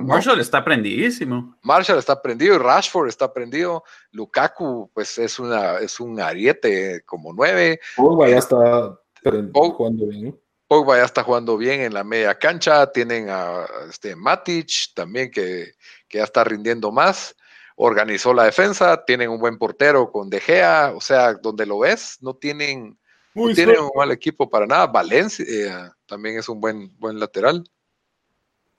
Marshall 0.02 0.40
está 0.40 0.64
prendidísimo. 0.64 1.56
Marshall 1.62 2.00
está 2.00 2.20
prendido 2.22 2.56
y 2.56 2.58
Rashford 2.58 3.08
está 3.08 3.32
prendido. 3.32 3.84
Lukaku, 4.12 4.90
pues 4.94 5.18
es 5.18 5.40
una 5.40 5.78
es 5.78 6.00
un 6.00 6.20
ariete 6.20 7.04
como 7.06 7.34
nueve. 7.34 7.80
Pogba 7.96 8.28
ya 8.28 8.38
está 8.38 8.98
jugando 9.54 10.08
bien. 10.08 10.40
Pogba 10.68 10.98
ya 10.98 11.06
está 11.06 11.24
jugando 11.24 11.58
bien 11.58 11.82
en 11.82 11.94
la 11.94 12.04
media 12.04 12.38
cancha. 12.38 12.92
Tienen 12.92 13.30
a 13.30 13.66
este 13.90 14.16
Matic 14.16 14.94
también 14.96 15.30
que, 15.30 15.74
ya 16.10 16.24
está 16.24 16.44
rindiendo 16.44 16.92
más. 16.92 17.36
Organizó 17.76 18.34
la 18.34 18.46
defensa. 18.46 19.04
Tienen 19.06 19.30
un 19.30 19.40
buen 19.40 19.60
portero 19.60 20.12
con 20.12 20.30
De 20.30 20.40
Gea. 20.40 20.94
O 20.96 21.02
sea, 21.02 21.36
donde 21.36 21.68
lo 21.68 21.80
ves, 21.80 22.18
no 22.22 22.34
tienen, 22.34 22.98
no 23.36 23.54
tienen 23.54 23.80
un 23.80 23.92
mal 23.96 24.12
equipo 24.12 24.50
para 24.50 24.66
nada. 24.66 24.88
Valencia 24.88 25.46
eh, 25.48 25.92
también 26.08 26.40
es 26.40 26.50
un 26.50 26.60
buen, 26.60 26.98
buen 26.98 27.20
lateral. 27.20 27.64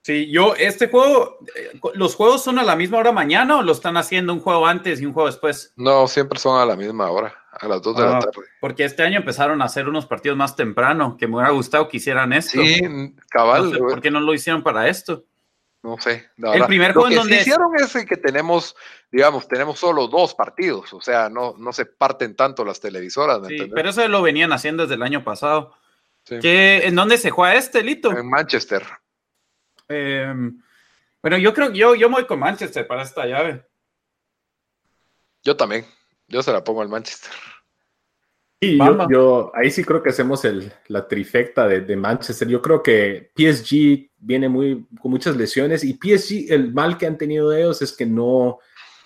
Sí, 0.07 0.31
yo, 0.31 0.55
este 0.55 0.87
juego, 0.87 1.40
eh, 1.57 1.81
¿los 1.95 2.14
juegos 2.14 2.45
son 2.45 2.61
a 2.61 2.62
la 2.62 2.77
misma 2.77 2.99
hora 2.99 3.11
mañana 3.11 3.57
o 3.57 3.62
lo 3.62 3.73
están 3.73 3.97
haciendo 3.97 4.33
un 4.33 4.38
juego 4.38 4.64
antes 4.64 5.01
y 5.01 5.05
un 5.05 5.12
juego 5.12 5.27
después? 5.27 5.73
No, 5.75 6.07
siempre 6.07 6.38
son 6.38 6.61
a 6.61 6.64
la 6.64 6.77
misma 6.77 7.11
hora, 7.11 7.35
a 7.51 7.66
las 7.66 7.83
2 7.83 7.97
de 7.97 8.03
la 8.05 8.19
ah, 8.19 8.21
tarde. 8.21 8.47
Porque 8.61 8.85
este 8.85 9.03
año 9.03 9.19
empezaron 9.19 9.61
a 9.61 9.64
hacer 9.64 9.88
unos 9.88 10.07
partidos 10.07 10.38
más 10.38 10.55
temprano, 10.55 11.16
que 11.19 11.27
me 11.27 11.35
hubiera 11.35 11.51
gustado 11.51 11.88
que 11.88 11.97
hicieran 11.97 12.33
esto. 12.33 12.53
Sí, 12.62 13.16
cabal. 13.31 13.77
¿Por 13.77 14.01
qué 14.01 14.12
no 14.12 14.21
lo 14.21 14.33
hicieron 14.33 14.62
para 14.62 14.88
esto? 14.88 15.25
No 15.83 15.99
sé. 15.99 16.31
el 16.37 16.64
primer 16.66 16.92
juego 16.92 17.11
lo 17.11 17.25
que 17.25 17.35
sí 17.35 17.40
hicieron 17.40 17.73
es 17.75 18.07
que 18.07 18.16
tenemos, 18.16 18.77
digamos, 19.11 19.49
tenemos 19.49 19.77
solo 19.77 20.07
dos 20.07 20.37
partidos, 20.37 20.92
o 20.92 21.01
sea, 21.01 21.29
no, 21.29 21.57
no 21.59 21.73
se 21.73 21.85
parten 21.85 22.37
tanto 22.37 22.64
las 22.64 22.79
televisoras. 22.79 23.45
sí, 23.49 23.69
pero 23.75 23.90
eso 23.90 24.07
lo 24.07 24.23
venían 24.23 24.53
haciendo 24.53 24.85
desde 24.85 24.95
el 24.95 25.03
año 25.03 25.25
pasado. 25.25 25.73
¿En 26.31 26.95
dónde 26.95 27.19
se 27.19 27.31
juega 27.31 27.57
este, 27.57 27.83
Lito? 27.83 28.16
En 28.16 28.31
Manchester. 28.31 28.85
Em, 29.88 30.61
bueno, 31.22 31.39
yo 31.39 31.53
creo 31.55 31.72
que 31.72 31.78
yo, 31.78 31.95
yo 31.95 32.11
voy 32.11 32.26
con 32.26 32.39
Manchester 32.39 32.87
para 32.87 33.03
esta 33.03 33.26
llave. 33.26 33.64
Yo 35.43 35.57
también. 35.57 35.84
Yo 36.28 36.43
se 36.43 36.53
la 36.53 36.64
pongo 36.64 36.82
al 36.82 36.89
Manchester. 36.89 37.30
Y 38.61 38.78
yo, 38.78 39.53
ahí 39.55 39.70
sí 39.70 39.84
creo 39.84 40.03
que 40.03 40.09
hacemos 40.09 40.45
el, 40.45 40.72
la 40.89 41.07
trifecta 41.07 41.68
de, 41.68 41.97
Manchester. 41.97 42.49
Yo 42.49 42.62
creo 42.62 42.82
que 42.82 43.30
PSG 43.37 44.11
viene 44.18 44.49
muy, 44.49 44.87
con 45.01 45.11
muchas 45.11 45.37
lesiones 45.37 45.84
y 45.84 45.93
PSG, 45.93 46.53
el 46.53 46.72
mal 46.72 46.97
que 46.97 47.07
han 47.07 47.18
tenido 47.18 47.53
ellos 47.53 47.82
es 47.82 47.93
que 47.93 48.07
no, 48.07 48.59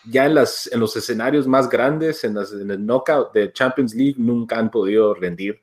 ya 0.05 0.27
en, 0.27 0.37
las, 0.37 0.71
en 0.73 0.79
los 0.79 0.97
escenarios 0.97 1.49
más 1.49 1.69
grandes, 1.69 2.23
en, 2.23 2.37
en 2.39 2.71
el 2.71 2.87
knockout 2.87 3.33
de 3.35 3.53
Champions 3.53 3.95
League, 3.95 4.15
nunca 4.19 4.57
han 4.57 4.71
podido 4.71 5.15
rendir. 5.15 5.61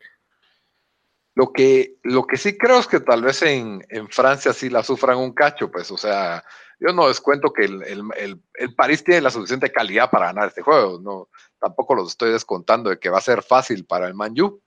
Lo 1.38 1.54
que, 1.54 2.00
lo 2.02 2.26
que 2.26 2.36
sí 2.36 2.58
creo 2.58 2.80
es 2.80 2.88
que 2.88 3.00
tal 3.00 3.22
vez 3.22 3.44
en, 3.44 3.84
Francia 4.10 4.54
sí 4.54 4.72
la 4.72 4.82
sufran 4.82 5.20
un 5.20 5.34
cacho, 5.34 5.70
pues, 5.70 5.92
o 5.92 5.98
sea, 5.98 6.44
yo 6.80 6.92
no 6.94 7.08
descuento 7.08 7.54
que 7.54 7.66
el, 7.66 8.42
París 8.76 9.04
tiene 9.04 9.22
la 9.22 9.30
suficiente 9.30 9.72
calidad 9.72 10.10
para 10.10 10.26
ganar 10.26 10.48
este 10.48 10.64
juego, 10.64 11.00
no, 11.00 11.30
tampoco 11.60 11.94
los 11.94 12.10
estoy 12.10 12.32
descontando 12.32 12.90
de 12.90 12.98
que 12.98 13.12
va 13.12 13.20
a 13.20 13.22
ser 13.22 13.44
fácil 13.44 13.86
para 13.86 14.08
el 14.08 14.16
Manju. 14.16 14.64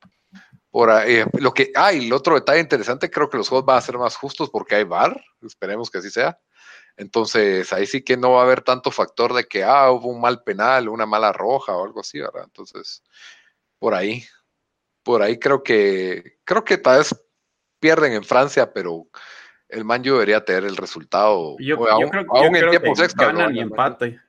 Por 0.70 0.90
ahí, 0.90 1.24
lo 1.40 1.52
que 1.52 1.72
hay, 1.74 2.06
el 2.06 2.12
otro 2.12 2.36
detalle 2.36 2.60
interesante, 2.60 3.10
creo 3.10 3.28
que 3.28 3.38
los 3.38 3.48
juegos 3.48 3.66
van 3.66 3.78
a 3.78 3.80
ser 3.80 3.98
más 3.98 4.14
justos 4.14 4.48
porque 4.48 4.76
hay 4.76 4.84
VAR, 4.84 5.20
esperemos 5.42 5.90
que 5.90 5.98
así 5.98 6.10
sea. 6.10 6.38
Entonces, 6.96 7.72
ahí 7.72 7.84
sí 7.84 8.04
que 8.04 8.16
no 8.16 8.30
va 8.30 8.42
a 8.42 8.44
haber 8.44 8.62
tanto 8.62 8.92
factor 8.92 9.34
de 9.34 9.42
que, 9.42 9.64
ah, 9.64 9.90
hubo 9.90 10.06
un 10.06 10.20
mal 10.20 10.44
penal, 10.44 10.88
una 10.88 11.04
mala 11.04 11.32
roja 11.32 11.74
o 11.74 11.84
algo 11.84 11.98
así, 11.98 12.20
¿verdad? 12.20 12.44
Entonces, 12.44 13.02
por 13.80 13.92
ahí, 13.92 14.24
por 15.10 15.22
ahí 15.22 15.40
creo 15.40 15.60
que, 15.64 16.38
creo 16.44 16.62
que 16.62 16.78
tal 16.78 16.98
vez 16.98 17.12
pierden 17.80 18.12
en 18.12 18.22
Francia, 18.22 18.72
pero 18.72 19.08
el 19.68 19.84
Manju 19.84 20.12
debería 20.12 20.44
tener 20.44 20.62
el 20.62 20.76
resultado. 20.76 21.56
Yo, 21.58 21.76
creo, 21.76 22.26
aún 22.28 22.54
en 22.54 22.70
tiempos 22.70 23.00
que 23.00 23.08
ganan 23.16 23.56
y 23.56 23.58
empate. 23.58 24.20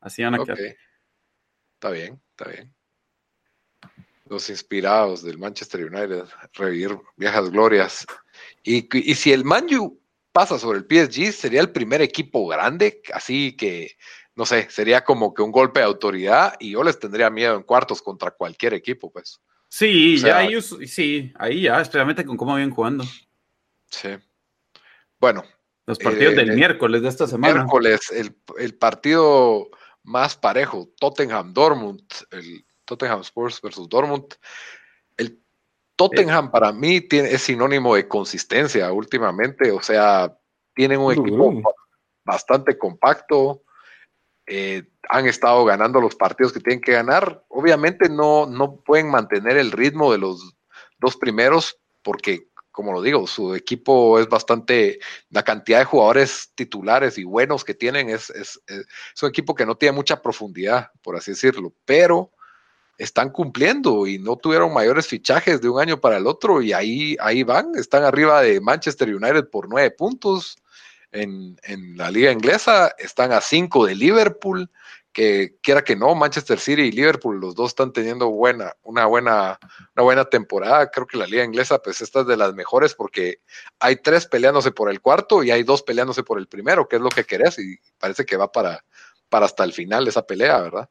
Así 0.00 0.22
van 0.22 0.36
a 0.36 0.38
Está 0.38 1.90
bien, 1.90 2.18
está 2.30 2.50
bien. 2.50 2.74
Los 4.24 4.48
inspirados 4.48 5.22
del 5.22 5.36
Manchester 5.36 5.84
United, 5.84 6.24
revivir 6.54 6.98
viejas 7.16 7.50
glorias. 7.50 8.06
Y, 8.62 8.88
y 8.98 9.14
si 9.16 9.34
el 9.34 9.44
Manju 9.44 10.00
pasa 10.32 10.58
sobre 10.58 10.78
el 10.78 10.86
PSG, 10.86 11.30
sería 11.30 11.60
el 11.60 11.72
primer 11.72 12.00
equipo 12.00 12.46
grande, 12.46 13.02
así 13.12 13.54
que, 13.54 13.98
no 14.34 14.46
sé, 14.46 14.70
sería 14.70 15.04
como 15.04 15.34
que 15.34 15.42
un 15.42 15.52
golpe 15.52 15.80
de 15.80 15.86
autoridad 15.86 16.54
y 16.58 16.70
yo 16.70 16.82
les 16.82 16.98
tendría 16.98 17.28
miedo 17.28 17.54
en 17.54 17.62
cuartos 17.64 18.00
contra 18.00 18.30
cualquier 18.30 18.72
equipo, 18.72 19.12
pues. 19.12 19.42
Sí, 19.76 20.16
ya 20.16 20.38
ahí, 20.38 20.58
sí, 20.62 21.34
ahí 21.34 21.60
ya, 21.60 21.82
especialmente 21.82 22.24
con 22.24 22.38
cómo 22.38 22.54
vienen 22.54 22.74
jugando. 22.74 23.04
Sí. 23.90 24.08
Bueno. 25.20 25.44
Los 25.84 25.98
partidos 25.98 26.34
del 26.34 26.52
eh, 26.52 26.54
miércoles 26.54 27.02
de 27.02 27.08
esta 27.08 27.26
semana. 27.26 27.52
Miércoles, 27.56 28.00
el, 28.58 28.74
partido 28.78 29.68
más 30.02 30.34
parejo, 30.34 30.88
Tottenham-Dortmund, 30.98 32.02
el 32.30 32.64
Tottenham 32.86 33.20
Sports 33.20 33.60
versus 33.60 33.86
Dortmund. 33.86 34.34
El 35.18 35.42
Tottenham 35.94 36.50
para 36.50 36.72
mí 36.72 37.02
tiene, 37.02 37.30
es 37.30 37.42
sinónimo 37.42 37.96
de 37.96 38.08
consistencia 38.08 38.90
últimamente, 38.90 39.70
o 39.70 39.82
sea, 39.82 40.34
tienen 40.74 41.00
un 41.00 41.12
equipo 41.12 41.60
bastante 42.24 42.78
compacto, 42.78 43.62
eh, 44.46 44.84
han 45.08 45.26
estado 45.26 45.64
ganando 45.64 46.00
los 46.00 46.14
partidos 46.14 46.52
que 46.52 46.60
tienen 46.60 46.80
que 46.80 46.92
ganar. 46.92 47.44
Obviamente 47.48 48.08
no, 48.08 48.46
no 48.46 48.76
pueden 48.76 49.10
mantener 49.10 49.56
el 49.56 49.72
ritmo 49.72 50.12
de 50.12 50.18
los 50.18 50.54
dos 50.98 51.16
primeros 51.16 51.78
porque, 52.02 52.48
como 52.70 52.92
lo 52.92 53.02
digo, 53.02 53.26
su 53.26 53.54
equipo 53.54 54.18
es 54.20 54.28
bastante, 54.28 55.00
la 55.30 55.42
cantidad 55.42 55.80
de 55.80 55.84
jugadores 55.84 56.52
titulares 56.54 57.18
y 57.18 57.24
buenos 57.24 57.64
que 57.64 57.74
tienen 57.74 58.08
es, 58.10 58.30
es, 58.30 58.60
es 58.66 59.22
un 59.22 59.28
equipo 59.28 59.54
que 59.54 59.66
no 59.66 59.76
tiene 59.76 59.96
mucha 59.96 60.22
profundidad, 60.22 60.90
por 61.02 61.16
así 61.16 61.32
decirlo, 61.32 61.72
pero 61.84 62.30
están 62.98 63.30
cumpliendo 63.30 64.06
y 64.06 64.18
no 64.18 64.36
tuvieron 64.36 64.72
mayores 64.72 65.06
fichajes 65.06 65.60
de 65.60 65.68
un 65.68 65.80
año 65.80 66.00
para 66.00 66.16
el 66.16 66.26
otro 66.26 66.62
y 66.62 66.72
ahí, 66.72 67.16
ahí 67.20 67.42
van, 67.42 67.72
están 67.76 68.04
arriba 68.04 68.40
de 68.40 68.60
Manchester 68.60 69.14
United 69.14 69.50
por 69.50 69.68
nueve 69.68 69.90
puntos 69.90 70.56
en, 71.16 71.56
en 71.62 71.96
la 71.96 72.10
liga 72.10 72.32
inglesa, 72.32 72.94
están 72.98 73.32
a 73.32 73.40
cinco 73.40 73.86
de 73.86 73.94
Liverpool, 73.94 74.70
que 75.16 75.56
quiera 75.62 75.82
que 75.82 75.96
no, 75.96 76.14
Manchester 76.14 76.58
City 76.58 76.82
y 76.82 76.92
Liverpool, 76.92 77.40
los 77.40 77.54
dos 77.54 77.68
están 77.68 77.90
teniendo 77.90 78.28
buena, 78.28 78.74
una 78.82 79.06
buena, 79.06 79.58
una 79.94 80.02
buena 80.02 80.24
temporada. 80.26 80.90
Creo 80.90 81.06
que 81.06 81.16
la 81.16 81.26
liga 81.26 81.42
inglesa, 81.42 81.78
pues 81.78 82.02
esta 82.02 82.20
es 82.20 82.26
de 82.26 82.36
las 82.36 82.52
mejores 82.52 82.92
porque 82.94 83.38
hay 83.80 83.96
tres 83.96 84.26
peleándose 84.26 84.72
por 84.72 84.90
el 84.90 85.00
cuarto 85.00 85.42
y 85.42 85.50
hay 85.50 85.62
dos 85.62 85.82
peleándose 85.82 86.22
por 86.22 86.38
el 86.38 86.48
primero, 86.48 86.86
que 86.86 86.96
es 86.96 87.02
lo 87.02 87.08
que 87.08 87.24
querés, 87.24 87.58
y 87.58 87.78
parece 87.98 88.26
que 88.26 88.36
va 88.36 88.52
para, 88.52 88.84
para 89.30 89.46
hasta 89.46 89.64
el 89.64 89.72
final 89.72 90.06
esa 90.06 90.26
pelea, 90.26 90.60
¿verdad? 90.60 90.90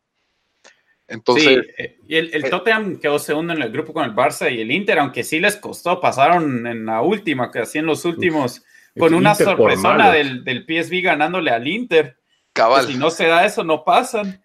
Entonces. 1.08 1.60
Eh, 1.78 2.00
y 2.08 2.16
el, 2.16 2.34
el, 2.34 2.46
eh, 2.46 2.50
Tottenham 2.50 2.98
quedó 3.00 3.20
segundo 3.20 3.54
en 3.54 3.62
el 3.62 3.72
grupo 3.72 3.94
con 3.94 4.06
el 4.06 4.16
Barça 4.16 4.52
y 4.52 4.60
el 4.60 4.72
Inter, 4.72 4.98
aunque 4.98 5.24
sí 5.24 5.40
les 5.40 5.56
costó, 5.58 6.02
pasaron 6.02 6.66
en 6.66 6.86
la 6.86 7.04
última, 7.04 7.52
que 7.52 7.60
así 7.60 7.78
en 7.78 7.86
los 7.86 8.06
últimos, 8.06 8.64
con 8.98 9.14
una 9.14 9.36
sorpresona 9.36 10.12
del, 10.12 10.44
del, 10.44 10.66
PSV 10.66 11.02
ganándole 11.02 11.52
al 11.52 11.68
Inter. 11.68 12.18
Cabal. 12.54 12.88
si 12.88 12.96
no 12.96 13.10
se 13.10 13.28
da 13.28 13.46
eso, 13.46 13.64
no 13.64 13.84
pasan. 13.84 14.42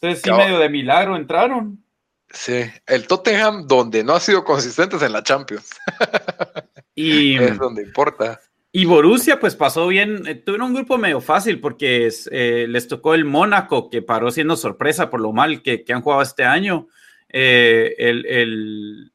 Entonces, 0.00 0.22
sí, 0.22 0.32
medio 0.32 0.58
de 0.58 0.68
milagro 0.68 1.16
entraron. 1.16 1.82
Sí, 2.30 2.64
el 2.86 3.06
Tottenham, 3.06 3.66
donde 3.66 4.02
no 4.02 4.14
ha 4.14 4.20
sido 4.20 4.44
consistentes 4.44 5.02
en 5.02 5.12
la 5.12 5.22
Champions. 5.22 5.70
y 6.94 7.36
es 7.36 7.58
donde 7.58 7.82
importa. 7.82 8.40
Y 8.72 8.84
Borussia, 8.84 9.40
pues 9.40 9.56
pasó 9.56 9.86
bien, 9.86 10.26
eh, 10.26 10.34
tuvieron 10.34 10.68
un 10.68 10.74
grupo 10.74 10.98
medio 10.98 11.22
fácil 11.22 11.60
porque 11.60 12.10
eh, 12.30 12.66
les 12.68 12.88
tocó 12.88 13.14
el 13.14 13.24
Mónaco, 13.24 13.88
que 13.88 14.02
paró 14.02 14.30
siendo 14.30 14.54
sorpresa 14.56 15.08
por 15.08 15.20
lo 15.20 15.32
mal 15.32 15.62
que, 15.62 15.82
han 15.88 16.02
jugado 16.02 16.20
este 16.20 16.44
año. 16.44 16.88
Eh, 17.30 17.94
el, 17.96 18.26
el, 18.26 19.12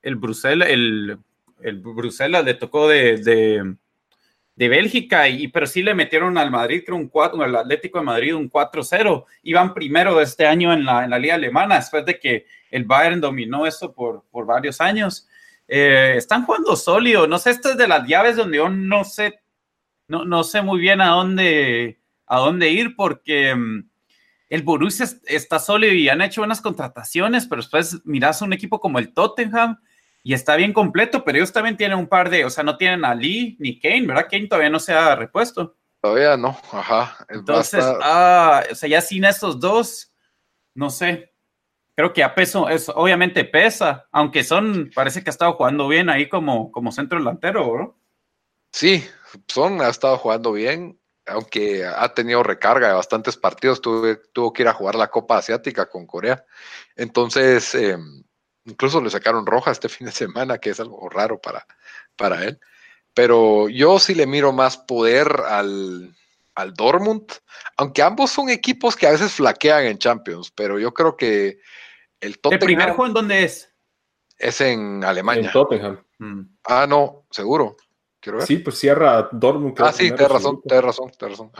el, 0.00 0.16
Bruselas, 0.16 0.70
el, 0.70 1.18
el 1.60 1.78
Bruselas 1.80 2.44
le 2.44 2.54
tocó 2.54 2.88
de, 2.88 3.18
de, 3.18 3.76
Bélgica, 4.56 5.28
y, 5.28 5.48
pero 5.48 5.66
sí 5.66 5.82
le 5.82 5.94
metieron 5.94 6.38
al 6.38 6.50
Madrid, 6.50 6.82
creo, 6.84 6.96
un 6.96 7.08
4, 7.08 7.42
al 7.42 7.56
Atlético 7.56 7.98
de 7.98 8.04
Madrid 8.04 8.34
un 8.34 8.50
4-0. 8.50 9.24
Iban 9.42 9.74
primero 9.74 10.16
de 10.16 10.24
este 10.24 10.46
año 10.46 10.72
en 10.72 10.84
la, 10.84 11.04
en 11.04 11.10
la 11.10 11.18
liga 11.18 11.34
alemana, 11.34 11.76
después 11.76 12.06
de 12.06 12.18
que 12.18 12.46
el 12.70 12.84
Bayern 12.84 13.20
dominó 13.20 13.66
eso 13.66 13.92
por, 13.92 14.24
por 14.30 14.46
varios 14.46 14.80
años. 14.80 15.28
Eh, 15.68 16.14
están 16.16 16.44
jugando 16.44 16.74
sólido. 16.74 17.26
No 17.26 17.38
sé, 17.38 17.50
esto 17.50 17.70
es 17.70 17.76
de 17.76 17.86
las 17.86 18.08
llaves 18.08 18.36
donde 18.36 18.56
yo 18.56 18.70
no 18.70 19.04
sé, 19.04 19.40
no, 20.08 20.24
no 20.24 20.42
sé 20.42 20.62
muy 20.62 20.80
bien 20.80 21.02
a 21.02 21.08
dónde, 21.08 22.00
a 22.26 22.38
dónde 22.38 22.70
ir 22.70 22.96
porque 22.96 23.54
mm, 23.54 23.88
el 24.48 24.62
Borussia 24.62 25.06
está 25.26 25.58
sólido 25.58 25.92
y 25.92 26.08
han 26.08 26.22
hecho 26.22 26.40
buenas 26.40 26.60
contrataciones, 26.60 27.46
pero 27.46 27.60
después 27.60 28.00
miras 28.04 28.42
un 28.42 28.52
equipo 28.52 28.80
como 28.80 28.98
el 28.98 29.12
Tottenham 29.12 29.78
y 30.26 30.34
está 30.34 30.56
bien 30.56 30.72
completo, 30.72 31.24
pero 31.24 31.38
ellos 31.38 31.52
también 31.52 31.76
tienen 31.76 31.98
un 31.98 32.08
par 32.08 32.30
de, 32.30 32.44
o 32.44 32.50
sea, 32.50 32.64
no 32.64 32.76
tienen 32.76 33.04
a 33.04 33.14
Lee 33.14 33.56
ni 33.60 33.78
Kane, 33.78 34.06
¿verdad? 34.06 34.26
Kane 34.28 34.48
todavía 34.48 34.70
no 34.70 34.80
se 34.80 34.92
ha 34.92 35.14
repuesto. 35.14 35.76
Todavía 36.00 36.36
no, 36.36 36.58
ajá. 36.72 37.24
Entonces, 37.28 37.84
ah, 38.02 38.64
o 38.70 38.74
sea, 38.74 38.88
ya 38.88 39.00
sin 39.00 39.24
estos 39.24 39.60
dos, 39.60 40.12
no 40.74 40.90
sé 40.90 41.32
creo 41.96 42.12
que 42.12 42.22
a 42.22 42.34
peso, 42.34 42.68
es, 42.68 42.90
obviamente 42.90 43.44
pesa, 43.44 44.06
aunque 44.12 44.44
son, 44.44 44.90
parece 44.94 45.24
que 45.24 45.30
ha 45.30 45.32
estado 45.32 45.54
jugando 45.54 45.88
bien 45.88 46.10
ahí 46.10 46.28
como, 46.28 46.70
como 46.70 46.92
centro 46.92 47.18
delantero, 47.18 47.78
¿no? 47.78 47.98
Sí, 48.70 49.02
Son 49.48 49.80
ha 49.80 49.88
estado 49.88 50.18
jugando 50.18 50.52
bien, 50.52 51.00
aunque 51.24 51.86
ha 51.86 52.12
tenido 52.12 52.42
recarga 52.42 52.88
de 52.88 52.94
bastantes 52.94 53.38
partidos, 53.38 53.80
tuvo 53.80 54.52
que 54.52 54.62
ir 54.62 54.68
a 54.68 54.74
jugar 54.74 54.94
la 54.94 55.08
Copa 55.08 55.38
Asiática 55.38 55.88
con 55.88 56.06
Corea. 56.06 56.44
Entonces, 56.96 57.74
em, 57.74 58.22
incluso 58.66 59.00
le 59.00 59.10
sacaron 59.10 59.46
roja 59.46 59.70
este 59.70 59.88
fin 59.88 60.06
de 60.06 60.12
semana, 60.12 60.58
que 60.58 60.70
es 60.70 60.80
algo 60.80 61.08
raro 61.08 61.40
para, 61.40 61.66
para 62.16 62.44
él. 62.44 62.60
Pero 63.14 63.68
yo 63.68 63.98
sí 63.98 64.14
le 64.14 64.26
miro 64.26 64.52
más 64.52 64.76
poder 64.76 65.28
al, 65.48 66.14
al 66.54 66.74
Dortmund, 66.74 67.32
aunque 67.78 68.02
ambos 68.02 68.30
son 68.30 68.50
equipos 68.50 68.94
que 68.94 69.06
a 69.06 69.12
veces 69.12 69.32
flaquean 69.32 69.86
en 69.86 69.98
Champions, 69.98 70.50
pero 70.50 70.78
yo 70.78 70.92
creo 70.92 71.16
que 71.16 71.60
el, 72.20 72.38
primer 72.38 72.90
juego 72.90 73.06
en 73.06 73.14
dónde 73.14 73.44
es? 73.44 73.72
Es 74.38 74.60
en 74.60 75.02
Alemania. 75.04 75.46
En 75.46 75.52
Tottenham. 75.52 76.04
Mm. 76.18 76.42
Ah, 76.64 76.86
no, 76.86 77.26
seguro. 77.30 77.76
Quiero 78.20 78.38
ver. 78.38 78.46
Sí, 78.46 78.58
pues 78.58 78.78
cierra 78.78 79.28
Dortmund. 79.32 79.74
Ah, 79.80 79.92
sí, 79.92 80.10
tienes 80.10 80.28
razón, 80.28 80.60
tienes 80.62 80.84
razón, 80.84 81.10
tienes 81.18 81.38
razón. 81.38 81.52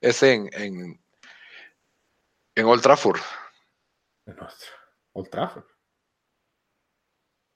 Es 0.00 0.22
en, 0.22 0.50
en, 0.52 1.00
en 2.54 2.64
Old 2.66 2.82
Trafford. 2.82 3.20
En 4.26 4.36
Old 5.12 5.30
Trafford. 5.30 5.64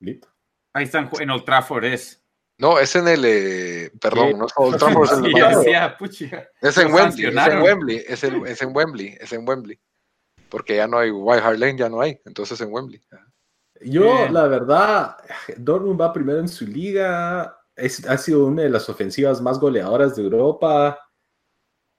Listo. 0.03 0.29
Ahí 0.75 0.85
están 0.85 1.09
en 1.19 1.31
Old 1.31 1.45
Trafford, 1.45 1.85
es. 1.85 2.23
No, 2.59 2.79
es 2.79 2.95
en 2.95 3.09
el, 3.09 3.25
eh, 3.25 3.91
perdón, 4.01 4.39
no 4.39 4.47
es 4.47 4.53
Old 4.57 4.79
Trafford, 4.79 5.05
es 5.05 5.19
en 5.19 5.25
el 6.35 6.49
Es 6.61 6.79
en 6.79 6.93
Wembley, 6.93 7.27
es 7.27 7.35
en 7.35 7.63
Wembley, 7.63 7.97
es 8.07 8.63
en 8.63 8.77
Wembley, 8.77 9.17
es 9.21 9.33
en 9.33 9.49
Wembley 9.49 9.81
porque 10.53 10.77
ya 10.77 10.87
no 10.87 10.99
hay 10.99 11.11
White 11.11 11.43
Hart 11.43 11.59
Lane, 11.59 11.79
ya 11.79 11.89
no 11.89 12.03
hay, 12.03 12.21
entonces 12.27 12.61
en 12.61 12.71
Wembley. 12.71 13.01
Yo, 13.81 14.29
la 14.29 14.47
verdad, 14.47 15.17
Dortmund 15.57 15.99
va 15.99 16.13
primero 16.13 16.41
en 16.41 16.49
su 16.49 16.67
liga, 16.67 17.59
es, 17.75 18.07
ha 18.07 18.19
sido 18.19 18.47
una 18.47 18.63
de 18.63 18.69
las 18.69 18.87
ofensivas 18.91 19.41
más 19.41 19.59
goleadoras 19.59 20.15
de 20.15 20.23
Europa. 20.23 20.99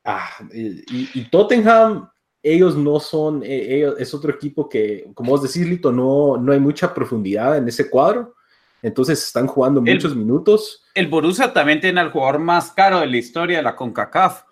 Ah, 0.06 0.30
y, 0.54 1.28
Tottenham, 1.32 2.08
ellos 2.44 2.76
no 2.76 3.00
son, 3.00 3.41
e, 3.44 3.78
ellos, 3.78 3.96
es 3.98 4.14
otro 4.14 4.32
equipo 4.32 4.68
que, 4.68 5.10
como 5.14 5.32
vos 5.32 5.41
decís, 5.41 5.68
Lito, 5.68 5.91
no, 5.91 6.38
no 6.38 6.52
hay 6.52 6.60
mucha 6.60 6.94
profundidad 6.94 7.58
en 7.58 7.68
ese 7.68 7.89
cuadro. 7.89 8.36
Entonces 8.82 9.24
están 9.24 9.48
jugando 9.48 9.82
muchos 9.82 10.14
minutos. 10.14 10.84
El 10.94 11.08
Borussia 11.08 11.54
también 11.54 11.80
tiene 11.80 12.02
al 12.02 12.12
jugador 12.12 12.39
más 12.39 12.72
caro 12.72 13.00
de 13.00 13.08
la 13.08 13.16
historia 13.16 13.58
de 13.58 13.64
la 13.64 13.78
CONCACAF. 13.78 14.44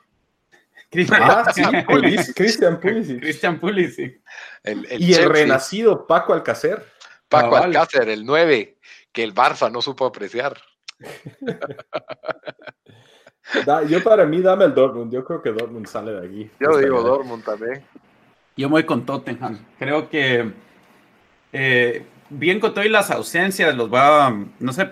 Ah, 1.11 1.43
Christian 1.45 1.85
Pulisic. 1.85 2.35
Christian 2.35 3.59
Pulisic. 3.59 4.21
y 4.97 5.13
el 5.13 5.29
renacido 5.29 6.07
Paco 6.07 6.33
Alcácer. 6.33 6.85
Paco 7.27 7.55
Alcácer, 7.55 8.09
el 8.09 8.25
9, 8.25 8.77
que 9.11 9.23
el 9.23 9.33
Barça 9.33 9.71
no 9.71 9.81
supo 9.81 10.05
apreciar. 10.05 10.57
yo 13.87 14.03
para 14.03 14.25
mí 14.25 14.41
dame 14.41 14.65
el 14.65 14.73
Dortmund, 14.73 15.11
yo 15.11 15.23
creo 15.23 15.41
que 15.41 15.51
Dortmund 15.51 15.87
sale 15.87 16.11
de 16.13 16.27
aquí. 16.27 16.51
Yo 16.59 16.77
digo 16.77 17.01
Dortmund 17.01 17.43
también. 17.43 17.83
Yo 18.55 18.69
voy 18.69 18.83
con 18.83 19.05
Tottenham. 19.05 19.59
Creo 19.79 20.09
que 20.09 20.51
eh, 21.53 22.05
bien 22.29 22.59
con 22.59 22.73
todas 22.73 22.89
las 22.89 23.11
ausencias, 23.11 23.75
los 23.75 23.91
va, 23.91 24.35
no 24.59 24.73
sé, 24.73 24.89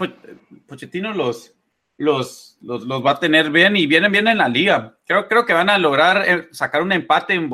Pochettino 0.68 1.14
los, 1.14 1.56
los, 1.98 2.58
los, 2.62 3.06
va 3.06 3.12
a 3.12 3.20
tener 3.20 3.50
bien 3.50 3.76
y 3.76 3.88
vienen 3.88 4.12
bien 4.12 4.28
en 4.28 4.38
la 4.38 4.50
liga. 4.50 4.98
Creo, 5.06 5.28
creo 5.28 5.46
que 5.46 5.54
van 5.54 5.70
a 5.70 5.78
lograr 5.78 6.24
eh, 6.28 6.48
sacar 6.52 6.82
un 6.82 6.92
empate 6.92 7.34
en, 7.34 7.52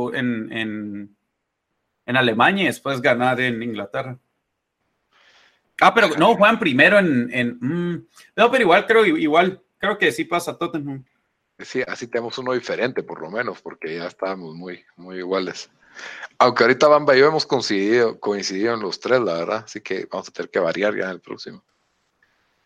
en, 0.52 1.16
en, 2.06 2.18
Alemania 2.18 2.64
y 2.64 2.68
después 2.68 3.02
ganar 3.02 3.40
en 3.40 3.62
Inglaterra. 3.62 4.18
Ah, 5.82 5.94
pero 5.94 6.10
no, 6.18 6.36
juegan 6.36 6.58
primero 6.58 6.98
en... 7.00 7.30
en 7.34 7.58
mm, 7.60 8.08
no, 8.38 8.52
pero 8.52 8.64
igual 8.64 8.86
creo, 8.86 9.06
igual, 9.06 9.62
creo 9.78 9.98
que 9.98 10.12
sí 10.12 10.26
pasa 10.26 10.58
Tottenham. 10.58 11.04
Sí, 11.60 11.82
así 11.88 12.08
tenemos 12.08 12.38
uno 12.38 12.54
diferente, 12.54 13.04
por 13.04 13.22
lo 13.22 13.30
menos, 13.32 13.62
porque 13.62 13.96
ya 13.96 14.08
estábamos 14.08 14.56
muy, 14.56 14.84
muy 14.98 15.18
iguales. 15.18 15.70
Aunque 16.38 16.64
ahorita 16.64 16.88
Bamba 16.88 17.16
y 17.16 17.20
yo 17.20 17.28
hemos 17.28 17.46
coincidido, 17.46 18.20
coincidido 18.20 18.74
en 18.74 18.82
los 18.82 19.00
tres, 19.00 19.22
la 19.22 19.36
verdad. 19.36 19.64
Así 19.66 19.80
que 19.80 20.08
vamos 20.12 20.28
a 20.28 20.32
tener 20.32 20.50
que 20.50 20.60
variar 20.60 20.96
ya 20.96 21.06
en 21.06 21.12
el 21.12 21.22
próximo. 21.22 21.64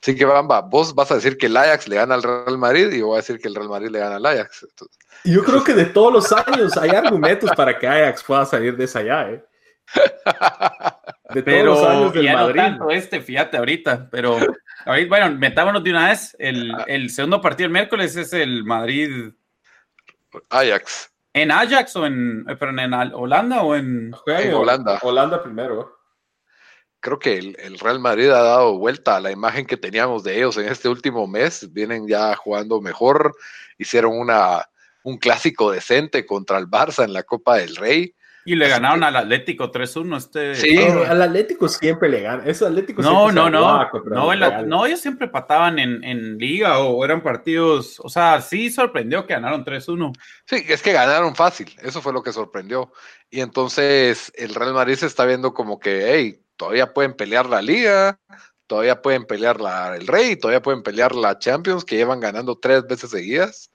Así 0.01 0.16
que 0.16 0.26
Bamba, 0.26 0.62
vos 0.62 0.95
vas 0.95 1.12
a 1.12 1.16
decir 1.16 1.38
que 1.38 1.47
el 1.47 1.57
Ajax 1.57 1.88
le 1.88 1.97
gana 1.97 2.16
al 2.16 2.24
Real 2.24 2.57
Madrid 2.57 2.89
y 2.91 2.99
yo 2.99 3.07
voy 3.07 3.16
a 3.16 3.22
decir 3.22 3.39
que 3.39 3.49
el 3.49 3.55
Real 3.55 3.70
Madrid 3.70 3.89
le 3.89 3.99
gana 3.99 4.16
al 4.16 4.26
Ajax. 4.26 4.66
yo 5.26 5.43
creo 5.43 5.64
que 5.64 5.74
de 5.74 5.86
todos 5.86 6.14
los 6.14 6.32
años 6.32 6.78
hay 6.78 6.91
argumentos 6.91 7.51
para 7.55 7.78
que 7.78 7.88
Ajax 7.88 8.24
pueda 8.24 8.45
salir 8.45 8.78
de 8.78 8.86
esa 8.86 9.03
ya, 9.03 9.30
¿eh? 9.30 9.45
De 11.34 11.44
todos 11.44 11.64
los 11.64 11.84
años 11.84 12.14
del 12.14 12.34
Madrid. 12.34 12.56
tanto 12.56 12.90
este, 12.90 13.22
fíjate 13.22 13.58
ahorita, 13.58 14.08
pero 14.10 14.38
ahorita, 14.86 15.10
bueno, 15.10 15.38
metámonos 15.38 15.84
de 15.84 15.92
una 15.92 16.10
vez. 16.10 16.36
El, 16.40 16.74
ah. 16.74 16.86
el 16.88 17.10
segundo 17.12 17.40
partido 17.40 17.68
el 17.68 17.74
miércoles 17.74 18.16
es 18.16 18.34
el 18.34 18.64
Madrid. 18.64 19.32
Ajax. 20.50 21.12
¿En 21.34 21.52
Ajax 21.52 21.96
o 21.96 22.06
en, 22.06 22.46
eh, 22.50 22.58
en 22.60 22.94
Holanda 23.14 23.62
o 23.62 23.76
en, 23.76 24.12
en 24.26 24.54
Holanda? 24.54 25.00
Holanda 25.02 25.44
primero. 25.44 26.00
Creo 27.02 27.18
que 27.18 27.38
el, 27.38 27.80
Real 27.80 28.00
Madrid 28.00 28.30
ha 28.30 28.42
dado 28.42 28.78
vuelta 28.78 29.16
a 29.16 29.22
la 29.22 29.32
imagen 29.32 29.66
que 29.66 29.78
teníamos 29.78 30.24
de 30.24 30.36
ellos 30.36 30.58
en 30.58 30.66
este 30.66 30.90
último 30.90 31.28
mes. 31.28 31.72
Vienen 31.72 32.08
ya 32.08 32.36
jugando 32.36 32.82
mejor. 32.82 33.36
Hicieron 33.78 34.18
una, 34.18 34.68
un 35.04 35.18
clásico 35.18 35.72
decente 35.72 36.26
contra 36.26 36.58
el 36.58 36.68
Barça 36.68 37.06
en 37.06 37.14
la 37.14 37.24
Copa 37.24 37.56
del 37.56 37.76
Rey. 37.78 38.14
Y 38.46 38.56
le 38.56 38.68
ganaron 38.68 39.04
al 39.04 39.16
Atlético 39.16 39.72
3-1. 39.72 40.18
Este... 40.18 40.56
Sí, 40.56 40.78
al 40.78 41.22
Atlético 41.22 41.68
siempre 41.68 42.10
le 42.10 42.22
ganan. 42.22 42.48
Eso 42.48 42.66
Atlético 42.66 43.02
no, 43.02 43.32
no, 43.32 43.50
no. 43.50 43.90
No, 44.06 44.36
no, 44.66 44.86
ellos 44.86 45.02
siempre 45.02 45.28
pataban 45.28 45.78
en, 45.78 46.04
en, 46.04 46.38
liga 46.38 46.80
o 46.80 47.04
eran 47.04 47.22
partidos. 47.22 48.00
O 48.00 48.10
sea, 48.10 48.42
sí 48.42 48.72
sorprendió 48.72 49.26
que 49.28 49.34
ganaron 49.34 49.66
3-1. 49.66 50.14
Sí, 50.46 50.66
es 50.68 50.82
que 50.82 50.94
ganaron 50.94 51.36
fácil. 51.36 51.74
Eso 51.82 52.02
fue 52.02 52.14
lo 52.14 52.24
que 52.24 52.32
sorprendió. 52.32 52.92
Y 53.30 53.42
entonces 53.42 54.32
el 54.36 54.56
Real 54.56 54.74
Madrid 54.74 54.96
se 54.96 55.06
está 55.06 55.26
viendo 55.26 55.54
como 55.54 55.80
que, 55.80 56.14
hey, 56.14 56.42
todavía 56.56 56.94
pueden 56.94 57.14
pelear 57.14 57.46
la 57.46 57.62
liga, 57.62 58.20
todavía 58.68 59.02
pueden 59.02 59.26
pelear 59.26 59.62
la, 59.62 59.96
el 59.96 60.08
Rey, 60.08 60.36
todavía 60.36 60.62
pueden 60.62 60.84
pelear 60.84 61.16
la 61.16 61.40
Champions, 61.40 61.86
que 61.86 61.96
llevan 61.98 62.20
ganando 62.20 62.58
tres 62.58 62.86
veces 62.88 63.12
seguidas. 63.12 63.72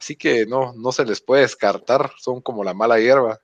Así 0.00 0.16
que 0.16 0.46
no, 0.46 0.72
no 0.76 0.92
se 0.92 1.04
les 1.04 1.20
puede 1.20 1.42
descartar. 1.42 2.12
Son 2.18 2.40
como 2.40 2.64
la 2.64 2.74
mala 2.74 2.98
hierba. 3.00 3.40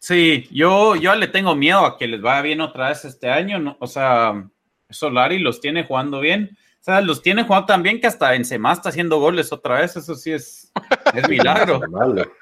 Sí, 0.00 0.48
yo, 0.50 0.96
yo 0.96 1.14
le 1.14 1.28
tengo 1.28 1.54
miedo 1.54 1.84
a 1.84 1.98
que 1.98 2.08
les 2.08 2.22
vaya 2.22 2.40
bien 2.40 2.62
otra 2.62 2.88
vez 2.88 3.04
este 3.04 3.28
año, 3.28 3.76
O 3.78 3.86
sea, 3.86 4.48
Solari 4.88 5.38
los 5.38 5.60
tiene 5.60 5.84
jugando 5.84 6.20
bien. 6.20 6.56
O 6.80 6.82
sea, 6.82 7.02
los 7.02 7.20
tiene 7.20 7.44
jugando 7.44 7.66
tan 7.66 7.82
bien 7.82 8.00
que 8.00 8.06
hasta 8.06 8.30
Benzema 8.30 8.72
está 8.72 8.88
haciendo 8.88 9.20
goles 9.20 9.52
otra 9.52 9.80
vez. 9.80 9.94
Eso 9.96 10.14
sí 10.14 10.32
es, 10.32 10.72
es 11.12 11.28
milagro. 11.28 11.80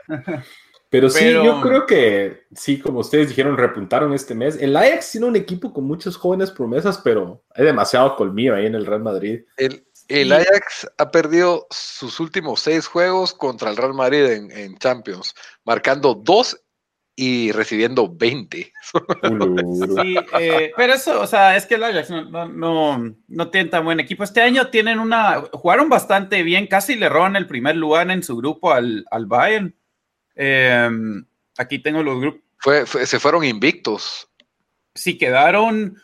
Pero 0.91 1.11
sí, 1.11 1.33
yo 1.33 1.61
creo 1.61 1.85
que 1.85 2.45
sí, 2.55 2.79
como 2.79 3.01
ustedes 3.01 3.29
dijeron, 3.29 3.59
repuntaron 3.59 4.15
este 4.15 4.37
mes. 4.37 4.57
El 4.59 4.75
Ajax 4.75 5.11
tiene 5.11 5.27
un 5.27 5.37
equipo 5.37 5.73
con 5.75 5.85
muchos 5.85 6.17
jóvenes 6.17 6.51
promesas, 6.51 6.97
pero 6.97 7.45
hay 7.55 7.67
demasiado 7.67 8.17
colmillo 8.17 8.55
ahí 8.55 8.65
en 8.65 8.75
el 8.75 8.87
Real 8.87 9.03
Madrid. 9.03 9.43
El, 9.59 9.85
el 10.09 10.33
Ajax 10.33 10.91
ha 10.97 11.11
perdido 11.11 11.67
sus 11.69 12.21
últimos 12.21 12.61
seis 12.61 12.87
juegos 12.87 13.35
contra 13.35 13.69
el 13.69 13.77
Real 13.77 13.93
Madrid 13.93 14.25
en, 14.31 14.51
en 14.51 14.79
Champions, 14.79 15.35
marcando 15.63 16.15
dos 16.15 16.59
y 17.21 17.51
recibiendo 17.51 18.09
20. 18.09 18.57
Sí, 18.57 20.17
eh, 20.39 20.73
pero 20.77 20.95
eso, 20.95 21.21
o 21.21 21.27
sea, 21.27 21.57
es 21.57 21.67
que 21.67 21.75
el 21.75 21.83
Ajax 21.83 22.11
no, 22.11 23.13
no, 23.27 23.51
tiene 23.51 23.71
tan 23.71 23.85
buen 23.85 23.99
equipo. 23.99 24.23
Este 24.23 24.41
año 24.41 24.69
tienen 24.69 25.01
una, 25.01 25.43
jugaron 25.53 25.89
bastante 25.89 26.45
bien, 26.45 26.69
casi 26.69 26.95
le 26.95 27.09
roban 27.09 27.35
el 27.35 27.49
primer 27.49 27.75
lugar 27.75 28.09
en 28.13 28.23
su 28.23 28.37
grupo 28.37 28.73
al, 28.73 29.05
al 29.11 29.27
Bayern. 29.27 29.75
Em, 30.37 31.27
aquí 31.57 31.81
tengo 31.81 32.05
los 32.05 32.21
grupos. 32.21 32.41
Fue, 32.59 32.87
se 32.87 33.19
fueron 33.19 33.43
invictos. 33.45 34.31
Sí, 34.95 35.19
quedaron 35.19 35.97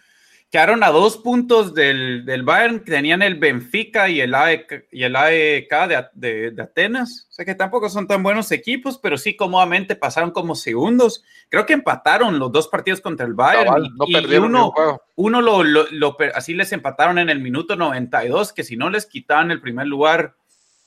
quedaron 0.55 0.85
a 0.85 0.91
dos 0.91 1.17
puntos 1.17 1.75
del, 1.75 2.25
del 2.25 2.45
Bayern, 2.45 2.85
tenían 2.85 3.23
el 3.23 3.35
Benfica 3.35 4.09
y 4.09 4.21
el 4.21 4.37
AEK, 4.37 4.87
y 4.93 5.03
el 5.03 5.17
AEK 5.17 5.73
de, 6.13 6.53
de, 6.53 6.63
Atenas. 6.63 7.27
O 7.29 7.33
sea 7.33 7.45
que 7.45 7.57
tampoco 7.57 7.89
son 7.89 8.07
tan 8.07 8.23
buenos 8.23 8.53
equipos, 8.53 9.01
pero 9.03 9.19
sí 9.19 9.35
cómodamente 9.35 9.97
pasaron 9.97 10.31
como 10.31 10.55
segundos. 10.55 11.25
Creo 11.49 11.67
que 11.67 11.73
empataron 11.73 12.39
los 12.39 12.53
dos 12.53 12.69
partidos 12.69 13.01
contra 13.01 13.27
el 13.27 13.35
Bayern. 13.35 13.85
y, 14.07 14.37
uno, 14.37 14.73
uno 15.17 15.43
lo, 15.43 15.65
lo, 15.65 16.17
así 16.37 16.55
les 16.55 16.71
empataron 16.71 17.19
en 17.19 17.31
el 17.31 17.41
minuto 17.41 17.75
92, 17.75 18.53
que 18.53 18.63
si 18.63 18.77
no 18.77 18.91
les 18.91 19.07
quitaban 19.07 19.51
el 19.51 19.61
primer 19.61 19.89
lugar 19.89 20.37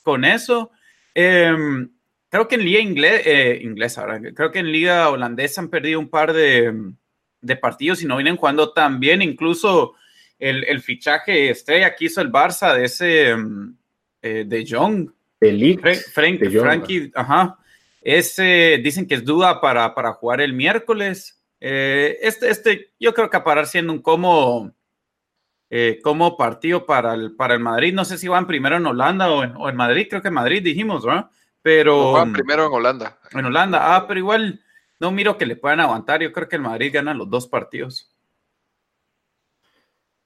con 0.01 0.23
eso. 0.23 0.71
Em, 1.13 1.91
creo 2.29 2.47
que 2.47 2.55
en 2.55 2.63
liga 2.63 2.79
eh, 3.03 3.59
inglesa, 3.61 4.05
creo 4.33 4.49
que 4.49 4.59
en 4.59 4.71
liga 4.71 5.09
holandesa 5.09 5.59
han 5.59 5.67
perdido 5.67 5.99
un 5.99 6.09
par 6.09 6.31
de 6.31 6.93
de 7.41 7.55
partidos 7.55 8.01
y 8.01 8.05
no 8.05 8.17
vienen 8.17 8.37
jugando 8.37 8.73
tan 8.73 8.99
bien. 8.99 9.21
Incluso 9.21 9.95
el, 10.39 10.63
el 10.65 10.81
fichaje 10.81 11.49
estrella 11.49 11.95
que 11.95 12.05
hizo 12.05 12.21
el 12.21 12.31
Barça 12.31 12.75
de 12.75 12.85
ese 12.85 13.35
mm, 13.35 13.75
eh, 14.21 14.43
de 14.47 14.65
Jong. 14.67 15.09
Frank, 15.79 16.39
Frankie, 16.49 17.11
ajá. 17.13 17.57
Ese 18.01 18.79
dicen 18.83 19.07
que 19.07 19.15
es 19.15 19.25
duda 19.25 19.59
para, 19.61 19.93
para 19.93 20.13
jugar 20.13 20.41
el 20.41 20.53
miércoles. 20.53 21.41
Eh, 21.59 22.17
este, 22.21 22.49
este, 22.49 22.91
yo 22.99 23.13
creo 23.13 23.29
que 23.29 23.37
a 23.37 23.43
parar 23.43 23.67
siendo 23.67 23.93
un 23.93 24.01
como, 24.01 24.71
eh, 25.69 25.99
como 26.03 26.37
partido 26.37 26.85
para 26.85 27.13
el, 27.13 27.35
para 27.35 27.53
el 27.53 27.59
Madrid. 27.59 27.93
No 27.93 28.05
sé 28.05 28.17
si 28.17 28.27
van 28.27 28.47
primero 28.47 28.77
en 28.77 28.85
Holanda 28.85 29.29
o 29.31 29.43
en, 29.43 29.53
o 29.57 29.69
en 29.69 29.75
Madrid. 29.75 30.07
Creo 30.09 30.21
que 30.21 30.29
en 30.29 30.35
Madrid 30.35 30.63
dijimos, 30.63 31.05
¿verdad? 31.05 31.29
Pero. 31.61 32.13
van 32.13 32.33
primero 32.33 32.67
en 32.67 32.73
Holanda. 32.73 33.19
En 33.31 33.45
Holanda. 33.45 33.95
Ah, 33.95 34.07
pero 34.07 34.19
igual 34.19 34.61
no 34.99 35.11
miro 35.11 35.37
que 35.37 35.45
le 35.45 35.55
puedan 35.55 35.79
aguantar. 35.79 36.21
Yo 36.21 36.31
creo 36.31 36.47
que 36.47 36.55
el 36.55 36.61
Madrid 36.61 36.91
gana 36.93 37.13
los 37.13 37.29
dos 37.29 37.47
partidos. 37.47 38.11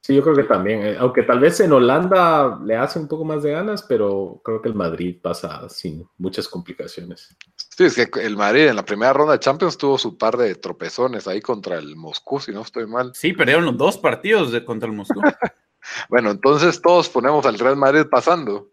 Sí, 0.01 0.15
yo 0.15 0.23
creo 0.23 0.35
que 0.35 0.43
también. 0.43 0.83
Eh, 0.83 0.97
aunque 0.97 1.21
tal 1.21 1.39
vez 1.39 1.59
en 1.59 1.71
Holanda 1.71 2.59
le 2.65 2.75
hace 2.75 2.97
un 2.97 3.07
poco 3.07 3.23
más 3.23 3.43
de 3.43 3.51
ganas, 3.51 3.83
pero 3.83 4.41
creo 4.43 4.59
que 4.61 4.69
el 4.69 4.75
Madrid 4.75 5.17
pasa 5.21 5.69
sin 5.69 6.07
muchas 6.17 6.47
complicaciones. 6.47 7.35
Sí, 7.55 7.83
es 7.85 7.95
que 7.95 8.09
el 8.21 8.35
Madrid 8.35 8.67
en 8.67 8.75
la 8.75 8.85
primera 8.85 9.13
ronda 9.13 9.33
de 9.33 9.39
Champions 9.39 9.77
tuvo 9.77 9.99
su 9.99 10.17
par 10.17 10.37
de 10.37 10.55
tropezones 10.55 11.27
ahí 11.27 11.39
contra 11.39 11.77
el 11.77 11.95
Moscú, 11.95 12.39
si 12.39 12.51
no 12.51 12.61
estoy 12.61 12.87
mal. 12.87 13.11
Sí, 13.13 13.33
perdieron 13.33 13.65
los 13.65 13.77
dos 13.77 13.97
partidos 13.99 14.51
de, 14.51 14.65
contra 14.65 14.89
el 14.89 14.95
Moscú. 14.95 15.21
bueno, 16.09 16.31
entonces 16.31 16.81
todos 16.81 17.07
ponemos 17.07 17.45
al 17.45 17.59
Real 17.59 17.77
Madrid 17.77 18.05
pasando. 18.09 18.71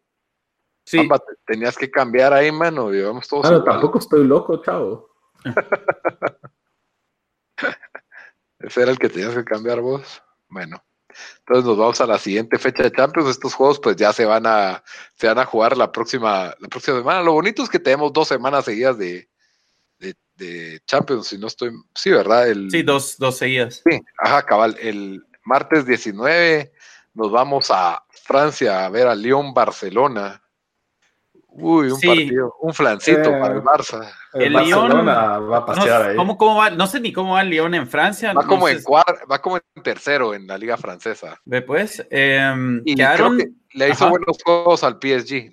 Sí. 0.84 1.06
tenías 1.46 1.76
que 1.76 1.90
cambiar 1.90 2.32
ahí, 2.32 2.50
mano. 2.50 2.90
Llevamos 2.90 3.28
todos. 3.28 3.46
Claro, 3.46 3.62
tampoco 3.62 3.98
estoy 3.98 4.24
loco, 4.26 4.62
chavo. 4.62 5.07
Ese 8.58 8.82
era 8.82 8.90
el 8.90 8.98
que 8.98 9.08
tenías 9.08 9.34
que 9.34 9.44
cambiar 9.44 9.80
vos. 9.80 10.22
Bueno, 10.48 10.82
entonces 11.40 11.64
nos 11.64 11.76
vamos 11.76 12.00
a 12.00 12.06
la 12.06 12.18
siguiente 12.18 12.58
fecha 12.58 12.82
de 12.82 12.92
Champions. 12.92 13.30
Estos 13.30 13.54
juegos 13.54 13.78
pues 13.80 13.96
ya 13.96 14.12
se 14.12 14.24
van 14.24 14.46
a, 14.46 14.82
se 15.14 15.26
van 15.26 15.38
a 15.38 15.44
jugar 15.44 15.76
la 15.76 15.92
próxima, 15.92 16.54
la 16.58 16.68
próxima 16.68 16.98
semana. 16.98 17.22
Lo 17.22 17.32
bonito 17.32 17.62
es 17.62 17.68
que 17.68 17.78
tenemos 17.78 18.12
dos 18.12 18.28
semanas 18.28 18.64
seguidas 18.64 18.98
de, 18.98 19.28
de, 19.98 20.80
Champions, 20.86 21.26
si 21.26 21.36
no 21.36 21.48
estoy, 21.48 21.72
sí, 21.94 22.10
¿verdad? 22.10 22.48
El, 22.48 22.70
sí, 22.70 22.82
dos, 22.82 23.16
dos 23.18 23.36
seguidas. 23.36 23.82
Sí, 23.88 24.00
ajá, 24.18 24.44
cabal. 24.44 24.76
El 24.80 25.26
martes 25.44 25.84
19 25.84 26.72
nos 27.14 27.32
vamos 27.32 27.70
a 27.70 28.04
Francia 28.10 28.84
a 28.84 28.88
ver 28.88 29.08
a 29.08 29.16
Lyon 29.16 29.52
Barcelona. 29.52 30.40
Uy, 31.50 31.90
un 31.90 32.00
partido, 32.00 32.54
un 32.60 32.74
flancito 32.74 33.30
para 33.30 33.54
el 33.54 33.62
Barça. 33.62 34.08
El, 34.34 34.52
Lyon 34.52 35.06
va 35.06 35.56
a 35.56 35.66
pasear 35.66 36.14
no, 36.14 36.22
ahí. 36.22 36.36
¿cómo, 36.36 36.56
va? 36.56 36.70
No 36.70 36.86
sé 36.86 37.00
ni 37.00 37.12
cómo 37.12 37.34
va 37.34 37.42
el 37.42 37.50
Lyon 37.50 37.74
en 37.74 37.88
Francia. 37.88 38.32
Va 38.32 38.46
como, 38.46 38.68
en, 38.68 38.78
va 38.78 39.40
como 39.40 39.56
en 39.56 39.82
tercero 39.82 40.34
en 40.34 40.46
la 40.46 40.56
liga 40.56 40.76
francesa. 40.76 41.40
Ve 41.44 41.62
pues. 41.62 42.06
Em, 42.10 42.82
y 42.84 42.94
le 42.94 43.88
hizo 43.88 44.08
buenos 44.08 44.38
juegos 44.44 44.84
al 44.84 44.98
PSG. 45.00 45.52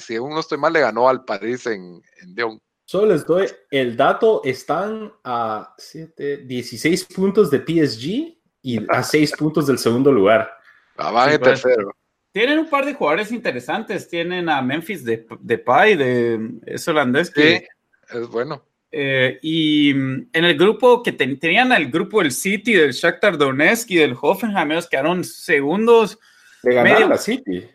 si 0.00 0.16
aún 0.16 0.34
no 0.34 0.40
estoy 0.40 0.58
mal, 0.58 0.72
le 0.72 0.80
ganó 0.80 1.08
al 1.08 1.24
París 1.24 1.66
en, 1.66 2.02
en 2.22 2.34
Lyon. 2.34 2.60
Solo 2.86 3.12
les 3.12 3.24
doy 3.24 3.46
el 3.70 3.96
dato, 3.96 4.42
están 4.44 5.12
a 5.24 5.74
7, 5.78 6.38
16 6.38 7.04
puntos 7.06 7.50
de 7.50 7.58
PSG 7.58 8.38
y 8.62 8.84
a 8.88 9.02
6 9.02 9.32
puntos 9.38 9.66
del 9.66 9.78
segundo 9.78 10.12
lugar. 10.12 10.50
Ah, 10.96 11.10
van 11.10 11.32
en 11.32 11.40
pues. 11.40 11.62
tercero. 11.62 11.94
Tienen 12.34 12.58
un 12.58 12.68
par 12.68 12.84
de 12.84 12.94
jugadores 12.94 13.30
interesantes. 13.30 14.08
Tienen 14.08 14.48
a 14.48 14.60
Memphis 14.60 15.04
de, 15.04 15.24
de 15.38 15.56
Pai, 15.56 15.94
de 15.94 16.50
es 16.66 16.86
holandés. 16.88 17.32
sí, 17.32 17.62
es 18.10 18.28
bueno. 18.28 18.66
Eh, 18.90 19.38
y 19.40 19.94
mm, 19.94 20.30
en 20.32 20.44
el 20.44 20.58
grupo 20.58 21.00
que 21.00 21.12
tenían 21.12 21.70
el 21.70 21.92
grupo 21.92 22.20
del 22.20 22.32
City, 22.32 22.72
del 22.72 22.90
Shakhtar 22.90 23.38
Donetsk 23.38 23.88
y 23.92 23.96
del 23.98 24.16
Hoffenheim, 24.20 24.72
ellos 24.72 24.88
quedaron 24.88 25.22
segundos. 25.22 26.18
Le 26.64 26.74
ganaron 26.74 27.12
a 27.12 27.18
City. 27.18 27.68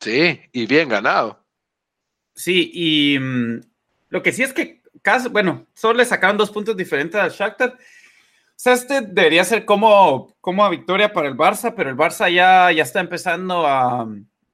Sí, 0.00 0.40
y 0.52 0.66
bien 0.66 0.88
ganado. 0.88 1.44
Sí, 2.36 2.70
y 2.72 3.18
mm, 3.18 3.60
lo 4.10 4.22
que 4.22 4.30
sí 4.30 4.44
es 4.44 4.52
que, 4.52 4.82
bueno, 5.32 5.66
solo 5.74 5.98
le 5.98 6.04
sacaron 6.04 6.36
dos 6.36 6.52
puntos 6.52 6.76
diferentes 6.76 7.20
al 7.20 7.32
Shakhtar. 7.32 7.76
Este 8.64 9.00
debería 9.02 9.44
ser 9.44 9.64
como, 9.64 10.36
como 10.40 10.64
a 10.64 10.68
victoria 10.68 11.12
para 11.12 11.28
el 11.28 11.36
Barça, 11.36 11.72
pero 11.74 11.90
el 11.90 11.96
Barça 11.96 12.32
ya, 12.32 12.72
ya 12.72 12.82
está 12.82 13.00
empezando 13.00 13.66
a, 13.66 14.06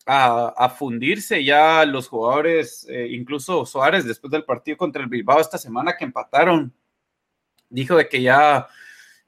a, 0.07 0.68
fundirse. 0.68 1.42
Ya 1.42 1.84
los 1.84 2.09
jugadores, 2.09 2.86
eh, 2.88 3.09
incluso 3.11 3.64
Suárez, 3.64 4.05
después 4.05 4.30
del 4.30 4.44
partido 4.44 4.76
contra 4.76 5.02
el 5.02 5.09
Bilbao 5.09 5.40
esta 5.40 5.59
semana 5.59 5.96
que 5.96 6.05
empataron, 6.05 6.72
dijo 7.70 7.96
de 7.96 8.09
que 8.09 8.22
ya 8.22 8.68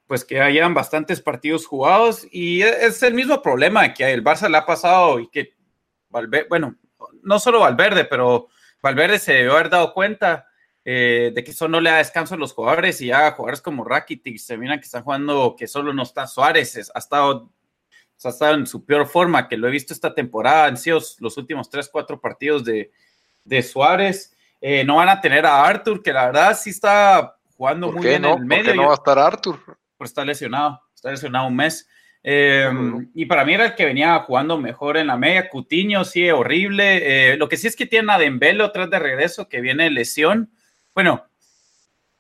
pues 0.07 0.25
que 0.25 0.41
hayan 0.41 0.73
bastantes 0.73 1.21
partidos 1.21 1.67
jugados 1.67 2.29
y 2.31 2.63
e, 2.63 2.87
es 2.87 3.03
el 3.03 3.13
mismo 3.15 3.43
problema 3.43 3.93
que 3.93 4.13
el 4.13 4.23
Barça 4.23 4.49
le 4.49 4.57
ha 4.57 4.65
pasado 4.65 5.19
y 5.19 5.29
que 5.29 5.55
Valverde, 6.11 6.47
bueno, 6.49 6.77
no 7.23 7.41
solo 7.41 7.61
Valverde, 7.61 8.05
pero 8.05 8.47
Valverde 8.81 9.19
se 9.19 9.33
debió 9.33 9.55
haber 9.55 9.71
dado 9.71 9.93
cuenta 9.93 10.46
eh, 10.89 11.33
de 11.35 11.43
que 11.43 11.51
eso 11.51 11.67
no 11.67 11.81
le 11.81 11.91
da 11.91 11.97
descanso 11.97 12.37
a 12.37 12.39
los 12.39 12.53
jugadores 12.53 13.01
y 13.01 13.07
ya 13.07 13.33
jugadores 13.33 13.61
como 13.61 13.83
Rakitic 13.83 14.39
se 14.39 14.57
miran 14.57 14.79
que 14.79 14.85
están 14.85 15.03
jugando 15.03 15.57
que 15.59 15.67
solo 15.67 15.93
no 15.93 16.05
está 16.05 16.29
Suárez, 16.29 16.93
ha 16.95 16.99
estado, 17.01 17.51
ha 18.25 18.29
estado 18.29 18.55
en 18.55 18.69
su 18.69 18.85
peor 18.85 19.09
forma, 19.09 19.49
que 19.49 19.57
lo 19.57 19.67
he 19.67 19.73
visto 19.73 19.93
esta 19.93 20.15
temporada, 20.15 20.67
han 20.67 20.77
sido 20.77 21.01
los 21.19 21.37
últimos 21.39 21.69
3, 21.71 21.89
4 21.91 22.21
partidos 22.21 22.65
de, 22.65 22.93
de 23.43 23.63
Suárez. 23.65 24.37
Eh, 24.61 24.85
no 24.85 24.97
van 24.97 25.09
a 25.09 25.21
tener 25.21 25.45
a 25.45 25.65
Arthur, 25.65 26.01
que 26.05 26.13
la 26.13 26.27
verdad 26.27 26.57
sí 26.57 26.71
está 26.71 27.35
jugando 27.57 27.91
muy 27.91 28.07
bien 28.07 28.25
en 28.25 28.39
el 28.39 28.45
medio. 28.45 28.65
¿Por 28.67 28.73
qué 28.73 28.77
no 28.77 28.87
va 28.87 28.93
a 28.93 28.95
estar 28.95 29.19
Arthur? 29.19 29.59
Pues 29.99 30.11
está 30.11 30.25
lesionado, 30.25 30.81
está 30.95 31.11
lesionado 31.11 31.49
un 31.49 31.57
mes. 31.57 31.89
Em, 32.23 33.11
y 33.13 33.27
para 33.27 33.45
mí 33.45 33.55
era 33.55 33.67
el 33.67 33.75
que 33.75 33.87
venía 33.87 34.17
jugando 34.21 34.57
mejor 34.57 34.99
en 34.99 35.09
la 35.09 35.17
media. 35.17 35.49
Cutiño, 35.49 36.05
sí, 36.05 36.31
horrible. 36.31 37.33
Eh, 37.33 37.37
lo 37.37 37.49
que 37.49 37.57
sí 37.57 37.67
es 37.67 37.75
que 37.75 37.87
tiene 37.87 38.13
a 38.13 38.19
Dembele 38.19 38.63
otra 38.63 38.87
de 38.87 39.01
regreso, 39.01 39.49
que 39.49 39.61
viene 39.61 39.91
lesión. 39.91 40.53
Bueno, 40.97 41.27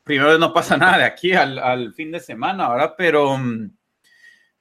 primero 0.04 0.38
no 0.38 0.52
pasa 0.52 0.76
nada 0.76 0.98
de 0.98 1.04
aquí 1.04 1.32
al, 1.32 1.94
fin 1.94 2.12
de 2.12 2.20
semana, 2.20 2.68
¿verdad? 2.68 2.94
Pero, 2.98 3.38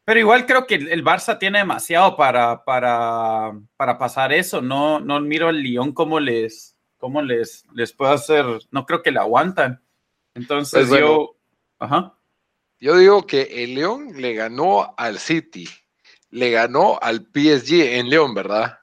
pero 0.06 0.20
igual 0.20 0.46
creo 0.46 0.66
que 0.66 0.76
el, 0.76 1.04
Barça 1.04 1.38
tiene 1.38 1.60
demasiado 1.60 2.16
para, 2.16 2.64
para, 2.64 3.52
para 3.76 3.98
pasar 3.98 4.32
eso. 4.32 4.62
No, 4.62 5.02
no 5.02 5.20
miro 5.20 5.50
al 5.50 5.62
Lyon 5.62 5.92
cómo 5.92 6.22
les, 6.22 6.78
cómo 6.96 7.22
les, 7.22 7.66
les 7.74 7.92
puedo 7.92 8.14
hacer. 8.14 8.46
No 8.72 8.86
creo 8.86 9.04
que 9.04 9.12
le 9.12 9.20
aguantan. 9.20 9.84
Entonces 10.34 10.88
pues 10.88 11.02
yo. 11.02 11.36
Ajá. 11.78 12.14
Yo 12.80 12.98
digo 12.98 13.28
que 13.28 13.64
el 13.64 13.76
León 13.76 14.14
le 14.16 14.34
ganó 14.34 14.94
al 14.98 15.20
City, 15.20 15.68
le 16.30 16.52
ganó 16.52 17.00
al 17.02 17.28
PSG 17.34 17.98
en 17.98 18.10
León, 18.10 18.34
¿verdad? 18.34 18.80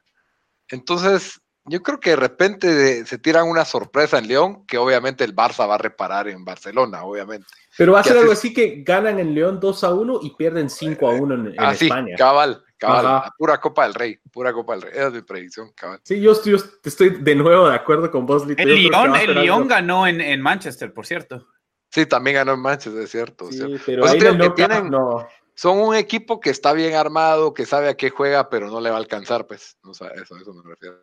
Entonces, 0.68 1.41
yo 1.64 1.82
creo 1.82 2.00
que 2.00 2.10
de 2.10 2.16
repente 2.16 3.06
se 3.06 3.18
tiran 3.18 3.48
una 3.48 3.64
sorpresa 3.64 4.18
en 4.18 4.28
León, 4.28 4.66
que 4.66 4.78
obviamente 4.78 5.24
el 5.24 5.34
Barça 5.34 5.68
va 5.68 5.76
a 5.76 5.78
reparar 5.78 6.28
en 6.28 6.44
Barcelona, 6.44 7.04
obviamente. 7.04 7.46
Pero 7.76 7.92
va 7.92 8.00
a 8.00 8.04
ser 8.04 8.18
algo 8.18 8.32
así 8.32 8.52
que 8.52 8.82
ganan 8.84 9.18
en 9.18 9.34
León 9.34 9.60
2 9.60 9.84
a 9.84 9.94
1 9.94 10.20
y 10.22 10.30
pierden 10.36 10.68
5 10.68 11.06
a 11.06 11.10
1 11.14 11.34
en, 11.34 11.46
en 11.46 11.54
ah, 11.58 11.72
España. 11.72 12.16
cabal, 12.16 12.62
cabal, 12.76 13.30
pura 13.38 13.60
Copa 13.60 13.84
del 13.84 13.94
Rey, 13.94 14.18
pura 14.30 14.52
Copa 14.52 14.74
del 14.74 14.82
Rey, 14.82 14.92
esa 14.94 15.06
es 15.06 15.12
mi 15.14 15.22
predicción, 15.22 15.72
cabal. 15.72 16.00
Sí, 16.02 16.20
yo 16.20 16.32
estoy, 16.32 16.60
estoy 16.84 17.10
de 17.10 17.34
nuevo 17.34 17.68
de 17.68 17.76
acuerdo 17.76 18.10
con 18.10 18.26
vos, 18.26 18.44
El 18.56 18.82
León, 18.82 19.14
el 19.16 19.34
León 19.34 19.68
ganó 19.68 20.06
en, 20.06 20.20
en 20.20 20.40
Manchester, 20.42 20.92
por 20.92 21.06
cierto. 21.06 21.46
Sí, 21.90 22.06
también 22.06 22.36
ganó 22.36 22.54
en 22.54 22.60
Manchester, 22.60 23.02
es 23.02 23.10
cierto. 23.10 23.52
Sí, 23.52 23.76
pero 23.86 24.06
ahí 24.06 24.18
no, 24.18 24.54
tienen, 24.54 24.90
no. 24.90 25.26
Son 25.54 25.78
un 25.78 25.94
equipo 25.94 26.40
que 26.40 26.50
está 26.50 26.72
bien 26.72 26.94
armado, 26.94 27.52
que 27.52 27.66
sabe 27.66 27.88
a 27.88 27.94
qué 27.94 28.10
juega, 28.10 28.48
pero 28.48 28.68
no 28.68 28.80
le 28.80 28.90
va 28.90 28.96
a 28.96 28.98
alcanzar, 28.98 29.46
pues. 29.46 29.76
No, 29.82 29.92
eso, 29.92 30.08
eso 30.10 30.54
me 30.54 30.62
refiero. 30.70 31.02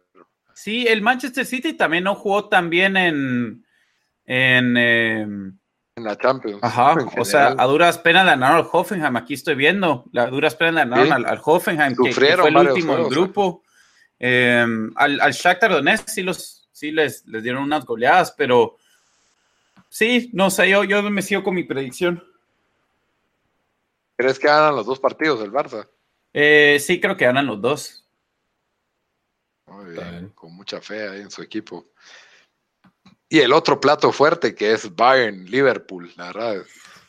Sí, 0.60 0.88
el 0.88 1.01
Manchester 1.01 1.45
City 1.45 1.74
también 1.74 2.03
no 2.03 2.16
jugó 2.16 2.49
tan 2.49 2.70
bien 2.70 2.97
en. 2.97 3.66
En, 4.26 4.78
em, 4.78 5.57
en 5.95 6.03
la 6.03 6.18
Champions. 6.18 6.60
Ajá, 6.62 6.95
o 7.18 7.26
sea, 7.26 7.55
a 7.57 7.66
duras 7.66 7.97
penas 7.97 8.26
le 8.26 8.32
ganaron 8.32 8.57
al 8.57 8.70
Hoffenheim, 8.72 9.16
aquí 9.16 9.34
estoy 9.34 9.55
viendo, 9.55 10.05
a 10.16 10.26
duras 10.28 10.55
penas 10.55 10.74
le 10.74 10.80
ganaron 10.82 11.26
al, 11.26 11.41
Hoffenheim, 11.43 11.95
que, 11.95 12.12
fue 12.12 12.49
el 12.49 12.57
último 12.57 12.95
del 12.97 13.10
grupo. 13.10 13.64
Em, 14.20 14.91
al, 14.95 15.20
al 15.22 15.32
Shakhtar 15.32 15.72
Donetsk 15.72 16.10
sí, 16.10 16.24
los, 16.24 16.68
sí 16.72 16.91
les, 16.91 17.26
les 17.26 17.41
dieron 17.41 17.64
unas 17.64 17.86
goleadas, 17.86 18.34
pero 18.38 18.76
Sí, 19.89 20.30
no 20.34 20.51
sé, 20.51 20.70
yo, 20.70 20.84
yo 20.84 21.01
me 21.03 21.24
sigo 21.24 21.43
con 21.43 21.55
mi 21.55 21.64
predicción. 21.64 22.24
¿Crees 24.16 24.38
que 24.38 24.47
ganan 24.47 24.76
los 24.76 24.86
dos 24.86 24.99
partidos 24.99 25.41
el 25.41 25.51
Barça? 25.51 25.88
Eh, 26.34 26.78
sí, 26.80 27.01
creo 27.01 27.18
que 27.18 27.26
ganan 27.26 27.47
los 27.47 27.60
dos. 27.60 27.99
Muy 29.72 29.92
bien, 29.94 30.30
con 30.36 30.56
mucha 30.56 30.82
fe 30.82 31.08
ahí 31.08 31.22
en 31.22 31.32
su 31.32 31.42
equipo. 31.42 31.86
Y 33.30 33.40
el 33.40 33.54
otro 33.54 33.80
plato 33.80 34.12
fuerte 34.12 34.56
que 34.56 34.74
es 34.74 34.96
Bayern 34.96 35.46
Liverpool, 35.46 36.12
la 36.18 36.28
verdad, 36.28 36.64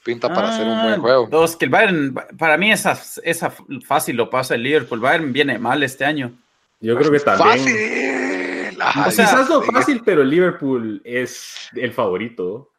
pinta 0.05 0.29
para 0.33 0.51
hacer 0.51 0.67
un 0.67 0.83
buen 0.83 0.95
ah, 0.95 0.99
juego. 0.99 1.29
Dos, 1.31 1.57
que 1.57 1.65
el 1.65 1.71
Bayern, 1.71 2.15
para 2.39 2.59
mí 2.59 2.71
esa, 2.71 3.01
esa 3.23 3.55
fácil 3.87 4.17
lo 4.17 4.29
pasa 4.29 4.55
el 4.55 4.63
Liverpool. 4.63 5.01
Bayern 5.01 5.33
viene 5.33 5.59
mal 5.59 5.83
este 5.83 6.05
año. 6.05 6.33
Yo 6.81 6.97
creo 6.97 7.11
que 7.11 7.21
también. 7.21 8.79
Fácil. 8.79 9.07
o 9.07 9.11
sea, 9.11 9.25
quizás 9.27 9.49
no 9.49 9.63
fácil, 9.63 10.03
pero 10.05 10.23
el 10.23 10.31
Liverpool 10.31 11.01
es 11.05 11.71
el 11.75 11.93
favorito. 11.93 12.71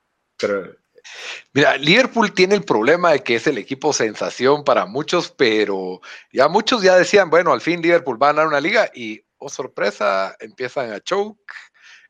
Mira, 1.53 1.77
Liverpool 1.77 2.33
tiene 2.33 2.55
el 2.55 2.63
problema 2.63 3.11
de 3.11 3.23
que 3.23 3.35
es 3.35 3.47
el 3.47 3.57
equipo 3.57 3.91
sensación 3.91 4.63
para 4.63 4.85
muchos, 4.85 5.31
pero 5.31 6.01
ya 6.31 6.47
muchos 6.47 6.81
ya 6.83 6.95
decían, 6.95 7.29
bueno, 7.29 7.53
al 7.53 7.61
fin 7.61 7.81
Liverpool 7.81 8.21
va 8.21 8.29
a 8.29 8.33
ganar 8.33 8.47
una 8.47 8.59
liga 8.59 8.89
y, 8.93 9.23
oh 9.41 9.49
sorpresa, 9.49 10.35
empiezan 10.39 10.93
a 10.93 10.99
choke. 10.99 11.53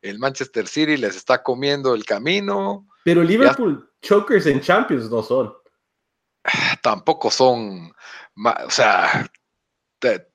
El 0.00 0.18
Manchester 0.18 0.66
City 0.66 0.96
les 0.96 1.16
está 1.16 1.42
comiendo 1.42 1.94
el 1.94 2.04
camino. 2.04 2.86
Pero 3.04 3.22
Liverpool, 3.22 3.90
chokers 4.02 4.46
en 4.46 4.60
Champions 4.60 5.10
no 5.10 5.22
son. 5.22 5.54
Tampoco 6.82 7.30
son, 7.30 7.92
o 8.36 8.70
sea, 8.70 9.30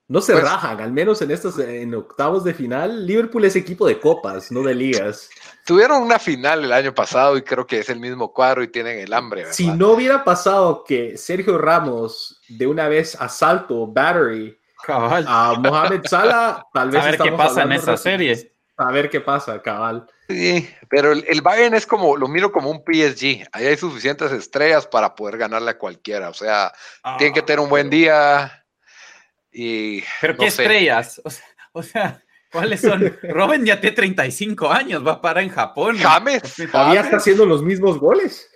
no 0.07 0.21
se 0.21 0.31
pues 0.31 0.45
rajan, 0.45 0.79
al 0.79 0.93
menos 0.93 1.21
en 1.21 1.31
estos 1.31 1.59
en 1.59 1.93
octavos 1.93 2.45
de 2.45 2.53
final. 2.53 3.05
Liverpool 3.05 3.43
es 3.43 3.57
equipo 3.57 3.85
de 3.85 3.99
copas, 3.99 4.51
no 4.51 4.63
de 4.63 4.73
ligas. 4.73 5.29
Tuvieron 5.65 6.01
una 6.01 6.17
final 6.17 6.63
el 6.63 6.71
año 6.71 6.93
pasado 6.93 7.35
y 7.37 7.41
creo 7.41 7.67
que 7.67 7.79
es 7.79 7.89
el 7.89 7.99
mismo 7.99 8.31
cuadro 8.31 8.63
y 8.63 8.69
tienen 8.69 8.99
el 8.99 9.11
hambre. 9.13 9.51
Si 9.51 9.67
no 9.67 9.91
hubiera 9.91 10.23
pasado 10.23 10.85
que 10.85 11.17
Sergio 11.17 11.57
Ramos 11.57 12.41
de 12.47 12.67
una 12.67 12.87
vez 12.87 13.19
asalto 13.19 13.85
Battery 13.85 14.57
a 14.87 15.55
Mohamed 15.59 16.01
Salah, 16.05 16.63
tal 16.73 16.91
vez. 16.91 17.01
A 17.01 17.05
ver 17.05 17.17
qué 17.17 17.31
pasa 17.31 17.63
en 17.63 17.71
esa 17.71 17.97
serie. 17.97 18.53
A 18.77 18.91
ver 18.91 19.09
qué 19.09 19.21
pasa, 19.21 19.61
cabal. 19.61 20.07
Sí, 20.29 20.69
pero 20.89 21.11
el, 21.11 21.41
Bayern 21.41 21.73
es 21.73 21.87
como, 21.87 22.15
lo 22.15 22.27
miro 22.27 22.51
como 22.51 22.69
un 22.69 22.83
PSG. 22.85 23.47
Ahí 23.51 23.65
hay 23.65 23.77
suficientes 23.77 24.31
estrellas 24.31 24.85
para 24.85 25.15
poder 25.15 25.37
ganarle 25.37 25.71
a 25.71 25.77
cualquiera. 25.77 26.29
O 26.29 26.33
sea, 26.33 26.71
tienen 27.17 27.33
que 27.33 27.41
tener 27.41 27.59
un 27.59 27.69
buen 27.69 27.89
día 27.89 28.51
¿Pero 30.21 30.37
qué 30.37 30.47
estrellas? 30.47 31.21
O 31.73 31.83
sea, 31.83 32.23
¿cuáles 32.51 32.81
son? 32.81 33.17
Robin 33.23 33.65
ya 33.65 33.79
tiene 33.79 33.95
35 33.95 34.69
años, 34.71 35.05
va 35.05 35.13
a 35.13 35.21
parar 35.21 35.43
en 35.43 35.49
Japón. 35.49 35.97
James. 35.97 36.41
Todavía 36.71 37.01
está 37.01 37.17
haciendo 37.17 37.45
los 37.45 37.63
mismos 37.63 37.99
goles. 37.99 38.49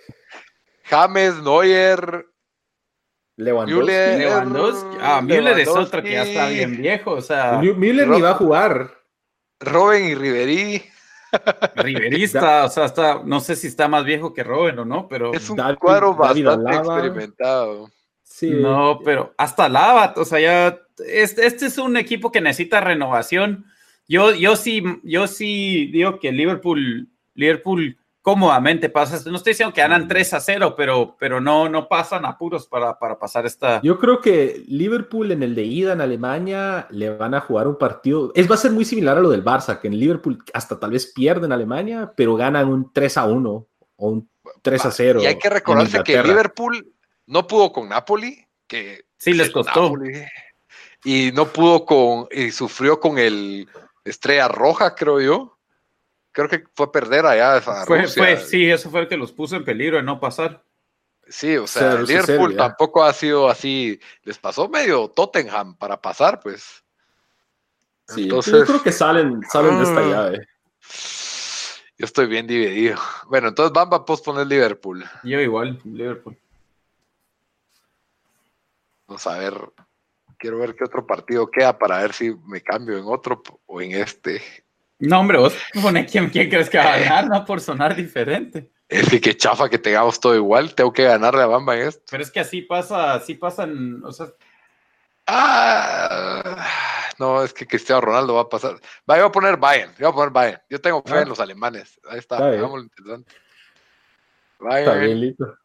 James, 0.84 1.36
Neuer. 1.36 2.26
Lewandowski. 3.42 4.18
Lewandowski. 4.18 4.96
Ah, 5.00 5.20
Müller 5.20 5.58
es 5.58 5.68
otro 5.68 6.02
que 6.02 6.12
ya 6.12 6.22
está 6.22 6.48
bien 6.48 6.76
viejo. 6.76 7.12
O 7.12 7.20
sea, 7.20 7.58
Müller 7.58 8.08
ni 8.08 8.20
va 8.20 8.30
a 8.30 8.34
jugar. 8.34 8.90
Robin 9.60 10.04
y 10.04 10.14
Riverí. 10.14 10.82
Riverista, 11.76 12.64
o 12.66 12.68
sea, 12.68 12.84
está, 12.84 13.22
no 13.24 13.40
sé 13.40 13.56
si 13.56 13.66
está 13.66 13.88
más 13.88 14.04
viejo 14.04 14.34
que 14.34 14.44
Robin 14.44 14.78
o 14.80 14.84
no, 14.84 15.08
pero. 15.08 15.32
Es 15.32 15.48
un 15.48 15.58
cuadro 15.78 16.14
bastante 16.14 16.76
experimentado. 16.76 17.90
No, 18.42 19.00
pero 19.04 19.34
hasta 19.36 19.68
Lava, 19.68 20.14
o 20.16 20.24
sea, 20.24 20.40
ya 20.40 20.78
este, 21.06 21.46
este, 21.46 21.66
es 21.66 21.78
un 21.78 21.96
equipo 21.96 22.32
que 22.32 22.40
necesita 22.40 22.80
renovación. 22.80 23.66
Yo, 24.08 24.32
yo 24.32 24.56
sí, 24.56 24.82
yo 25.04 25.26
sí 25.26 25.90
digo 25.92 26.18
que 26.18 26.32
Liverpool, 26.32 27.08
Liverpool 27.34 27.98
cómodamente 28.22 28.88
pasa. 28.88 29.20
No 29.28 29.36
estoy 29.36 29.50
diciendo 29.50 29.74
que 29.74 29.80
ganan 29.80 30.08
3 30.08 30.34
a 30.34 30.40
0, 30.40 30.74
pero, 30.76 31.16
pero 31.18 31.40
no, 31.40 31.68
no 31.68 31.88
pasan 31.88 32.24
apuros 32.24 32.66
para, 32.66 32.98
para 32.98 33.18
pasar 33.18 33.44
esta. 33.44 33.82
Yo 33.82 33.98
creo 33.98 34.20
que 34.20 34.62
Liverpool 34.66 35.32
en 35.32 35.42
el 35.42 35.54
de 35.54 35.64
ida 35.64 35.92
en 35.92 36.00
Alemania 36.00 36.86
le 36.90 37.14
van 37.14 37.34
a 37.34 37.40
jugar 37.40 37.66
un 37.66 37.76
partido. 37.76 38.32
Es 38.34 38.50
va 38.50 38.54
a 38.54 38.58
ser 38.58 38.70
muy 38.70 38.84
similar 38.84 39.18
a 39.18 39.20
lo 39.20 39.28
del 39.28 39.44
Barça, 39.44 39.78
que 39.80 39.88
en 39.88 39.98
Liverpool 39.98 40.42
hasta 40.54 40.78
tal 40.78 40.92
vez 40.92 41.12
pierden 41.12 41.52
Alemania, 41.52 42.12
pero 42.16 42.36
ganan 42.36 42.68
un 42.68 42.92
3 42.92 43.16
a 43.18 43.26
1 43.26 43.50
o 43.96 44.08
un 44.08 44.30
3 44.62 44.86
a 44.86 44.90
0. 44.90 45.22
Y 45.22 45.26
hay 45.26 45.38
que 45.38 45.50
recordarse 45.50 46.02
que 46.02 46.22
Liverpool 46.22 46.94
no 47.26 47.46
pudo 47.46 47.72
con 47.72 47.88
Napoli, 47.88 48.46
que 48.66 49.04
sí 49.18 49.34
les 49.34 49.50
costó. 49.50 49.92
y 51.04 51.32
no 51.32 51.48
pudo 51.48 51.84
con, 51.84 52.28
y 52.30 52.52
sufrió 52.52 53.00
con 53.00 53.18
el 53.18 53.68
Estrella 54.04 54.48
Roja, 54.48 54.94
creo 54.94 55.20
yo. 55.20 55.51
Creo 56.32 56.48
que 56.48 56.64
fue 56.74 56.90
perder 56.90 57.26
allá 57.26 57.56
a 57.56 57.60
fue, 57.60 58.08
Fue, 58.08 58.36
sí, 58.38 58.70
eso 58.70 58.90
fue 58.90 59.02
el 59.02 59.08
que 59.08 59.16
los 59.16 59.32
puso 59.32 59.54
en 59.54 59.64
peligro 59.64 59.98
de 59.98 60.02
no 60.02 60.18
pasar. 60.18 60.64
Sí, 61.28 61.56
o 61.56 61.66
sea, 61.66 61.94
Liverpool 61.96 62.56
tampoco 62.56 63.04
ha 63.04 63.12
sido 63.12 63.48
así. 63.48 64.00
Les 64.22 64.38
pasó 64.38 64.68
medio 64.68 65.08
Tottenham 65.08 65.76
para 65.76 66.00
pasar, 66.00 66.40
pues. 66.40 66.82
Sí, 68.08 68.24
Entonces, 68.24 68.52
yo 68.52 68.64
creo 68.64 68.82
que 68.82 68.92
salen, 68.92 69.40
salen 69.50 69.78
de 69.78 69.84
esta 69.84 70.00
ah. 70.00 70.08
llave. 70.10 70.48
Yo 71.98 72.06
estoy 72.06 72.26
bien 72.26 72.46
dividido. 72.46 72.98
Bueno, 73.28 73.48
entonces 73.48 73.72
vamos 73.72 74.00
a 74.00 74.04
posponer 74.04 74.46
Liverpool. 74.46 75.04
Yo 75.22 75.40
igual, 75.40 75.78
Liverpool. 75.84 76.36
Vamos 79.06 79.26
a 79.26 79.38
ver. 79.38 79.54
Quiero 80.38 80.58
ver 80.58 80.74
qué 80.74 80.84
otro 80.84 81.06
partido 81.06 81.48
queda 81.48 81.78
para 81.78 81.98
ver 81.98 82.12
si 82.12 82.34
me 82.46 82.60
cambio 82.60 82.98
en 82.98 83.04
otro 83.06 83.42
o 83.66 83.80
en 83.80 83.92
este. 83.92 84.42
No, 85.02 85.18
hombre, 85.18 85.36
vos 85.36 85.52
pone 85.82 86.06
quién, 86.06 86.30
quién 86.30 86.48
crees 86.48 86.70
que 86.70 86.78
va 86.78 86.94
a 86.94 86.98
ganar, 86.98 87.28
no 87.28 87.44
por 87.44 87.60
sonar 87.60 87.96
diferente. 87.96 88.70
Es 88.88 89.10
que 89.10 89.20
qué 89.20 89.36
chafa 89.36 89.68
que 89.68 89.78
tengamos 89.78 90.20
todo 90.20 90.36
igual, 90.36 90.76
tengo 90.76 90.92
que 90.92 91.02
ganarle 91.02 91.42
a 91.42 91.46
Bamba 91.46 91.74
en 91.74 91.88
esto. 91.88 92.04
Pero 92.08 92.22
es 92.22 92.30
que 92.30 92.38
así 92.38 92.62
pasa, 92.62 93.14
así 93.14 93.34
pasan, 93.34 94.00
o 94.04 94.12
sea. 94.12 94.28
Ah, 95.26 96.64
no, 97.18 97.42
es 97.42 97.52
que 97.52 97.66
Cristiano 97.66 98.00
Ronaldo 98.00 98.34
va 98.34 98.42
a 98.42 98.48
pasar. 98.48 98.74
Va, 99.10 99.16
yo 99.16 99.22
voy 99.22 99.28
a 99.28 99.32
poner 99.32 99.56
Bayern, 99.56 99.92
yo 99.98 100.06
voy 100.06 100.12
a 100.12 100.14
poner 100.14 100.30
Bayern. 100.30 100.62
Yo 100.70 100.80
tengo 100.80 101.02
fe 101.02 101.16
en 101.16 101.22
ah. 101.22 101.24
los 101.24 101.40
alemanes. 101.40 102.00
Ahí 102.08 102.18
está, 102.18 102.54
está 102.54 102.64
interesante. 102.64 103.32
Bayern. 104.60 104.88
Está 104.88 104.94
bien, 105.00 105.20
listo. 105.20 105.58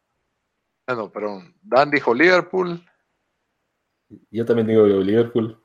Bueno, 0.84 1.12
pero 1.12 1.42
Dan 1.62 1.92
dijo 1.92 2.12
Liverpool. 2.12 2.84
Yo 4.32 4.44
también 4.44 4.66
digo 4.66 4.84
Liverpool. 4.84 5.62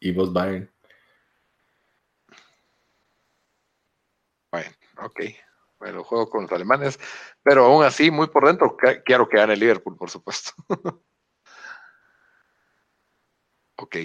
Y 0.00 0.10
vos 0.10 0.32
Bayern. 0.32 0.68
Bueno, 4.50 4.70
ok. 5.02 5.20
Bueno, 5.78 6.02
juego 6.02 6.28
con 6.28 6.42
los 6.42 6.52
alemanes, 6.52 6.98
pero 7.42 7.66
aún 7.66 7.84
así, 7.84 8.10
muy 8.10 8.26
por 8.26 8.46
dentro, 8.46 8.76
quiero 9.04 9.28
que 9.28 9.36
gane 9.36 9.56
Liverpool, 9.56 9.96
por 9.96 10.10
supuesto. 10.10 10.52
ok. 13.76 13.96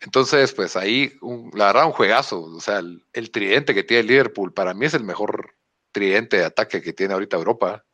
Entonces, 0.00 0.52
pues 0.52 0.76
ahí, 0.76 1.18
la 1.52 1.66
verdad, 1.66 1.86
un 1.86 1.92
juegazo. 1.92 2.42
O 2.42 2.60
sea, 2.60 2.78
el, 2.78 3.30
tridente 3.30 3.74
que 3.74 3.84
tiene 3.84 4.04
Liverpool, 4.04 4.52
para 4.52 4.74
mí 4.74 4.86
es 4.86 4.94
el 4.94 5.04
mejor 5.04 5.54
tridente 5.92 6.38
de 6.38 6.44
ataque 6.44 6.82
que 6.82 6.92
tiene 6.92 7.14
ahorita 7.14 7.36
Europa. 7.36 7.84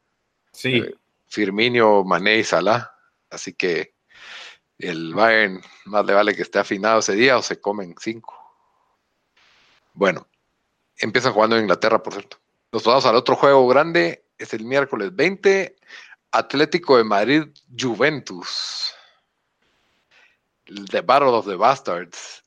Sí. 0.52 0.78
Eh, 0.78 0.94
Firmino, 1.26 2.04
Mané 2.04 2.38
y 2.38 2.44
Salah. 2.44 2.92
Así 3.30 3.52
que 3.52 3.94
el 4.78 5.14
Bayern 5.14 5.60
más 5.84 6.04
le 6.04 6.14
vale 6.14 6.34
que 6.34 6.42
esté 6.42 6.58
afinado 6.58 7.00
ese 7.00 7.14
día 7.14 7.36
o 7.36 7.42
se 7.42 7.60
comen 7.60 7.94
cinco. 8.00 8.34
Bueno, 9.92 10.26
empiezan 11.00 11.32
jugando 11.32 11.56
en 11.56 11.62
Inglaterra, 11.62 12.02
por 12.02 12.14
cierto. 12.14 12.38
Nos 12.72 12.84
vamos 12.84 13.04
al 13.06 13.16
otro 13.16 13.34
juego 13.34 13.66
grande, 13.66 14.24
es 14.38 14.54
el 14.54 14.64
miércoles 14.64 15.14
20, 15.14 15.76
Atlético 16.32 16.96
de 16.96 17.04
Madrid, 17.04 17.42
Juventus. 17.76 18.94
The 20.90 21.00
Battle 21.00 21.30
of 21.30 21.46
the 21.46 21.56
Bastards. 21.56 22.44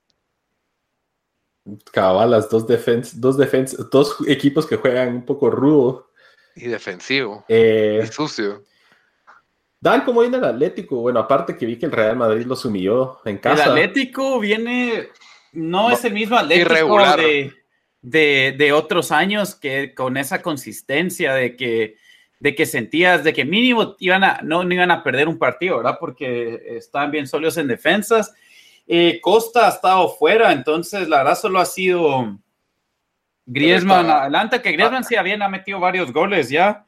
Cabalas, 1.91 2.49
dos 2.49 2.67
defense, 2.67 3.15
dos 3.17 3.37
defense, 3.37 3.75
dos 3.91 4.15
equipos 4.27 4.65
que 4.65 4.77
juegan 4.77 5.15
un 5.15 5.25
poco 5.25 5.49
rudo. 5.49 6.09
Y 6.55 6.67
defensivo. 6.67 7.43
Eh, 7.47 8.01
y 8.03 8.07
sucio. 8.07 8.63
Dan, 9.79 10.05
como 10.05 10.21
viene 10.21 10.37
el 10.37 10.45
Atlético? 10.45 10.97
Bueno, 11.01 11.19
aparte 11.19 11.57
que 11.57 11.65
vi 11.65 11.77
que 11.77 11.85
el 11.85 11.91
Real 11.91 12.15
Madrid 12.15 12.45
los 12.45 12.63
humilló 12.63 13.19
en 13.25 13.37
casa. 13.37 13.65
El 13.65 13.69
Atlético 13.71 14.39
viene, 14.39 15.09
no, 15.51 15.91
es 15.91 16.05
el 16.05 16.13
mismo 16.13 16.37
Atlético 16.37 16.97
de 17.17 17.62
de, 18.03 18.71
otros 18.73 19.11
años 19.11 19.55
que 19.55 19.95
con 19.95 20.17
esa 20.17 20.41
consistencia 20.41 21.33
de 21.33 21.55
que, 21.55 21.95
de 22.39 22.53
que 22.53 22.65
sentías 22.65 23.23
de 23.23 23.33
que 23.33 23.45
mínimo 23.45 23.95
iban 23.99 24.23
a, 24.23 24.41
no, 24.43 24.61
iban 24.71 24.91
a 24.91 25.01
perder 25.01 25.27
un 25.27 25.39
partido, 25.39 25.77
¿verdad? 25.77 25.97
Porque 25.99 26.61
estaban 26.77 27.09
bien 27.09 27.27
sólidos 27.27 27.57
en 27.57 27.67
defensas. 27.67 28.33
Eh, 28.85 29.19
Costa 29.21 29.67
ha 29.67 29.69
estado 29.69 30.09
fuera, 30.09 30.51
entonces 30.51 31.07
la 31.07 31.19
verdad 31.19 31.39
solo 31.39 31.59
ha 31.59 31.65
sido 31.65 32.37
Griezmann 33.45 34.09
adelante, 34.09 34.61
que 34.61 34.73
Griezmann 34.73 35.05
sí 35.05 35.15
había 35.15 35.37
metido 35.47 35.79
varios 35.79 36.11
goles 36.11 36.49
ya. 36.49 36.85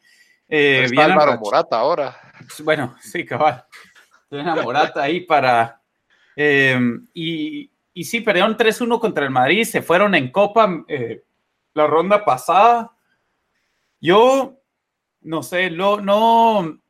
Eh, 0.49 0.88
Álvaro 0.97 1.39
Morata 1.39 1.80
ahora. 1.80 2.18
Bueno, 2.63 2.95
sí, 3.01 3.26
cabal. 3.26 3.63
Tiene 4.30 4.51
a 4.51 4.55
Morata 4.55 5.01
ahí 5.01 5.22
para... 5.22 5.82
Eh, 6.36 6.78
y, 7.13 7.72
y 7.98 8.04
sí, 8.04 8.20
perdieron 8.20 8.58
3-1 8.58 9.00
contra 9.00 9.24
el 9.24 9.32
Madrid, 9.32 9.64
se 9.64 9.82
fueron 9.82 10.16
en 10.16 10.30
Copa 10.30 10.84
eh, 10.89 11.24
la 11.74 11.88
ronda 11.88 12.26
pasada. 12.26 12.91
Yo, 14.02 14.62
no 15.22 15.41
sé, 15.41 15.70
lo, 15.70 16.02
no 16.02 16.82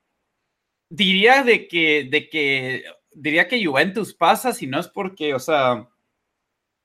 diría 0.89 1.43
de 1.43 1.67
que, 1.67 2.07
de 2.09 2.27
que, 2.27 2.85
diría 3.11 3.47
que 3.47 3.63
Juventus 3.63 4.15
pasa, 4.15 4.51
si 4.51 4.65
no 4.65 4.79
es 4.79 4.87
porque, 4.87 5.35
o 5.35 5.39
sea, 5.39 5.87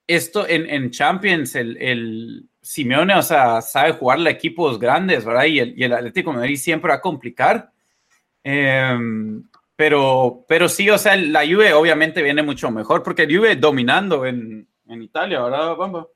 esto 0.07 0.47
en, 0.47 0.91
Champions, 0.91 1.55
el, 1.55 1.79
el, 1.79 2.51
Simeone, 2.61 3.15
o 3.15 3.23
sea, 3.23 3.63
sabe 3.63 3.93
jugarle 3.93 4.29
equipos 4.29 4.79
grandes, 4.79 5.25
¿verdad? 5.25 5.47
Y 5.47 5.61
el, 5.61 5.79
y 5.79 5.85
el 5.85 5.95
Atlético 5.95 6.35
Madrid 6.35 6.57
siempre 6.57 6.91
va 6.91 6.97
a 6.97 7.01
complicar. 7.01 7.73
Eh, 8.45 8.99
pero, 9.81 10.45
pero 10.47 10.69
sí, 10.69 10.91
o 10.91 10.99
sea, 10.99 11.17
la 11.17 11.41
Juve 11.41 11.73
obviamente 11.73 12.23
viene 12.23 12.43
mucho 12.43 12.71
mejor 12.71 13.03
porque 13.03 13.25
Juve 13.25 13.57
dominando 13.57 14.27
en, 14.27 14.69
en 14.87 15.03
Italia, 15.03 15.41
¿verdad, 15.41 15.75
Bamba? 15.75 16.07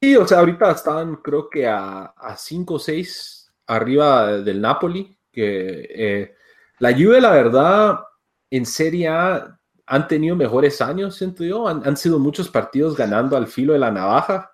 Sí, 0.00 0.16
o 0.16 0.26
sea, 0.26 0.38
ahorita 0.38 0.70
están 0.70 1.16
creo 1.16 1.50
que 1.50 1.66
a 1.66 2.34
5 2.34 2.72
o 2.72 2.78
6 2.78 3.52
arriba 3.66 4.38
del 4.38 4.62
Napoli, 4.62 5.14
que 5.30 5.86
eh, 5.94 6.34
la 6.78 6.94
Juve, 6.94 7.20
la 7.20 7.32
verdad, 7.32 8.00
en 8.48 8.64
Serie 8.64 9.08
A 9.08 9.60
han 9.84 10.08
tenido 10.08 10.36
mejores 10.36 10.80
años, 10.80 11.16
siento 11.16 11.44
yo, 11.44 11.68
han, 11.68 11.98
sido 11.98 12.18
muchos 12.18 12.48
partidos 12.48 12.96
ganando 12.96 13.36
al 13.36 13.46
filo 13.46 13.74
de 13.74 13.80
la 13.80 13.90
navaja. 13.90 14.50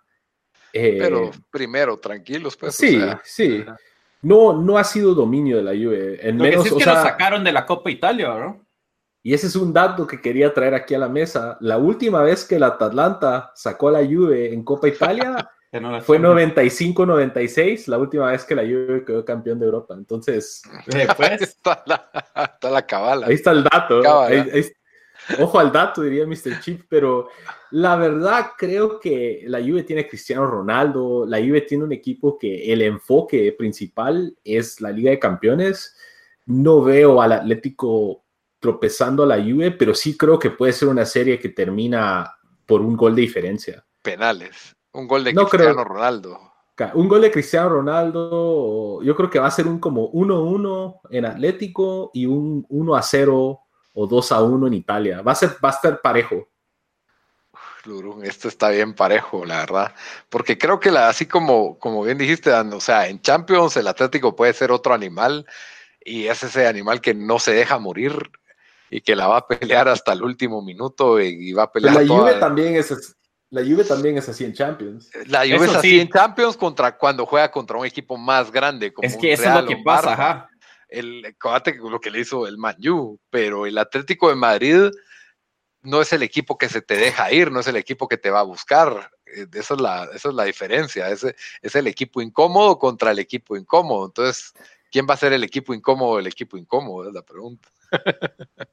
Eh, 0.73 0.97
pero 0.99 1.31
primero, 1.49 1.97
tranquilos, 1.97 2.57
pues. 2.57 2.75
Sí, 2.75 2.99
sí 3.23 3.65
no, 4.25 4.53
no 4.55 4.79
ha 4.79 4.85
sido 4.85 5.15
dominio 5.15 5.57
de 5.57 5.63
la 5.63 5.73
Juve. 5.73 6.19
En 6.27 6.37
menos, 6.37 6.65
que 6.65 6.71
que 6.71 6.85
lo 6.85 6.95
sacaron 6.95 7.45
de 7.45 7.53
la 7.53 7.65
Copa 7.67 7.91
Italia, 7.91 8.29
¿no? 8.29 8.65
Y 9.23 9.33
ese 9.33 9.47
es 9.47 9.57
un 9.57 9.73
dato 9.73 10.07
que 10.07 10.21
quería 10.21 10.53
traer 10.53 10.75
aquí 10.75 10.95
a 10.95 10.99
la 10.99 11.09
mesa. 11.09 11.57
La 11.61 11.79
última 11.79 12.23
vez 12.23 12.45
que 12.45 12.59
la 12.59 12.69
Atalanta 12.69 13.53
sacó 13.55 13.89
a 13.89 13.93
la 13.93 14.05
Juve 14.05 14.53
en 14.53 14.63
Copa 14.63 14.89
Italia 14.89 15.51
fue 16.03 16.19
95-96, 16.19 17.87
la 17.89 17.99
última 17.99 18.31
vez 18.31 18.45
que 18.45 18.55
la 18.55 18.63
Juve 18.63 19.05
quedó 19.07 19.25
campeón 19.25 19.59
de 19.59 19.67
Europa. 19.67 19.95
Entonces, 19.95 20.63
después 20.87 21.31
está 21.41 21.83
la, 21.87 22.11
está 22.53 22.71
la 22.71 22.87
cabala. 22.87 23.27
Ahí 23.27 23.35
está 23.35 23.53
el 23.53 23.65
dato. 23.65 24.03
Ojo 25.41 25.59
al 25.59 25.73
dato, 25.73 26.03
diría 26.03 26.27
Mr. 26.27 26.61
Chip, 26.61 26.83
pero 26.89 27.29
la 27.71 27.97
verdad 27.97 28.51
creo 28.57 29.01
que 29.01 29.45
la 29.47 29.61
Juve 29.61 29.83
tiene 29.83 30.07
Cristiano 30.07 30.47
Ronaldo, 30.47 31.25
la 31.27 31.39
Juve 31.39 31.63
tiene 31.63 31.85
un 31.85 31.93
equipo 31.93 32.39
que 32.39 32.73
el 32.73 32.83
enfoque 32.83 33.55
principal 33.57 34.37
es 34.45 34.81
la 34.81 34.91
Liga 34.91 35.11
de 35.11 35.19
Campeones. 35.19 35.97
No 36.47 36.83
veo 36.83 37.23
al 37.23 37.33
Atlético 37.33 38.25
tropezando 38.59 39.23
a 39.23 39.27
la 39.27 39.43
Juve, 39.43 39.71
pero 39.71 39.95
sí 39.95 40.17
creo 40.17 40.39
que 40.39 40.51
puede 40.51 40.73
ser 40.73 40.89
una 40.89 41.07
serie 41.07 41.39
que 41.39 41.49
termina 41.49 42.37
por 42.67 42.81
un 42.81 42.97
gol 42.97 43.15
de 43.15 43.23
diferencia. 43.23 43.85
Penales, 44.03 44.75
un 44.93 45.09
gol 45.09 45.25
de 45.25 45.35
Cristiano 45.35 45.85
Ronaldo. 45.85 46.39
Un 46.95 47.09
gol 47.09 47.21
de 47.21 47.31
Cristiano 47.31 47.69
Ronaldo, 47.69 49.01
yo 49.01 49.15
creo 49.15 49.31
que 49.31 49.39
va 49.39 49.47
a 49.47 49.51
ser 49.53 49.69
un 49.69 49.79
como 49.79 50.11
1-1 50.11 51.03
en 51.11 51.25
Atlético 51.25 52.11
y 52.13 52.27
un 52.27 52.67
1-0 52.67 53.61
o 53.95 54.07
2 54.07 54.33
a 54.33 54.43
1 54.43 54.67
en 54.67 54.75
Italia. 54.75 55.23
Va 55.23 55.33
a, 55.33 55.37
ser, 55.37 55.51
va 55.65 55.71
a 55.71 55.73
estar 55.73 56.01
parejo. 56.03 56.49
esto 58.25 58.49
está 58.49 58.69
bien 58.71 58.95
parejo, 58.95 59.45
la 59.45 59.59
verdad. 59.59 59.95
Porque 60.29 60.59
creo 60.59 60.81
que 60.81 60.91
la, 60.91 61.09
así 61.09 61.27
como, 61.27 61.79
como 61.79 62.03
bien 62.03 62.19
dijiste, 62.19 62.53
o 62.53 62.81
sea, 62.81 63.09
en 63.09 63.23
Champions 63.23 63.77
el 63.77 63.87
Atlético 63.87 64.37
puede 64.37 64.53
ser 64.53 64.73
otro 64.73 64.93
animal 64.93 65.47
y 66.05 66.27
es 66.27 66.43
ese 66.43 66.67
animal 66.67 67.01
que 67.01 67.15
no 67.15 67.39
se 67.39 67.53
deja 67.53 67.79
morir 67.79 68.31
y 68.91 69.01
que 69.01 69.17
la 69.17 69.29
va 69.29 69.39
a 69.39 69.47
pelear 69.47 69.89
hasta 69.89 70.13
el 70.13 70.23
último 70.23 70.61
minuto 70.61 71.21
y, 71.21 71.53
va 71.53 71.65
a 71.65 71.73
pelear. 71.73 71.95
la 71.95 72.07
Juve 72.07 72.35
también 72.35 72.77
es 72.77 73.17
la 73.51 73.63
Juve 73.63 73.85
también 73.85 74.19
es 74.19 74.29
así 74.29 74.45
en 74.45 74.53
Champions. 74.53 75.11
La 75.27 75.41
Juve 75.41 75.67
es 75.67 75.75
así 75.77 76.01
en 76.01 76.09
Champions 76.09 76.57
contra 76.57 76.99
cuando 76.99 77.25
juega 77.25 77.49
contra 77.53 77.79
un 77.79 77.87
equipo 77.87 78.17
más 78.17 78.51
grande. 78.51 78.93
Como 78.93 79.07
es 79.07 79.17
que 79.17 79.33
eso 79.33 79.45
es 79.45 79.55
lo 79.55 79.65
que 79.65 79.77
pasa, 79.77 80.13
ajá 80.13 80.49
el 80.99 81.37
lo 81.91 82.01
que 82.01 82.11
le 82.11 82.21
hizo 82.21 82.47
el 82.47 82.59
Manu, 82.59 83.21
pero 83.31 83.67
el 83.67 83.79
Atlético 83.79 84.29
de 84.29 84.37
Madrid 84.37 84.91
no 85.83 86.01
es 86.01 86.13
el 86.13 86.23
equipo 86.23 86.59
que 86.59 86.69
se 86.69 86.83
te 86.83 86.97
deja 86.97 87.33
ir, 87.33 87.53
no 87.53 87.61
es 87.61 87.67
el 87.67 87.77
equipo 87.77 88.09
que 88.09 88.17
te 88.17 88.31
va 88.31 88.41
a 88.41 88.45
buscar. 88.45 89.11
Eh, 89.27 89.47
esa 89.53 89.75
es 89.75 89.81
la, 89.81 90.05
esa 90.15 90.29
es 90.31 90.35
la 90.35 90.45
diferencia. 90.45 91.11
Es, 91.11 91.25
es 91.25 91.75
el 91.75 91.87
equipo 91.87 92.23
incómodo 92.23 92.79
contra 92.79 93.11
el 93.11 93.19
equipo 93.19 93.57
incómodo. 93.57 94.07
Entonces, 94.07 94.53
¿quién 94.91 95.07
va 95.09 95.15
a 95.15 95.19
ser 95.19 95.33
el 95.33 95.45
equipo 95.45 95.75
incómodo 95.75 96.19
el 96.19 96.27
equipo 96.27 96.57
incómodo? 96.57 97.09
Es 97.09 97.15
la 97.15 97.23
pregunta. 97.23 97.69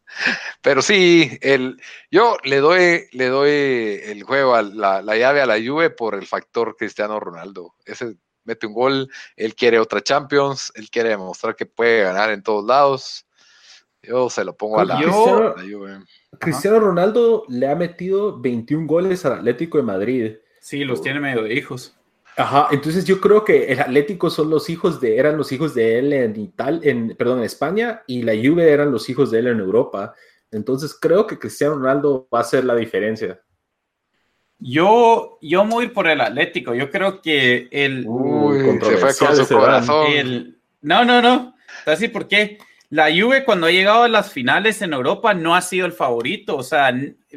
Pero 0.61 0.81
sí, 0.81 1.37
el, 1.41 1.81
yo 2.09 2.37
le 2.43 2.57
doy, 2.57 3.07
le 3.11 3.27
doy 3.27 3.49
el 4.03 4.23
juego, 4.23 4.55
a 4.55 4.61
la, 4.61 5.01
la, 5.01 5.17
llave 5.17 5.41
a 5.41 5.45
la 5.45 5.57
Juve 5.57 5.89
por 5.89 6.15
el 6.15 6.25
factor 6.25 6.75
Cristiano 6.77 7.19
Ronaldo. 7.19 7.75
Ese 7.85 8.15
mete 8.43 8.67
un 8.67 8.73
gol, 8.73 9.09
él 9.35 9.55
quiere 9.55 9.79
otra 9.79 10.01
Champions, 10.01 10.71
él 10.75 10.89
quiere 10.89 11.09
demostrar 11.09 11.55
que 11.55 11.65
puede 11.65 12.03
ganar 12.03 12.31
en 12.31 12.43
todos 12.43 12.65
lados. 12.65 13.25
Yo 14.03 14.29
se 14.29 14.43
lo 14.43 14.55
pongo 14.57 14.79
a 14.79 14.85
la, 14.85 14.97
Cristiano, 14.97 15.55
Cristiano 16.39 16.79
Ronaldo 16.79 17.43
le 17.49 17.67
ha 17.69 17.75
metido 17.75 18.39
21 18.39 18.87
goles 18.87 19.25
al 19.25 19.33
Atlético 19.33 19.77
de 19.77 19.83
Madrid. 19.83 20.35
Sí, 20.59 20.83
los 20.83 21.01
tiene 21.01 21.19
medio 21.19 21.43
de 21.43 21.53
hijos. 21.53 21.95
Ajá, 22.37 22.69
entonces 22.71 23.05
yo 23.05 23.19
creo 23.19 23.43
que 23.43 23.65
el 23.65 23.79
Atlético 23.79 24.29
son 24.29 24.49
los 24.49 24.69
hijos 24.69 25.01
de, 25.01 25.17
eran 25.17 25.37
los 25.37 25.51
hijos 25.51 25.75
de 25.75 25.99
él 25.99 26.13
en 26.13 26.39
Ital, 26.39 26.79
en, 26.83 27.15
perdón, 27.15 27.39
en 27.39 27.45
España, 27.45 28.03
y 28.07 28.23
la 28.23 28.33
Juve 28.33 28.71
eran 28.71 28.91
los 28.91 29.09
hijos 29.09 29.31
de 29.31 29.39
él 29.39 29.47
en 29.47 29.59
Europa. 29.59 30.15
Entonces 30.49 30.97
creo 30.99 31.27
que 31.27 31.37
Cristiano 31.37 31.75
Ronaldo 31.75 32.27
va 32.33 32.39
a 32.39 32.41
hacer 32.41 32.63
la 32.63 32.75
diferencia. 32.75 33.41
Yo, 34.61 35.39
yo 35.41 35.65
voy 35.65 35.87
por 35.87 36.07
el 36.07 36.21
Atlético. 36.21 36.75
Yo 36.75 36.91
creo 36.91 37.19
que 37.21 37.67
el. 37.71 38.05
Uy, 38.07 38.79
se 38.79 38.97
fue 38.97 39.15
con 39.15 39.35
su 39.35 39.55
corazón. 39.55 40.55
no, 40.81 41.03
no, 41.03 41.21
no. 41.21 41.55
Así 41.85 42.07
por 42.07 42.27
qué. 42.27 42.59
La 42.89 43.05
Juve 43.05 43.45
cuando 43.45 43.67
ha 43.67 43.71
llegado 43.71 44.03
a 44.03 44.09
las 44.09 44.31
finales 44.31 44.81
en 44.81 44.91
Europa 44.91 45.33
no 45.33 45.55
ha 45.55 45.61
sido 45.61 45.85
el 45.85 45.93
favorito. 45.93 46.57
O 46.57 46.63
sea, 46.63 46.93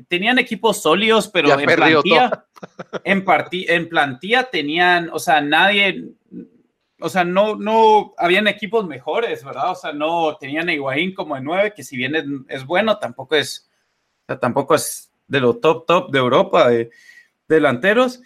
tenían 0.08 0.38
equipos 0.38 0.82
sólidos, 0.82 1.28
pero 1.28 1.58
en 1.58 1.64
plantilla, 1.64 2.44
en, 3.04 3.24
en 3.52 3.88
plantilla 3.88 4.50
tenían, 4.50 5.08
o 5.12 5.20
sea, 5.20 5.40
nadie, 5.40 6.08
o 7.00 7.08
sea, 7.08 7.24
no, 7.24 7.54
no, 7.54 8.14
habían 8.18 8.48
equipos 8.48 8.86
mejores, 8.86 9.44
¿verdad? 9.44 9.70
O 9.70 9.74
sea, 9.76 9.92
no 9.92 10.36
tenían 10.38 10.68
a 10.68 10.74
Higuaín 10.74 11.14
como 11.14 11.36
de 11.36 11.42
nueve, 11.42 11.72
que 11.74 11.84
si 11.84 11.96
bien 11.96 12.44
es, 12.48 12.66
bueno, 12.66 12.98
tampoco 12.98 13.36
es, 13.36 13.70
o 14.24 14.26
sea, 14.26 14.40
tampoco 14.40 14.74
es 14.74 15.12
de 15.28 15.40
lo 15.40 15.56
top, 15.58 15.86
top 15.86 16.10
de 16.10 16.18
Europa, 16.18 16.68
de 16.68 16.90
delanteros. 17.48 18.20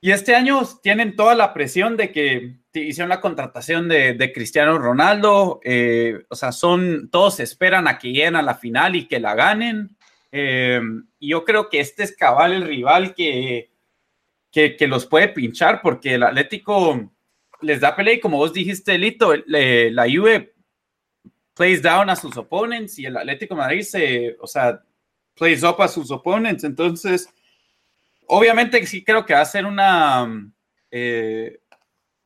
Y 0.00 0.10
este 0.10 0.34
año 0.34 0.60
tienen 0.82 1.16
toda 1.16 1.34
la 1.34 1.54
presión 1.54 1.96
de 1.96 2.12
que 2.12 2.56
hicieron 2.74 3.08
la 3.08 3.20
contratación 3.20 3.88
de, 3.88 4.32
Cristiano 4.34 4.78
Ronaldo. 4.78 5.60
Eh, 5.64 6.24
o 6.28 6.34
sea, 6.34 6.52
son, 6.52 7.08
todos 7.10 7.40
esperan 7.40 7.88
a 7.88 7.98
que 7.98 8.08
lleguen 8.08 8.36
a 8.36 8.42
la 8.42 8.54
final 8.54 8.96
y 8.96 9.06
que 9.06 9.18
la 9.18 9.34
ganen. 9.34 9.96
Eh, 10.30 10.80
y 11.18 11.28
yo 11.30 11.44
creo 11.44 11.68
que 11.68 11.80
este 11.80 12.02
es 12.02 12.14
cabal 12.14 12.52
el 12.52 12.66
rival 12.66 13.14
que, 13.14 13.70
que, 14.50 14.86
los 14.86 15.06
puede 15.06 15.28
pinchar, 15.28 15.80
porque 15.80 16.14
el 16.14 16.22
Atlético 16.22 17.10
les 17.62 17.80
da 17.80 17.96
pelea 17.96 18.14
y 18.14 18.20
como 18.20 18.36
vos 18.36 18.52
dijiste, 18.52 18.98
Lito, 18.98 19.32
la 19.46 20.04
Juve 20.04 20.54
plays 21.54 21.80
down 21.80 22.10
a 22.10 22.16
sus 22.16 22.36
opponents 22.36 22.98
y 22.98 23.06
el 23.06 23.16
Atlético 23.16 23.56
Madrid 23.56 23.82
se, 23.82 24.36
o 24.40 24.46
sea, 24.46 24.82
plays 25.34 25.62
up 25.62 25.80
a 25.80 25.88
sus 25.88 26.10
opponents. 26.10 26.64
Entonces, 26.64 27.28
obviamente 28.26 28.84
sí 28.86 29.04
creo 29.04 29.24
que 29.24 29.34
va 29.34 29.40
a 29.40 29.46
ser 29.46 29.66
una, 29.66 30.26
eh, 30.90 31.60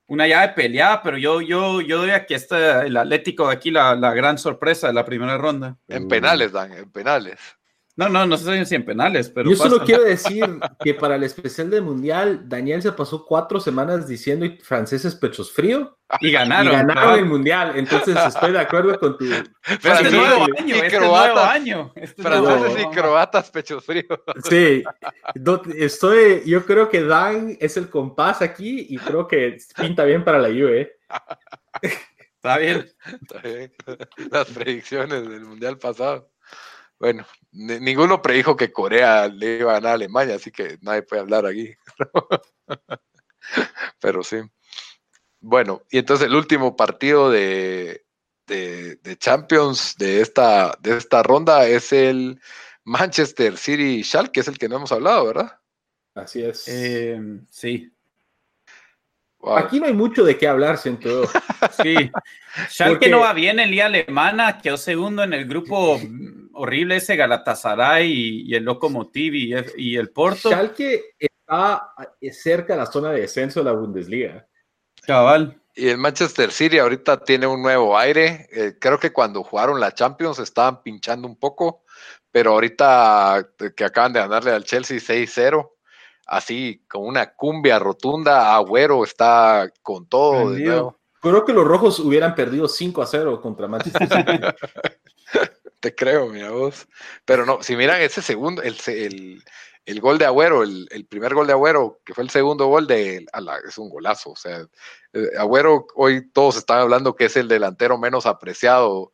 una 0.07 0.27
llave 0.27 0.55
peleada, 0.55 1.03
pero 1.03 1.19
yo, 1.19 1.41
yo, 1.41 1.81
yo 1.81 1.99
doy 1.99 2.11
aquí 2.11 2.35
el 2.35 2.97
Atlético 2.97 3.49
de 3.49 3.55
aquí 3.55 3.71
la, 3.71 3.95
la 3.95 4.13
gran 4.15 4.39
sorpresa 4.39 4.89
de 4.89 4.95
la 4.95 5.05
primera 5.05 5.37
ronda. 5.39 5.77
En 5.89 6.09
penales, 6.09 6.53
Dan, 6.53 6.73
en 6.73 6.91
penales. 6.91 7.39
No, 7.99 8.09
no, 8.09 8.25
no 8.27 8.37
sé 8.37 8.65
si 8.65 8.77
en 8.77 8.85
penales, 8.85 9.29
pero. 9.29 9.51
Yo 9.51 9.57
solo 9.57 9.85
quiero 9.85 10.05
decir 10.05 10.45
que 10.79 10.95
para 10.95 11.17
el 11.17 11.25
especial 11.25 11.69
del 11.69 11.83
Mundial, 11.83 12.49
Daniel 12.49 12.81
se 12.81 12.93
pasó 12.93 13.27
cuatro 13.27 13.59
semanas 13.59 14.07
diciendo 14.07 14.47
franceses 14.63 15.17
pechos 15.17 15.51
frío. 15.51 15.99
Y 16.21 16.31
ganaron. 16.31 16.73
Y 16.73 16.77
ganaron 16.77 17.19
el 17.19 17.27
Mundial. 17.27 17.73
Entonces 17.75 18.17
estoy 18.17 18.53
de 18.53 18.61
acuerdo 18.61 19.01
con 19.01 19.19
tu. 19.19 19.25
Este 19.25 20.11
nuevo 20.13 20.45
año, 20.45 20.77
y 20.77 20.79
este 20.79 21.01
nuevo 21.01 21.17
año. 21.41 21.93
Este 21.97 22.23
franceses 22.23 22.83
y 22.83 22.95
croatas 22.95 23.51
pechos 23.51 23.85
fríos. 23.85 24.21
Sí. 24.49 24.85
Estoy, 25.77 26.45
yo 26.47 26.65
creo 26.65 26.89
que 26.89 27.03
Dan 27.03 27.57
es 27.59 27.77
el 27.77 27.91
compás 27.91 28.43
aquí 28.43 28.87
y 28.91 28.99
creo 28.99 29.27
que 29.27 29.59
pinta 29.77 30.05
bien 30.05 30.23
para 30.23 30.39
la 30.39 30.51
UE. 30.51 30.89
Está 32.37 32.59
bien. 32.59 32.89
Está 33.21 33.41
bien. 33.41 33.73
Las 34.31 34.47
predicciones 34.51 35.29
del 35.29 35.45
Mundial 35.47 35.79
pasado. 35.79 36.31
Bueno, 37.01 37.25
ninguno 37.53 38.21
predijo 38.23 38.57
que 38.57 38.73
Corea 38.73 39.29
le 39.29 39.59
iba 39.59 39.73
a 39.73 39.75
ganar 39.75 39.93
a 39.93 39.95
Alemania, 39.95 40.37
así 40.37 40.51
que 40.51 40.79
nadie 40.83 41.03
puede 41.03 41.23
hablar 41.23 41.47
aquí. 41.47 41.75
Pero 44.01 44.23
sí. 44.23 44.39
Bueno, 45.41 45.83
y 45.91 45.99
entonces 45.99 46.27
el 46.27 46.35
último 46.35 46.77
partido 46.77 47.31
de, 47.31 48.05
Champions 49.19 49.97
de 49.99 50.21
esta, 50.21 50.77
de 50.81 50.97
esta 50.97 51.23
ronda 51.23 51.67
es 51.67 51.93
el 51.93 52.41
Manchester 52.85 53.57
City 53.57 54.03
que 54.33 54.41
es 54.41 54.49
el 54.49 54.59
que 54.59 54.69
no 54.69 54.77
hemos 54.77 54.93
hablado, 54.93 55.27
¿verdad? 55.27 55.59
Así 56.15 56.43
es. 56.43 56.67
Eh, 56.67 57.21
sí. 57.51 57.93
Aquí 59.57 59.79
no 59.79 59.87
hay 59.87 59.95
mucho 59.95 60.25
de 60.25 60.37
qué 60.37 60.49
hablar, 60.49 60.79
siento. 60.79 61.23
sí. 61.83 62.11
Schalke 62.69 63.09
no 63.09 63.21
va 63.21 63.33
bien 63.33 63.61
en 63.61 63.71
liga 63.71 63.87
alemana, 63.87 64.59
quedó 64.59 64.77
segundo 64.77 65.23
en 65.23 65.33
el 65.33 65.47
grupo 65.47 66.01
horrible 66.59 66.97
ese 66.97 67.17
Galatasaray 67.17 68.11
y, 68.47 68.55
el 68.55 68.65
Lokomotiv 68.65 69.35
y, 69.35 69.55
y, 69.77 69.97
el 69.97 70.11
Porto. 70.11 70.51
Schalke 70.51 71.15
está 71.19 71.93
cerca 72.33 72.75
de 72.75 72.79
la 72.79 72.87
zona 72.87 73.11
de 73.13 73.23
descenso 73.23 73.61
de 73.61 73.65
la 73.65 73.73
Bundesliga. 73.73 74.47
Cabal. 75.07 75.61
Y 75.75 75.89
el 75.89 75.99
Manchester 75.99 76.51
City 76.51 76.79
ahorita 76.79 77.23
tiene 77.23 77.47
un 77.47 77.63
nuevo 77.63 77.97
aire. 77.97 78.49
Eh, 78.53 78.75
creo 78.81 78.99
que 78.99 79.13
cuando 79.13 79.45
jugaron 79.45 79.79
la 79.79 79.95
Champions 79.95 80.41
estaban 80.41 80.83
pinchando 80.83 81.29
un 81.29 81.37
poco, 81.37 81.85
pero 82.33 82.53
ahorita 82.53 83.49
que 83.77 83.85
acaban 83.85 84.13
de 84.13 84.21
ganarle 84.21 84.51
al 84.51 84.65
Chelsea 84.65 84.99
6-0 84.99 85.71
así 86.29 86.85
con 86.89 87.07
una 87.07 87.33
cumbia 87.35 87.79
rotunda. 87.79 88.55
Agüero 88.55 89.03
está 89.03 89.71
con 89.83 90.07
todo. 90.07 90.95
Creo 91.21 91.45
que 91.45 91.53
los 91.53 91.65
rojos 91.65 91.99
hubieran 91.99 92.35
perdido 92.35 92.69
5 92.69 93.03
a 93.03 93.07
0 93.07 93.41
contra 93.41 93.67
Manchester 93.67 94.09
City. 94.09 94.41
Te 95.81 95.95
creo, 95.95 96.29
mira 96.29 96.51
vos. 96.51 96.89
Pero 97.25 97.47
no, 97.47 97.63
si 97.63 97.77
miran 97.77 98.01
ese 98.01 98.23
segundo, 98.23 98.63
el, 98.63 99.43
el, 99.87 100.01
gol 100.01 100.19
de 100.19 100.27
Agüero, 100.27 100.63
el, 100.63 101.07
primer 101.09 101.35
gol 101.35 101.47
de 101.47 101.53
Agüero, 101.53 102.01
que 102.05 102.15
fue 102.15 102.25
el 102.25 102.31
segundo 102.31 102.67
gol 102.67 102.87
de. 102.87 103.27
es 103.67 103.79
un 103.79 103.89
golazo. 103.89 104.31
O 104.31 104.37
sea, 104.37 104.67
eh, 105.13 105.31
Agüero, 105.39 105.87
hoy 105.95 106.31
todos 106.31 106.57
están 106.57 106.81
hablando 106.81 107.15
que 107.15 107.27
es 107.27 107.37
el 107.37 107.49
delantero 107.49 107.99
menos 107.99 108.27
apreciado. 108.27 109.13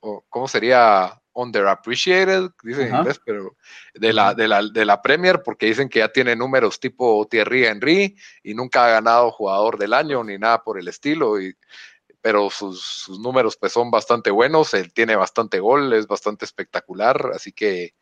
O, 0.00 0.24
¿Cómo 0.28 0.48
sería? 0.48 1.18
underappreciated, 1.34 2.50
dicen 2.62 2.88
en 2.88 2.96
inglés, 2.96 3.20
pero 3.24 3.56
de 3.94 4.12
la, 4.12 4.34
de, 4.34 4.48
la, 4.48 4.62
de 4.62 4.84
la 4.84 5.00
Premier, 5.00 5.42
porque 5.42 5.66
dicen 5.66 5.88
que 5.88 6.00
ya 6.00 6.08
tiene 6.08 6.36
números 6.36 6.78
tipo 6.78 7.26
Thierry 7.26 7.64
Henry 7.64 8.16
y 8.42 8.54
nunca 8.54 8.84
ha 8.84 8.90
ganado 8.90 9.30
jugador 9.30 9.78
del 9.78 9.94
año 9.94 10.22
ni 10.24 10.38
nada 10.38 10.62
por 10.62 10.78
el 10.78 10.88
estilo, 10.88 11.40
y, 11.40 11.54
pero 12.22 12.48
sus, 12.48 12.80
sus, 12.82 13.18
números 13.18 13.56
pues 13.56 13.72
son 13.72 13.90
bastante 13.90 14.30
buenos, 14.30 14.72
él 14.74 14.92
tiene 14.92 15.16
bastante 15.16 15.60
gol, 15.60 15.92
es 15.92 16.06
bastante 16.06 16.44
espectacular, 16.44 17.32
así 17.34 17.52
que 17.52 17.94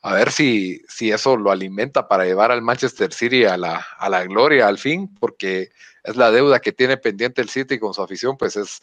a 0.00 0.14
ver 0.14 0.32
si, 0.32 0.82
si 0.88 1.12
eso 1.12 1.36
lo 1.36 1.52
alimenta 1.52 2.08
para 2.08 2.24
llevar 2.24 2.50
al 2.50 2.62
Manchester 2.62 3.12
City 3.12 3.44
a 3.44 3.56
la, 3.56 3.86
a 3.98 4.08
la 4.08 4.24
gloria 4.24 4.66
al 4.66 4.78
fin, 4.78 5.14
porque 5.20 5.70
es 6.02 6.16
la 6.16 6.32
deuda 6.32 6.60
que 6.60 6.72
tiene 6.72 6.96
pendiente 6.96 7.40
el 7.40 7.48
City 7.48 7.78
con 7.78 7.94
su 7.94 8.02
afición, 8.02 8.36
pues 8.36 8.56
es 8.56 8.82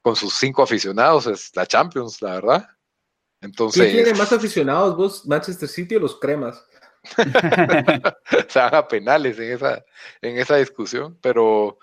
con 0.00 0.16
sus 0.16 0.32
cinco 0.34 0.62
aficionados, 0.62 1.26
es 1.26 1.54
la 1.54 1.66
Champions, 1.66 2.22
la 2.22 2.34
verdad. 2.34 2.68
Entonces, 3.40 3.90
¿Quién 3.90 4.04
tiene 4.04 4.18
más 4.18 4.32
aficionados, 4.32 4.96
vos, 4.96 5.26
Manchester 5.26 5.68
City 5.68 5.96
o 5.96 6.00
los 6.00 6.18
cremas? 6.18 6.64
se 8.48 8.58
van 8.58 8.74
a 8.74 8.88
penales 8.88 9.38
en 9.38 9.52
esa, 9.52 9.84
en 10.22 10.38
esa 10.38 10.56
discusión, 10.56 11.18
pero, 11.20 11.78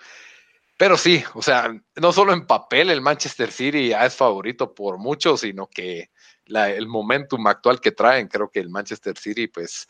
pero 0.81 0.97
sí, 0.97 1.23
o 1.35 1.43
sea, 1.43 1.79
no 1.97 2.11
solo 2.11 2.33
en 2.33 2.47
papel 2.47 2.89
el 2.89 3.01
Manchester 3.01 3.51
City 3.51 3.89
ya 3.89 4.03
es 4.03 4.15
favorito 4.15 4.73
por 4.73 4.97
mucho, 4.97 5.37
sino 5.37 5.67
que 5.67 6.09
el 6.47 6.87
momentum 6.87 7.45
actual 7.45 7.79
que 7.79 7.91
traen, 7.91 8.27
creo 8.27 8.49
que 8.49 8.61
el 8.61 8.71
Manchester 8.71 9.15
City 9.15 9.45
pues 9.45 9.87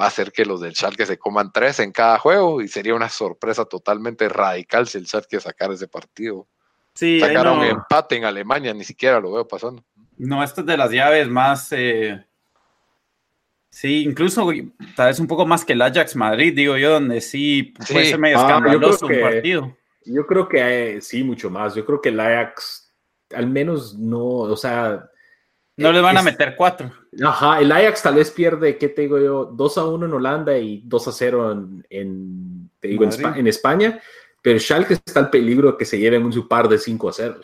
va 0.00 0.06
a 0.06 0.08
hacer 0.08 0.32
que 0.32 0.46
los 0.46 0.62
del 0.62 0.74
Schalke 0.74 1.04
se 1.04 1.18
coman 1.18 1.52
tres 1.52 1.78
en 1.80 1.92
cada 1.92 2.18
juego 2.18 2.62
y 2.62 2.68
sería 2.68 2.94
una 2.94 3.10
sorpresa 3.10 3.66
totalmente 3.66 4.26
radical 4.30 4.88
si 4.88 4.96
el 4.96 5.06
Schalke 5.06 5.40
sacara 5.40 5.74
ese 5.74 5.88
partido. 5.88 6.48
Sí, 6.94 7.20
Sacaron 7.20 7.62
empate 7.62 8.16
en 8.16 8.24
Alemania, 8.24 8.72
ni 8.72 8.84
siquiera 8.84 9.20
lo 9.20 9.30
veo 9.30 9.46
pasando. 9.46 9.84
No, 10.16 10.42
esta 10.42 10.62
es 10.62 10.66
de 10.66 10.78
las 10.78 10.90
llaves 10.90 11.28
más. 11.28 11.70
Eh, 11.72 12.24
sí, 13.68 14.04
incluso 14.04 14.50
tal 14.96 15.08
vez 15.08 15.20
un 15.20 15.26
poco 15.26 15.44
más 15.44 15.66
que 15.66 15.74
el 15.74 15.82
Ajax 15.82 16.16
Madrid, 16.16 16.56
digo 16.56 16.78
yo, 16.78 16.92
donde 16.92 17.20
sí 17.20 17.74
puede 17.92 18.06
ser 18.06 18.18
medio 18.18 18.38
ah, 18.38 18.46
escandaloso 18.46 19.04
un 19.04 19.20
partido. 19.20 19.76
Yo 20.04 20.26
creo 20.26 20.48
que 20.48 20.96
eh, 20.96 21.00
sí, 21.00 21.24
mucho 21.24 21.50
más. 21.50 21.74
Yo 21.74 21.84
creo 21.84 22.00
que 22.00 22.10
el 22.10 22.20
Ajax, 22.20 22.92
al 23.34 23.46
menos 23.46 23.98
no, 23.98 24.24
o 24.24 24.56
sea. 24.56 25.08
No 25.76 25.92
le 25.92 26.00
van 26.00 26.16
a 26.16 26.22
meter 26.22 26.54
cuatro. 26.56 26.92
Ajá, 27.22 27.60
el 27.60 27.72
Ajax 27.72 28.02
tal 28.02 28.14
vez 28.14 28.30
pierde, 28.30 28.78
¿qué 28.78 28.88
te 28.88 29.02
digo 29.02 29.18
yo? 29.18 29.44
2 29.44 29.78
a 29.78 29.84
1 29.84 30.06
en 30.06 30.12
Holanda 30.12 30.56
y 30.56 30.82
2 30.84 31.08
a 31.08 31.12
0 31.12 31.50
en, 31.90 32.70
te 32.78 32.88
digo, 32.88 33.04
en, 33.04 33.46
España, 33.46 34.00
pero 34.40 34.58
Schalke 34.58 34.94
está 34.94 35.20
al 35.20 35.30
peligro 35.30 35.76
que 35.76 35.84
se 35.84 35.98
lleven 35.98 36.24
un 36.24 36.48
par 36.48 36.68
de 36.68 36.78
5 36.78 37.08
a 37.08 37.12
0. 37.12 37.40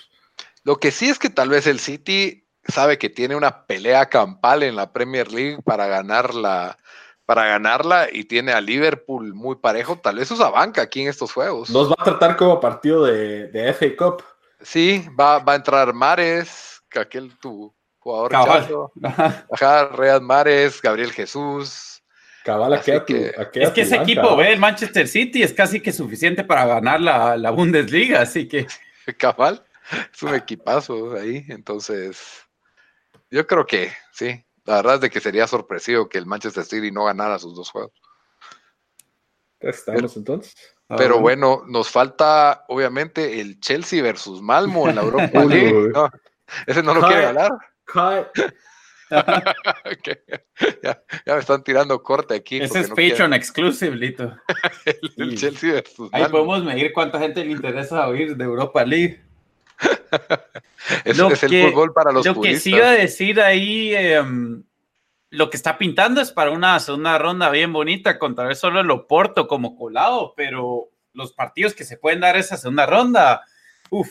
Lo 0.65 0.77
que 0.77 0.91
sí 0.91 1.09
es 1.09 1.19
que 1.19 1.31
tal 1.31 1.49
vez 1.49 1.67
el 1.67 1.81
City 1.81 2.47
sabe 2.65 2.99
que 2.99 3.09
tiene 3.09 3.37
una 3.37 3.67
pelea 3.67 4.07
campal 4.07 4.63
en 4.63 4.77
la 4.77 4.93
Premier 4.93 5.33
League 5.33 5.59
para 5.65 5.87
ganarla, 5.87 6.79
para 7.31 7.47
ganarla 7.47 8.09
y 8.11 8.25
tiene 8.25 8.51
a 8.51 8.61
Liverpool 8.61 9.35
muy 9.35 9.55
parejo, 9.55 9.95
tal 9.95 10.17
vez 10.17 10.29
usa 10.33 10.51
banca 10.51 10.83
aquí 10.83 11.03
en 11.03 11.07
estos 11.07 11.33
juegos. 11.33 11.71
Nos 11.71 11.89
va 11.89 11.95
a 11.97 12.03
tratar 12.03 12.37
como 12.37 12.59
partido 12.59 13.05
de, 13.05 13.73
FA 13.73 13.87
Cup. 13.97 14.25
Sí, 14.61 15.07
va, 15.17 15.39
va 15.39 15.53
a 15.53 15.55
entrar 15.55 15.95
Mares, 15.95 16.83
aquel 16.93 17.39
tu, 17.39 17.73
jugador 18.01 18.33
chato. 18.33 18.93
Ajá, 19.53 19.91
Real 19.95 20.21
Mares, 20.21 20.83
Gabriel 20.83 21.13
Jesús. 21.13 22.03
Cabal, 22.45 22.83
que, 22.83 23.33
es 23.55 23.71
que 23.71 23.81
ese 23.83 23.95
equipo, 23.95 24.35
ve, 24.35 24.53
el 24.53 24.59
Manchester 24.59 25.07
City 25.07 25.45
es 25.45 25.53
casi 25.53 25.79
que 25.79 25.93
suficiente 25.93 26.43
para 26.43 26.67
ganar 26.67 27.01
la, 27.01 27.37
la 27.37 27.53
Bundesliga, 27.53 28.23
así 28.23 28.49
que. 28.49 28.67
Cabal, 29.19 29.63
es 30.13 30.21
un 30.21 30.35
equipazo 30.35 31.15
ahí, 31.15 31.45
entonces. 31.49 32.45
Yo 33.31 33.47
creo 33.47 33.65
que 33.65 33.93
sí, 34.11 34.45
la 34.71 34.77
verdad 34.77 34.95
es 34.95 35.01
de 35.01 35.11
que 35.11 35.19
sería 35.19 35.49
sorpresivo 35.49 36.09
que 36.09 36.17
el 36.17 36.27
Manchester 36.27 36.65
City 36.65 36.93
no 36.93 37.07
ganara 37.07 37.41
sus 37.41 37.57
dos 37.57 37.71
juegos. 37.71 37.93
Estamos 39.59 40.17
entonces. 40.17 40.55
Pero 40.97 41.17
ah, 41.17 41.21
bueno, 41.21 41.65
nos 41.67 41.91
falta 41.91 42.67
obviamente 42.69 43.41
el 43.41 43.59
Chelsea 43.59 44.01
versus 44.01 44.41
Malmo 44.41 44.89
en 44.89 44.95
la 44.95 45.03
Europa 45.03 45.45
League. 45.45 45.93
ese 46.67 46.85
no 46.85 46.95
lo 46.95 47.01
quiere 47.01 47.23
ganar. 47.23 47.51
ya, 50.83 51.03
me 51.27 51.39
están 51.41 51.65
tirando 51.65 52.01
corte 52.01 52.35
aquí. 52.35 52.61
Ese 52.61 52.79
es 52.79 52.91
Patreon 52.91 53.35
exclusive, 53.35 53.97
Lito. 53.97 54.33
el, 55.17 55.37
Chelsea 55.37 55.73
versus 55.73 56.11
Ahí 56.13 56.27
podemos 56.31 56.63
medir 56.63 56.93
cuánta 56.93 57.19
gente 57.19 57.45
le 57.45 57.51
interesa 57.51 58.07
oír 58.07 58.37
de 58.37 58.45
Europa 58.45 58.85
League. 58.85 59.21
es, 61.05 61.19
es 61.19 61.43
el 61.43 61.71
fútbol 61.71 61.93
para 61.93 62.13
los 62.13 62.25
Lo 62.25 62.41
que 62.41 62.59
sí 62.59 62.75
iba 62.75 62.89
a 62.89 62.93
decir 62.93 63.41
ahí, 63.41 63.95
em, 63.95 64.63
lo 65.31 65.51
que 65.51 65.57
está 65.57 65.79
pintando 65.79 66.21
es 66.21 66.33
para 66.33 66.51
una 66.51 66.79
segunda 66.81 67.19
ronda 67.19 67.51
bien 67.51 67.73
bonita 67.73 68.19
contra 68.19 68.47
ver 68.47 68.57
solo 68.57 68.81
el 68.81 68.91
Oporto 68.91 69.47
como 69.47 69.77
colado, 69.77 70.35
pero 70.37 70.91
los 71.13 71.33
partidos 71.33 71.75
que 71.75 71.85
se 71.85 71.97
pueden 71.97 72.21
dar 72.21 72.37
esa 72.37 72.57
segunda 72.57 72.87
ronda, 72.87 73.43
uff, 73.91 74.11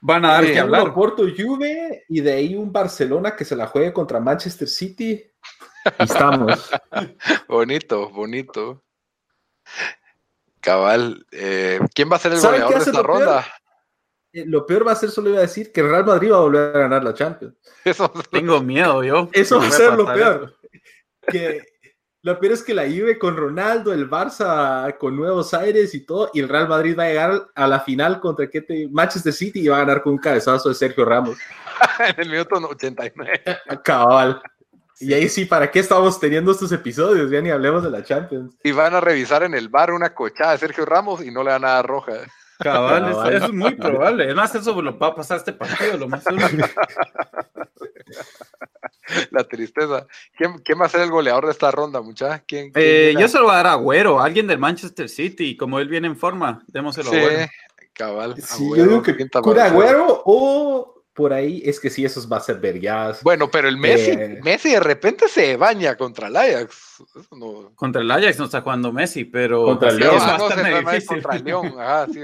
van 0.00 0.24
a 0.24 0.32
dar 0.32 0.46
que 0.46 0.58
hablar. 0.58 0.88
Oporto 0.88 1.24
Juve 1.36 2.04
y 2.08 2.20
de 2.20 2.32
ahí 2.32 2.54
un 2.54 2.72
Barcelona 2.72 3.36
que 3.36 3.44
se 3.44 3.56
la 3.56 3.66
juegue 3.66 3.92
contra 3.92 4.20
Manchester 4.20 4.68
City. 4.68 5.24
estamos. 5.98 6.70
bonito, 7.48 8.10
bonito. 8.10 8.82
Cabal, 10.60 11.26
eh, 11.32 11.80
¿quién 11.94 12.10
va 12.10 12.16
a 12.16 12.18
ser 12.18 12.32
el 12.32 12.40
goleador 12.40 12.74
de 12.74 12.78
esta 12.78 13.02
ronda? 13.02 13.46
Lo 14.32 14.66
peor 14.66 14.86
va 14.86 14.92
a 14.92 14.96
ser, 14.96 15.10
solo 15.10 15.30
iba 15.30 15.38
a 15.38 15.42
decir, 15.42 15.72
que 15.72 15.82
Real 15.82 16.04
Madrid 16.04 16.32
va 16.32 16.36
a 16.36 16.40
volver 16.40 16.76
a 16.76 16.80
ganar 16.80 17.04
la 17.04 17.14
Champions. 17.14 17.54
Tengo 18.30 18.60
miedo 18.60 19.02
yo. 19.02 19.28
Eso 19.32 19.58
va 19.58 19.66
a 19.66 19.70
ser 19.70 19.94
lo 19.94 20.06
peor. 20.06 20.56
Que 21.26 21.62
lo 22.22 22.38
peor 22.38 22.52
es 22.52 22.62
que 22.62 22.74
la 22.74 22.84
Juve 22.84 23.18
con 23.18 23.34
Ronaldo, 23.34 23.94
el 23.94 24.08
Barça 24.08 24.96
con 24.98 25.16
nuevos 25.16 25.54
aires 25.54 25.94
y 25.94 26.04
todo, 26.04 26.30
y 26.34 26.40
el 26.40 26.48
Real 26.50 26.68
Madrid 26.68 26.94
va 26.98 27.04
a 27.04 27.08
llegar 27.08 27.48
a 27.54 27.66
la 27.66 27.80
final 27.80 28.20
contra 28.20 28.48
te, 28.48 28.88
Manchester 28.90 29.32
City 29.32 29.60
y 29.60 29.68
va 29.68 29.76
a 29.76 29.80
ganar 29.80 30.02
con 30.02 30.12
un 30.12 30.18
cabezazo 30.18 30.68
de 30.68 30.74
Sergio 30.74 31.04
Ramos. 31.06 31.38
en 31.98 32.14
el 32.18 32.30
minuto 32.30 32.56
89. 32.56 33.40
Cabal. 33.82 34.42
Y 34.98 35.14
ahí 35.14 35.30
sí, 35.30 35.46
¿para 35.46 35.70
qué 35.70 35.78
estamos 35.78 36.20
teniendo 36.20 36.52
estos 36.52 36.70
episodios? 36.72 37.30
Ya 37.30 37.40
ni 37.40 37.48
hablemos 37.48 37.82
de 37.82 37.90
la 37.90 38.04
Champions. 38.04 38.54
Y 38.62 38.72
van 38.72 38.94
a 38.94 39.00
revisar 39.00 39.42
en 39.42 39.54
el 39.54 39.70
bar 39.70 39.90
una 39.90 40.12
cochada 40.12 40.52
de 40.52 40.58
Sergio 40.58 40.84
Ramos 40.84 41.24
y 41.24 41.30
no 41.30 41.42
le 41.42 41.52
dan 41.52 41.62
nada 41.62 41.80
roja. 41.80 42.12
Cabal, 42.60 43.10
Eso, 43.10 43.46
es 43.46 43.52
muy 43.52 43.74
probable. 43.74 44.28
Es 44.28 44.34
más, 44.34 44.54
eso 44.54 44.80
lo 44.80 44.98
va 44.98 45.08
a 45.08 45.14
pasar 45.14 45.38
este 45.38 45.52
partido, 45.52 45.96
lo 45.96 46.08
más 46.08 46.24
La 49.30 49.44
tristeza. 49.44 50.06
¿Quién, 50.36 50.80
va 50.80 50.86
a 50.86 50.88
ser 50.88 51.00
el 51.00 51.10
goleador 51.10 51.46
de 51.46 51.52
esta 51.52 51.70
ronda, 51.70 52.00
muchacha? 52.00 52.42
¿Quién, 52.46 52.70
eh, 52.74 53.14
yo 53.18 53.28
se 53.28 53.38
lo 53.38 53.44
voy 53.44 53.54
a 53.54 53.56
dar 53.56 53.66
a 53.68 53.72
Agüero, 53.72 54.20
alguien 54.20 54.46
del 54.46 54.58
Manchester 54.58 55.08
City. 55.08 55.56
Como 55.56 55.80
él 55.80 55.88
viene 55.88 56.06
en 56.06 56.16
forma, 56.16 56.62
démoselo 56.68 57.10
sí, 57.10 57.16
a 57.16 57.20
Agüero. 57.20 57.50
cabal. 57.92 58.40
Sí, 58.40 58.68
yo 58.76 58.84
digo 58.84 59.02
que 59.02 59.16
Agüero 59.60 60.22
o 60.26 60.99
por 61.20 61.34
ahí, 61.34 61.60
es 61.66 61.78
que 61.78 61.90
sí, 61.90 62.02
esos 62.02 62.32
va 62.32 62.38
a 62.38 62.40
ser 62.40 62.58
vergas. 62.58 63.22
Bueno, 63.22 63.50
pero 63.50 63.68
el 63.68 63.76
Messi, 63.76 64.12
eh, 64.12 64.40
Messi 64.42 64.70
de 64.70 64.80
repente 64.80 65.28
se 65.28 65.54
baña 65.58 65.94
contra 65.94 66.28
el 66.28 66.36
Ajax. 66.36 67.04
Contra 67.74 68.00
el 68.00 68.10
Ajax 68.10 68.38
no 68.38 68.46
está 68.46 68.62
jugando 68.62 68.90
Messi, 68.90 69.26
pero 69.26 69.66
contra 69.66 69.90
el 69.90 69.98
León. 69.98 70.16
Ah, 70.18 70.36
no, 70.38 70.48
contra 71.06 71.36
el 71.36 71.44
León. 71.44 71.74
Ah, 71.78 72.06
sí, 72.10 72.20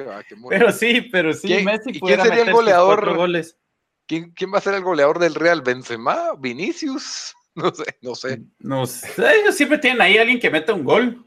pero 0.48 0.72
sí, 0.72 1.00
pero 1.12 1.32
sí, 1.34 1.62
Messi 1.62 1.90
¿y 1.90 2.00
quién 2.00 2.22
sería 2.22 2.44
el 2.44 2.52
goleador? 2.52 3.16
Goles. 3.16 3.58
¿Quién, 4.06 4.30
¿Quién 4.30 4.50
va 4.50 4.58
a 4.58 4.62
ser 4.62 4.72
el 4.72 4.82
goleador 4.82 5.18
del 5.18 5.34
Real? 5.34 5.60
¿Benzema? 5.60 6.32
¿Vinicius? 6.38 7.34
No 7.56 7.74
sé, 7.74 7.84
no 8.02 8.14
sé. 8.14 8.42
No 8.58 8.84
sé, 8.84 9.08
ellos 9.40 9.54
siempre 9.54 9.78
tienen 9.78 10.02
ahí 10.02 10.18
alguien 10.18 10.38
que 10.38 10.50
meta 10.50 10.74
un 10.74 10.84
gol. 10.84 11.24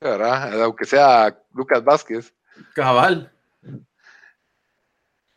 ¿Verdad? 0.00 0.62
Aunque 0.62 0.84
sea 0.84 1.36
Lucas 1.54 1.84
Vázquez. 1.84 2.34
Cabal. 2.74 3.32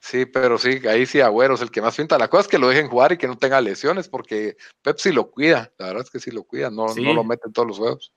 Sí, 0.02 0.26
pero 0.26 0.58
sí, 0.58 0.82
ahí 0.88 1.06
sí 1.06 1.22
Agüero 1.22 1.54
es 1.54 1.62
el 1.62 1.70
que 1.70 1.80
más 1.80 1.96
pinta. 1.96 2.18
La 2.18 2.28
cosa 2.28 2.42
es 2.42 2.48
que 2.48 2.58
lo 2.58 2.68
dejen 2.68 2.90
jugar 2.90 3.12
y 3.12 3.18
que 3.18 3.28
no 3.28 3.38
tenga 3.38 3.62
lesiones, 3.62 4.10
porque 4.10 4.58
Pepsi 4.82 5.12
lo 5.12 5.30
cuida. 5.30 5.72
La 5.78 5.88
verdad 5.88 6.02
es 6.04 6.10
que 6.10 6.20
sí 6.20 6.32
lo 6.32 6.44
cuida, 6.44 6.72
no, 6.72 6.88
no 6.96 7.14
lo 7.14 7.24
mete 7.24 7.44
en 7.46 7.54
todos 7.54 7.68
los 7.68 7.78
juegos. 7.78 8.12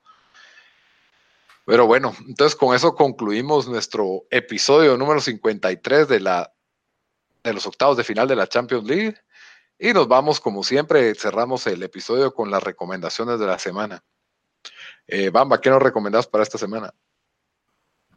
Pero 1.66 1.87
bueno, 1.87 2.14
entonces 2.26 2.57
con 2.57 2.74
eso 2.74 2.95
concluimos 2.95 3.68
nuestro 3.68 4.24
episodio 4.30 4.97
número 4.97 5.20
53 5.20 6.09
de, 6.09 6.20
la, 6.20 6.55
de 7.43 7.53
los 7.53 7.66
octavos 7.66 7.99
de 7.99 8.05
final 8.05 8.26
de 8.28 8.37
la 8.37 8.47
Champions 8.47 8.85
League. 8.85 9.16
Y 9.78 9.93
nos 9.93 10.09
vamos, 10.09 10.41
como 10.41 10.64
siempre, 10.64 11.14
cerramos 11.14 11.66
el 11.66 11.82
episodio 11.82 12.32
con 12.32 12.51
las 12.51 12.62
recomendaciones 12.62 13.39
de 13.39 13.47
la 13.47 13.59
semana. 13.59 14.03
Eh, 15.07 15.28
Bamba, 15.28 15.61
¿qué 15.61 15.68
nos 15.68 15.82
recomendás 15.82 16.26
para 16.26 16.45
esta 16.45 16.57
semana? 16.57 16.95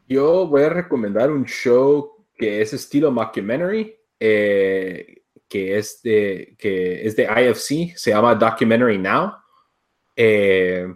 Yo 0.06 0.46
voy 0.46 0.62
a 0.62 0.70
recomendar 0.70 1.30
un 1.30 1.44
show 1.44 2.17
que 2.38 2.62
es 2.62 2.72
estilo 2.72 3.10
mockumentary, 3.10 3.96
eh, 4.20 5.22
que, 5.48 5.76
es 5.76 6.00
de, 6.02 6.56
que 6.58 7.06
es 7.06 7.16
de 7.16 7.24
IFC, 7.24 7.96
se 7.96 8.10
llama 8.10 8.34
Documentary 8.34 8.98
Now. 8.98 9.32
Eh, 10.16 10.86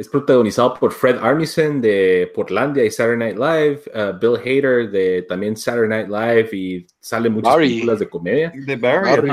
es 0.00 0.08
protagonizado 0.08 0.72
por 0.74 0.92
Fred 0.92 1.18
Armisen 1.20 1.78
de 1.82 2.32
Portlandia 2.34 2.82
y 2.82 2.90
Saturday 2.90 3.34
Night 3.34 3.36
Live, 3.36 3.82
uh, 3.94 4.18
Bill 4.18 4.38
Hader 4.38 4.90
de 4.90 5.22
también 5.24 5.58
Saturday 5.58 5.88
Night 5.90 6.08
Live 6.08 6.56
y 6.56 6.86
sale 6.98 7.28
muchas 7.28 7.54
películas 7.54 7.98
de 7.98 8.08
comedia. 8.08 8.50
De 8.54 8.76
Barry. 8.76 9.30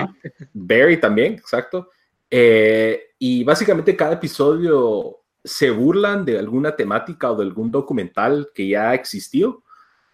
Barry, 0.51 0.99
también, 0.99 1.35
exacto. 1.35 1.89
Eh, 2.29 3.01
y 3.17 3.45
básicamente 3.45 3.95
cada 3.95 4.15
episodio 4.15 5.21
se 5.41 5.71
burlan 5.71 6.25
de 6.25 6.37
alguna 6.37 6.75
temática 6.75 7.31
o 7.31 7.37
de 7.37 7.45
algún 7.45 7.71
documental 7.71 8.49
que 8.53 8.67
ya 8.67 8.93
existió. 8.93 9.63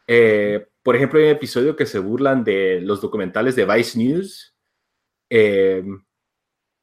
Eh, 0.06 0.68
por 0.84 0.98
ejemplo, 0.98 1.20
hay 1.20 1.26
un 1.26 1.32
episodio 1.32 1.76
que 1.76 1.86
se 1.86 2.00
burlan 2.00 2.44
de 2.44 2.82
los 2.82 3.02
documentales 3.02 3.56
de 3.56 3.66
Vice 3.66 3.98
News. 3.98 4.54
Eh, 5.30 5.84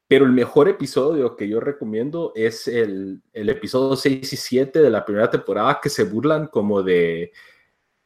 pero 0.09 0.25
el 0.25 0.33
mejor 0.33 0.69
episodio 0.69 1.37
que 1.37 1.47
yo 1.47 1.61
recomiendo 1.61 2.33
es 2.35 2.67
el, 2.67 3.23
episodio 3.33 3.95
6 3.95 4.33
y 4.33 4.37
7 4.37 4.81
de 4.81 4.91
la 4.91 5.05
primera 5.05 5.31
temporada 5.31 5.79
que 5.81 5.89
se 5.89 6.03
burlan 6.03 6.49
como 6.49 6.83
de... 6.83 7.31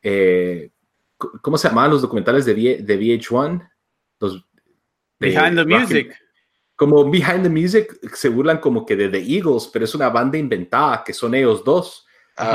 Eh, 0.03 0.71
¿Cómo 1.17 1.57
se 1.57 1.69
llamaban 1.69 1.93
los 1.93 2.03
documentales 2.03 2.45
de, 2.45 2.55
de 2.55 3.01
VH1? 3.01 3.71
Los, 4.21 4.45
Behind 5.19 5.57
the 5.57 5.65
Music. 5.65 6.15
Como 6.77 7.09
Behind 7.09 7.45
the 7.45 7.49
Music 7.49 7.99
se 8.15 8.29
burlan 8.29 8.59
como 8.59 8.85
que 8.85 8.97
de 8.97 9.09
The 9.09 9.37
Eagles, 9.37 9.71
pero 9.73 9.85
es 9.85 9.95
una 9.95 10.11
banda 10.11 10.37
inventada 10.37 11.05
que 11.05 11.13
son 11.15 11.35
ellos 11.35 11.65
dos 11.65 12.05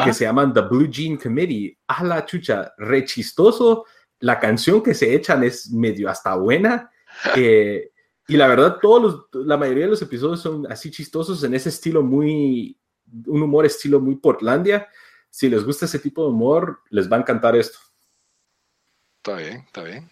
que 0.04 0.14
se 0.14 0.26
llaman 0.26 0.54
The 0.54 0.62
Blue 0.62 0.88
Jean 0.90 1.18
Committee. 1.18 1.78
A 1.88 2.04
la 2.04 2.26
chucha, 2.26 2.74
re 2.78 3.06
chistoso. 3.06 3.86
La 4.20 4.40
canción 4.40 4.84
que 4.84 4.94
se 4.94 5.14
echan 5.14 5.44
es 5.44 5.72
medio 5.72 6.10
hasta 6.10 6.36
buena. 6.36 6.92
Eh, 7.36 7.92
y 8.28 8.38
la 8.38 8.48
verdad, 8.48 8.78
todos 8.82 9.26
la 9.34 9.58
mayoría 9.58 9.86
de 9.86 9.90
los 9.92 10.02
episodios 10.02 10.42
son 10.42 10.72
así 10.72 10.92
chistosos 10.92 11.44
en 11.44 11.56
ese 11.56 11.70
estilo 11.70 12.04
muy, 12.04 12.78
un 13.26 13.42
humor 13.42 13.66
estilo 13.66 14.00
muy 14.00 14.16
Portlandia. 14.18 14.88
Si 15.30 15.50
les 15.50 15.64
gusta 15.64 15.86
ese 15.86 16.00
tipo 16.00 16.24
de 16.24 16.30
humor, 16.30 16.82
les 16.90 17.12
va 17.12 17.18
a 17.18 17.22
encantar 17.22 17.56
esto. 17.56 17.80
Está 19.18 19.38
bien, 19.38 19.58
está 19.66 19.84
bien. 19.84 20.10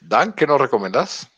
Dan, 0.00 0.32
¿qué 0.32 0.46
nos 0.46 0.60
recomendás? 0.60 1.30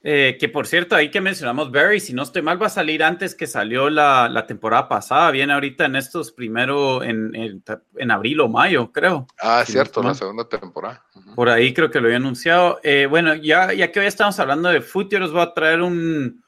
Eh, 0.00 0.36
que 0.38 0.48
por 0.48 0.68
cierto, 0.68 0.94
ahí 0.94 1.10
que 1.10 1.20
mencionamos 1.20 1.72
Barry, 1.72 1.98
si 1.98 2.12
no 2.12 2.22
estoy 2.22 2.40
mal, 2.40 2.60
va 2.62 2.66
a 2.66 2.70
salir 2.70 3.02
antes 3.02 3.34
que 3.34 3.48
salió 3.48 3.90
la, 3.90 4.28
la 4.28 4.46
temporada 4.46 4.88
pasada. 4.88 5.30
Viene 5.32 5.52
ahorita 5.52 5.86
en 5.86 5.96
estos 5.96 6.30
primero, 6.30 7.02
en, 7.02 7.34
en, 7.34 8.10
abril 8.10 8.40
o 8.40 8.48
mayo, 8.48 8.92
creo. 8.92 9.26
Ah, 9.40 9.62
es 9.62 9.72
cierto, 9.72 10.02
la 10.02 10.14
segunda 10.14 10.48
temporada. 10.48 11.04
Por 11.34 11.48
ahí 11.48 11.74
creo 11.74 11.90
que 11.90 12.00
lo 12.00 12.06
había 12.06 12.18
anunciado. 12.18 12.78
Eh, 12.84 13.06
bueno, 13.10 13.34
ya, 13.34 13.72
ya 13.72 13.90
que 13.90 13.98
hoy 13.98 14.06
estamos 14.06 14.38
hablando 14.38 14.68
de 14.68 14.82
fútbol, 14.82 15.24
os 15.24 15.32
voy 15.32 15.42
a 15.42 15.52
traer 15.52 15.82
un. 15.82 16.44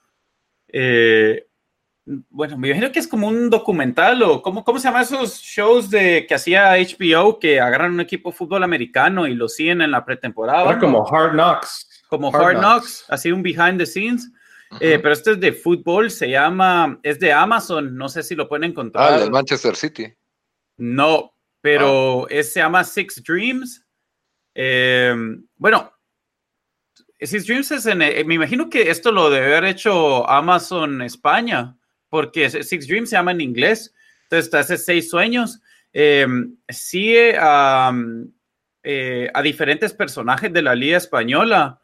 Eh, 0.69 1.47
bueno, 2.29 2.57
me 2.57 2.69
imagino 2.69 2.93
que 2.93 3.01
es 3.01 3.09
como 3.09 3.29
un 3.29 3.51
documental 3.51 4.23
o 4.23 4.43
¿cómo, 4.43 4.65
cómo 4.65 4.79
se 4.79 4.89
llama 4.89 5.03
esos 5.03 5.41
shows 5.41 5.91
de 5.91 6.25
que 6.27 6.35
hacía 6.35 6.73
HBO 6.73 7.39
que 7.39 7.61
agarran 7.61 7.93
un 7.93 8.01
equipo 8.01 8.31
de 8.31 8.37
fútbol 8.37 8.63
americano 8.63 9.27
y 9.27 9.35
lo 9.35 9.49
siguen 9.49 9.83
en 9.83 9.91
la 9.91 10.05
pretemporada. 10.05 10.79
como 10.79 11.07
Hard 11.07 11.33
Knocks 11.33 11.90
como 12.11 12.35
Hard, 12.35 12.59
Knocks, 12.59 13.05
así 13.09 13.33
un 13.33 13.43
behind 13.43 13.79
the 13.79 13.87
scenes. 13.87 14.31
Eh, 14.81 15.01
pero 15.01 15.13
este 15.13 15.33
es 15.33 15.41
de 15.41 15.53
fútbol, 15.53 16.11
se 16.11 16.31
llama, 16.31 17.01
es 17.03 17.19
de 17.19 17.33
Amazon, 17.33 17.97
no 17.97 18.09
sé 18.09 18.23
si 18.23 18.37
lo 18.37 18.49
pueden 18.49 18.71
encontrar. 18.71 19.15
Ah, 19.15 19.19
de 19.19 19.31
Manchester 19.31 19.75
City. 19.75 20.15
No, 20.77 21.35
pero 21.61 22.27
ah. 22.27 22.43
se 22.43 22.61
llama 22.61 22.85
Six 22.85 23.23
Dreams. 23.25 23.85
Eh, 24.55 25.15
bueno, 25.57 25.93
Six 27.21 27.47
Dreams 27.47 27.71
es 27.73 27.87
en, 27.87 27.99
me 27.99 28.35
imagino 28.35 28.71
que 28.71 28.91
esto 28.91 29.11
lo 29.11 29.29
debe 29.29 29.47
haber 29.57 29.65
hecho 29.65 30.29
Amazon 30.29 31.03
España, 31.03 31.77
porque 32.09 32.49
Six 32.49 32.87
Dreams 32.87 33.11
se 33.11 33.17
llama 33.17 33.33
en 33.33 33.41
inglés, 33.41 33.93
entonces 34.25 34.55
hace 34.55 34.79
seis 34.79 35.11
sueños. 35.11 35.61
Eh, 35.93 36.27
sigue 36.69 37.37
a, 37.39 37.93
eh, 38.83 39.31
a 39.35 39.43
diferentes 39.43 39.93
personajes 39.93 40.53
de 40.53 40.63
la 40.63 40.75
Liga 40.75 40.97
Española. 40.97 41.80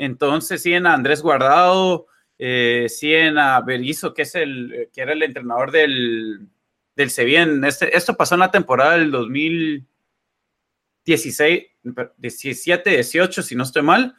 Entonces 0.00 0.62
siguen 0.62 0.86
a 0.86 0.94
Andrés 0.94 1.20
Guardado, 1.20 2.06
eh, 2.38 2.86
siguen 2.88 3.36
a 3.36 3.60
Berizzo, 3.60 4.14
que 4.14 4.22
es 4.22 4.34
el 4.34 4.88
que 4.94 5.02
era 5.02 5.12
el 5.12 5.22
entrenador 5.22 5.70
del, 5.70 6.48
del. 6.96 7.64
Este, 7.66 7.94
esto 7.94 8.16
pasó 8.16 8.34
en 8.34 8.40
la 8.40 8.50
temporada 8.50 8.96
del 8.96 9.10
2016, 9.10 11.64
17, 12.16 12.90
18, 12.90 13.42
si 13.42 13.54
no 13.54 13.64
estoy 13.64 13.82
mal. 13.82 14.14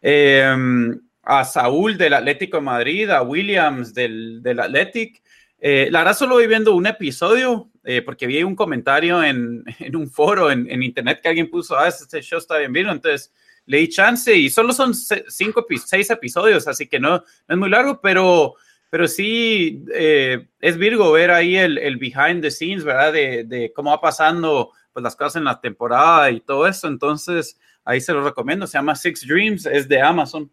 Em, 0.00 0.96
a 1.24 1.44
Saúl 1.44 1.98
del 1.98 2.14
Atlético 2.14 2.58
de 2.58 2.62
Madrid, 2.62 3.10
a 3.10 3.22
Williams 3.22 3.92
del, 3.94 4.40
del 4.44 4.60
Athletic. 4.60 5.20
Eh, 5.58 5.88
la 5.90 5.98
verdad, 6.00 6.16
solo 6.16 6.36
voy 6.36 6.46
viendo 6.46 6.72
un 6.72 6.86
episodio 6.86 7.68
eh, 7.82 8.00
porque 8.00 8.28
vi 8.28 8.44
un 8.44 8.54
comentario 8.54 9.24
en, 9.24 9.64
en 9.80 9.96
un 9.96 10.08
foro 10.08 10.52
en, 10.52 10.70
en, 10.70 10.84
internet 10.84 11.18
que 11.20 11.30
alguien 11.30 11.50
puso, 11.50 11.76
ah, 11.76 11.88
este 11.88 12.22
show 12.22 12.38
está 12.38 12.58
bien 12.58 12.72
visto, 12.72 12.92
entonces 12.92 13.32
le 13.66 13.78
di 13.78 13.88
chance 13.88 14.34
y 14.34 14.48
solo 14.48 14.72
son 14.72 14.94
cinco, 14.94 15.66
seis 15.84 16.10
episodios, 16.10 16.66
así 16.68 16.86
que 16.88 16.98
no, 16.98 17.18
no 17.18 17.24
es 17.48 17.56
muy 17.56 17.68
largo, 17.68 18.00
pero, 18.00 18.54
pero 18.90 19.06
sí 19.08 19.84
eh, 19.92 20.48
es 20.60 20.78
Virgo 20.78 21.12
ver 21.12 21.30
ahí 21.30 21.56
el, 21.56 21.78
el, 21.78 21.96
behind 21.96 22.42
the 22.42 22.50
scenes, 22.50 22.84
¿verdad? 22.84 23.12
De, 23.12 23.44
de, 23.44 23.72
cómo 23.72 23.90
va 23.90 24.00
pasando 24.00 24.72
pues, 24.92 25.02
las 25.02 25.16
cosas 25.16 25.36
en 25.36 25.44
la 25.44 25.60
temporada 25.60 26.30
y 26.30 26.40
todo 26.40 26.66
eso, 26.66 26.88
entonces 26.88 27.58
ahí 27.84 28.00
se 28.00 28.12
lo 28.12 28.22
recomiendo, 28.22 28.66
se 28.66 28.78
llama 28.78 28.94
Six 28.94 29.26
Dreams, 29.26 29.66
es 29.66 29.88
de 29.88 30.00
Amazon. 30.00 30.50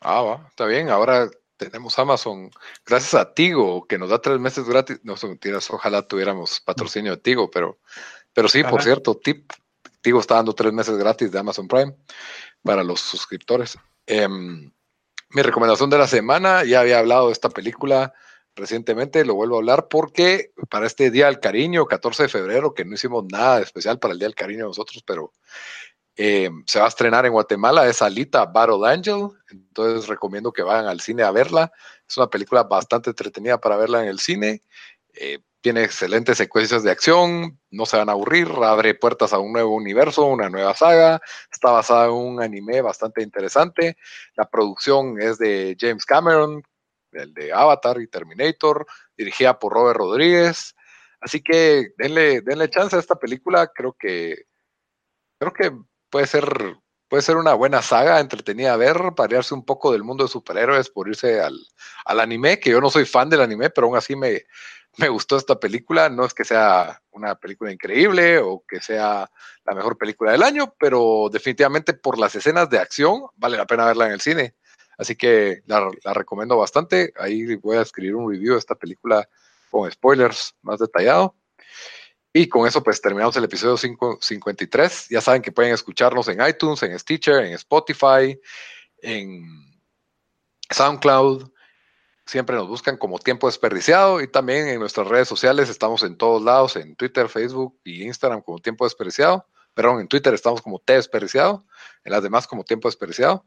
Ah, 0.00 0.22
va, 0.22 0.46
está 0.48 0.66
bien, 0.66 0.90
ahora 0.90 1.28
tenemos 1.56 1.98
Amazon, 1.98 2.50
gracias 2.84 3.14
a 3.14 3.34
Tigo, 3.34 3.86
que 3.86 3.98
nos 3.98 4.10
da 4.10 4.20
tres 4.20 4.38
meses 4.38 4.64
gratis. 4.64 5.00
No 5.02 5.16
son 5.16 5.30
mentiras, 5.30 5.70
ojalá 5.70 6.02
tuviéramos 6.02 6.60
patrocinio 6.60 7.12
de 7.12 7.22
Tigo, 7.22 7.50
pero, 7.50 7.78
pero 8.32 8.48
sí, 8.48 8.64
por 8.64 8.82
cierto, 8.82 9.16
tip, 9.16 9.52
Tigo 10.02 10.20
está 10.20 10.34
dando 10.34 10.54
tres 10.54 10.72
meses 10.72 10.96
gratis 10.96 11.30
de 11.30 11.38
Amazon 11.38 11.68
Prime 11.68 11.96
para 12.62 12.84
los 12.84 13.00
suscriptores. 13.00 13.78
Em, 14.06 14.70
mi 15.30 15.42
recomendación 15.42 15.88
de 15.88 15.98
la 15.98 16.06
semana, 16.06 16.64
ya 16.64 16.80
había 16.80 16.98
hablado 16.98 17.28
de 17.28 17.32
esta 17.32 17.48
película 17.48 18.12
recientemente, 18.54 19.24
lo 19.24 19.34
vuelvo 19.34 19.56
a 19.56 19.58
hablar 19.58 19.88
porque 19.88 20.52
para 20.68 20.86
este 20.86 21.10
Día 21.10 21.26
del 21.26 21.40
Cariño, 21.40 21.86
14 21.86 22.24
de 22.24 22.28
febrero, 22.28 22.74
que 22.74 22.84
no 22.84 22.94
hicimos 22.94 23.24
nada 23.30 23.60
especial 23.60 23.98
para 23.98 24.12
el 24.12 24.18
Día 24.18 24.28
del 24.28 24.34
Cariño 24.34 24.66
nosotros, 24.66 25.02
pero 25.06 25.32
eh, 26.16 26.50
se 26.66 26.78
va 26.78 26.84
a 26.84 26.88
estrenar 26.88 27.24
en 27.24 27.32
Guatemala, 27.32 27.88
es 27.88 28.02
Alita 28.02 28.44
Battle 28.44 28.86
Angel, 28.86 29.28
entonces 29.50 30.08
recomiendo 30.08 30.52
que 30.52 30.62
vayan 30.62 30.86
al 30.86 31.00
cine 31.00 31.22
a 31.22 31.30
verla. 31.30 31.72
Es 32.06 32.16
una 32.18 32.28
película 32.28 32.64
bastante 32.64 33.10
entretenida 33.10 33.58
para 33.58 33.76
verla 33.76 34.02
en 34.02 34.08
el 34.08 34.18
cine. 34.18 34.62
Eh, 35.14 35.38
tiene 35.62 35.84
excelentes 35.84 36.36
secuencias 36.36 36.82
de 36.82 36.90
acción, 36.90 37.58
no 37.70 37.86
se 37.86 37.96
van 37.96 38.08
a 38.08 38.12
aburrir, 38.12 38.48
abre 38.62 38.94
puertas 38.94 39.32
a 39.32 39.38
un 39.38 39.52
nuevo 39.52 39.74
universo, 39.74 40.26
una 40.26 40.50
nueva 40.50 40.74
saga. 40.74 41.20
Está 41.50 41.70
basada 41.70 42.06
en 42.06 42.12
un 42.12 42.42
anime 42.42 42.82
bastante 42.82 43.22
interesante. 43.22 43.96
La 44.34 44.44
producción 44.50 45.20
es 45.20 45.38
de 45.38 45.76
James 45.78 46.04
Cameron, 46.04 46.62
el 47.12 47.32
de 47.32 47.52
Avatar 47.52 48.00
y 48.00 48.08
Terminator, 48.08 48.86
dirigida 49.16 49.58
por 49.58 49.72
Robert 49.72 49.98
Rodríguez. 49.98 50.74
Así 51.20 51.40
que 51.40 51.92
denle, 51.96 52.40
denle 52.40 52.68
chance 52.68 52.96
a 52.96 52.98
esta 52.98 53.14
película, 53.14 53.68
creo 53.68 53.96
que 53.96 54.46
creo 55.38 55.52
que 55.52 55.72
puede 56.10 56.26
ser, 56.26 56.44
puede 57.08 57.22
ser 57.22 57.36
una 57.36 57.54
buena 57.54 57.82
saga, 57.82 58.18
entretenida 58.18 58.74
a 58.74 58.76
ver, 58.76 58.96
variarse 59.16 59.54
un 59.54 59.64
poco 59.64 59.92
del 59.92 60.02
mundo 60.02 60.24
de 60.24 60.30
superhéroes 60.30 60.90
por 60.90 61.08
irse 61.08 61.40
al, 61.40 61.56
al 62.04 62.20
anime, 62.20 62.58
que 62.58 62.70
yo 62.70 62.80
no 62.80 62.90
soy 62.90 63.04
fan 63.04 63.30
del 63.30 63.40
anime, 63.42 63.70
pero 63.70 63.86
aún 63.86 63.96
así 63.96 64.16
me, 64.16 64.42
me 64.98 65.08
gustó 65.08 65.36
esta 65.36 65.58
película. 65.58 66.08
No 66.08 66.24
es 66.24 66.34
que 66.34 66.44
sea 66.44 67.02
una 67.10 67.34
película 67.34 67.72
increíble 67.72 68.38
o 68.38 68.64
que 68.66 68.80
sea 68.80 69.30
la 69.64 69.74
mejor 69.74 69.96
película 69.96 70.32
del 70.32 70.42
año, 70.42 70.74
pero 70.78 71.28
definitivamente 71.30 71.94
por 71.94 72.18
las 72.18 72.34
escenas 72.34 72.68
de 72.70 72.78
acción 72.78 73.22
vale 73.36 73.56
la 73.56 73.66
pena 73.66 73.86
verla 73.86 74.06
en 74.06 74.12
el 74.12 74.20
cine. 74.20 74.54
Así 74.98 75.16
que 75.16 75.62
la, 75.66 75.90
recomiendo 76.12 76.56
bastante. 76.56 77.12
Ahí 77.18 77.56
voy 77.56 77.76
a 77.76 77.82
escribir 77.82 78.14
un 78.14 78.30
review 78.30 78.54
de 78.54 78.58
esta 78.58 78.74
película 78.74 79.28
con 79.70 79.90
spoilers 79.90 80.54
más 80.62 80.78
detallado. 80.78 81.34
Y 82.34 82.48
con 82.48 82.66
eso 82.66 82.82
pues 82.82 83.00
terminamos 83.00 83.36
el 83.36 83.44
episodio 83.44 83.76
53. 83.76 85.08
Ya 85.10 85.20
saben 85.20 85.42
que 85.42 85.52
pueden 85.52 85.74
escucharnos 85.74 86.28
en 86.28 86.46
iTunes, 86.46 86.82
en 86.82 86.98
Stitcher, 86.98 87.44
en 87.44 87.54
Spotify, 87.54 88.38
en 88.98 89.44
SoundCloud. 90.70 91.51
Siempre 92.32 92.56
nos 92.56 92.66
buscan 92.66 92.96
como 92.96 93.18
tiempo 93.18 93.46
desperdiciado 93.46 94.22
y 94.22 94.26
también 94.26 94.66
en 94.66 94.80
nuestras 94.80 95.06
redes 95.06 95.28
sociales 95.28 95.68
estamos 95.68 96.02
en 96.02 96.16
todos 96.16 96.42
lados, 96.42 96.76
en 96.76 96.96
Twitter, 96.96 97.28
Facebook 97.28 97.78
y 97.84 98.04
Instagram 98.04 98.40
como 98.40 98.58
tiempo 98.58 98.86
desperdiciado. 98.86 99.46
Perdón, 99.74 100.00
en 100.00 100.08
Twitter 100.08 100.32
estamos 100.32 100.62
como 100.62 100.78
T 100.78 100.94
desperdiciado, 100.94 101.66
en 102.02 102.10
las 102.10 102.22
demás 102.22 102.46
como 102.46 102.64
tiempo 102.64 102.88
desperdiciado. 102.88 103.44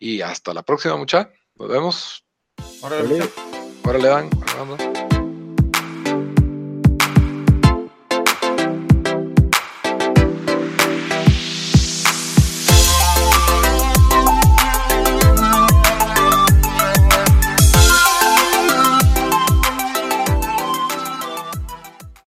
Y 0.00 0.20
hasta 0.20 0.52
la 0.52 0.64
próxima, 0.64 0.96
mucha. 0.96 1.30
Nos 1.54 1.68
vemos. 1.68 2.26
Órale, 2.82 3.20
Órale, 3.84 4.08
Dan. 4.08 4.30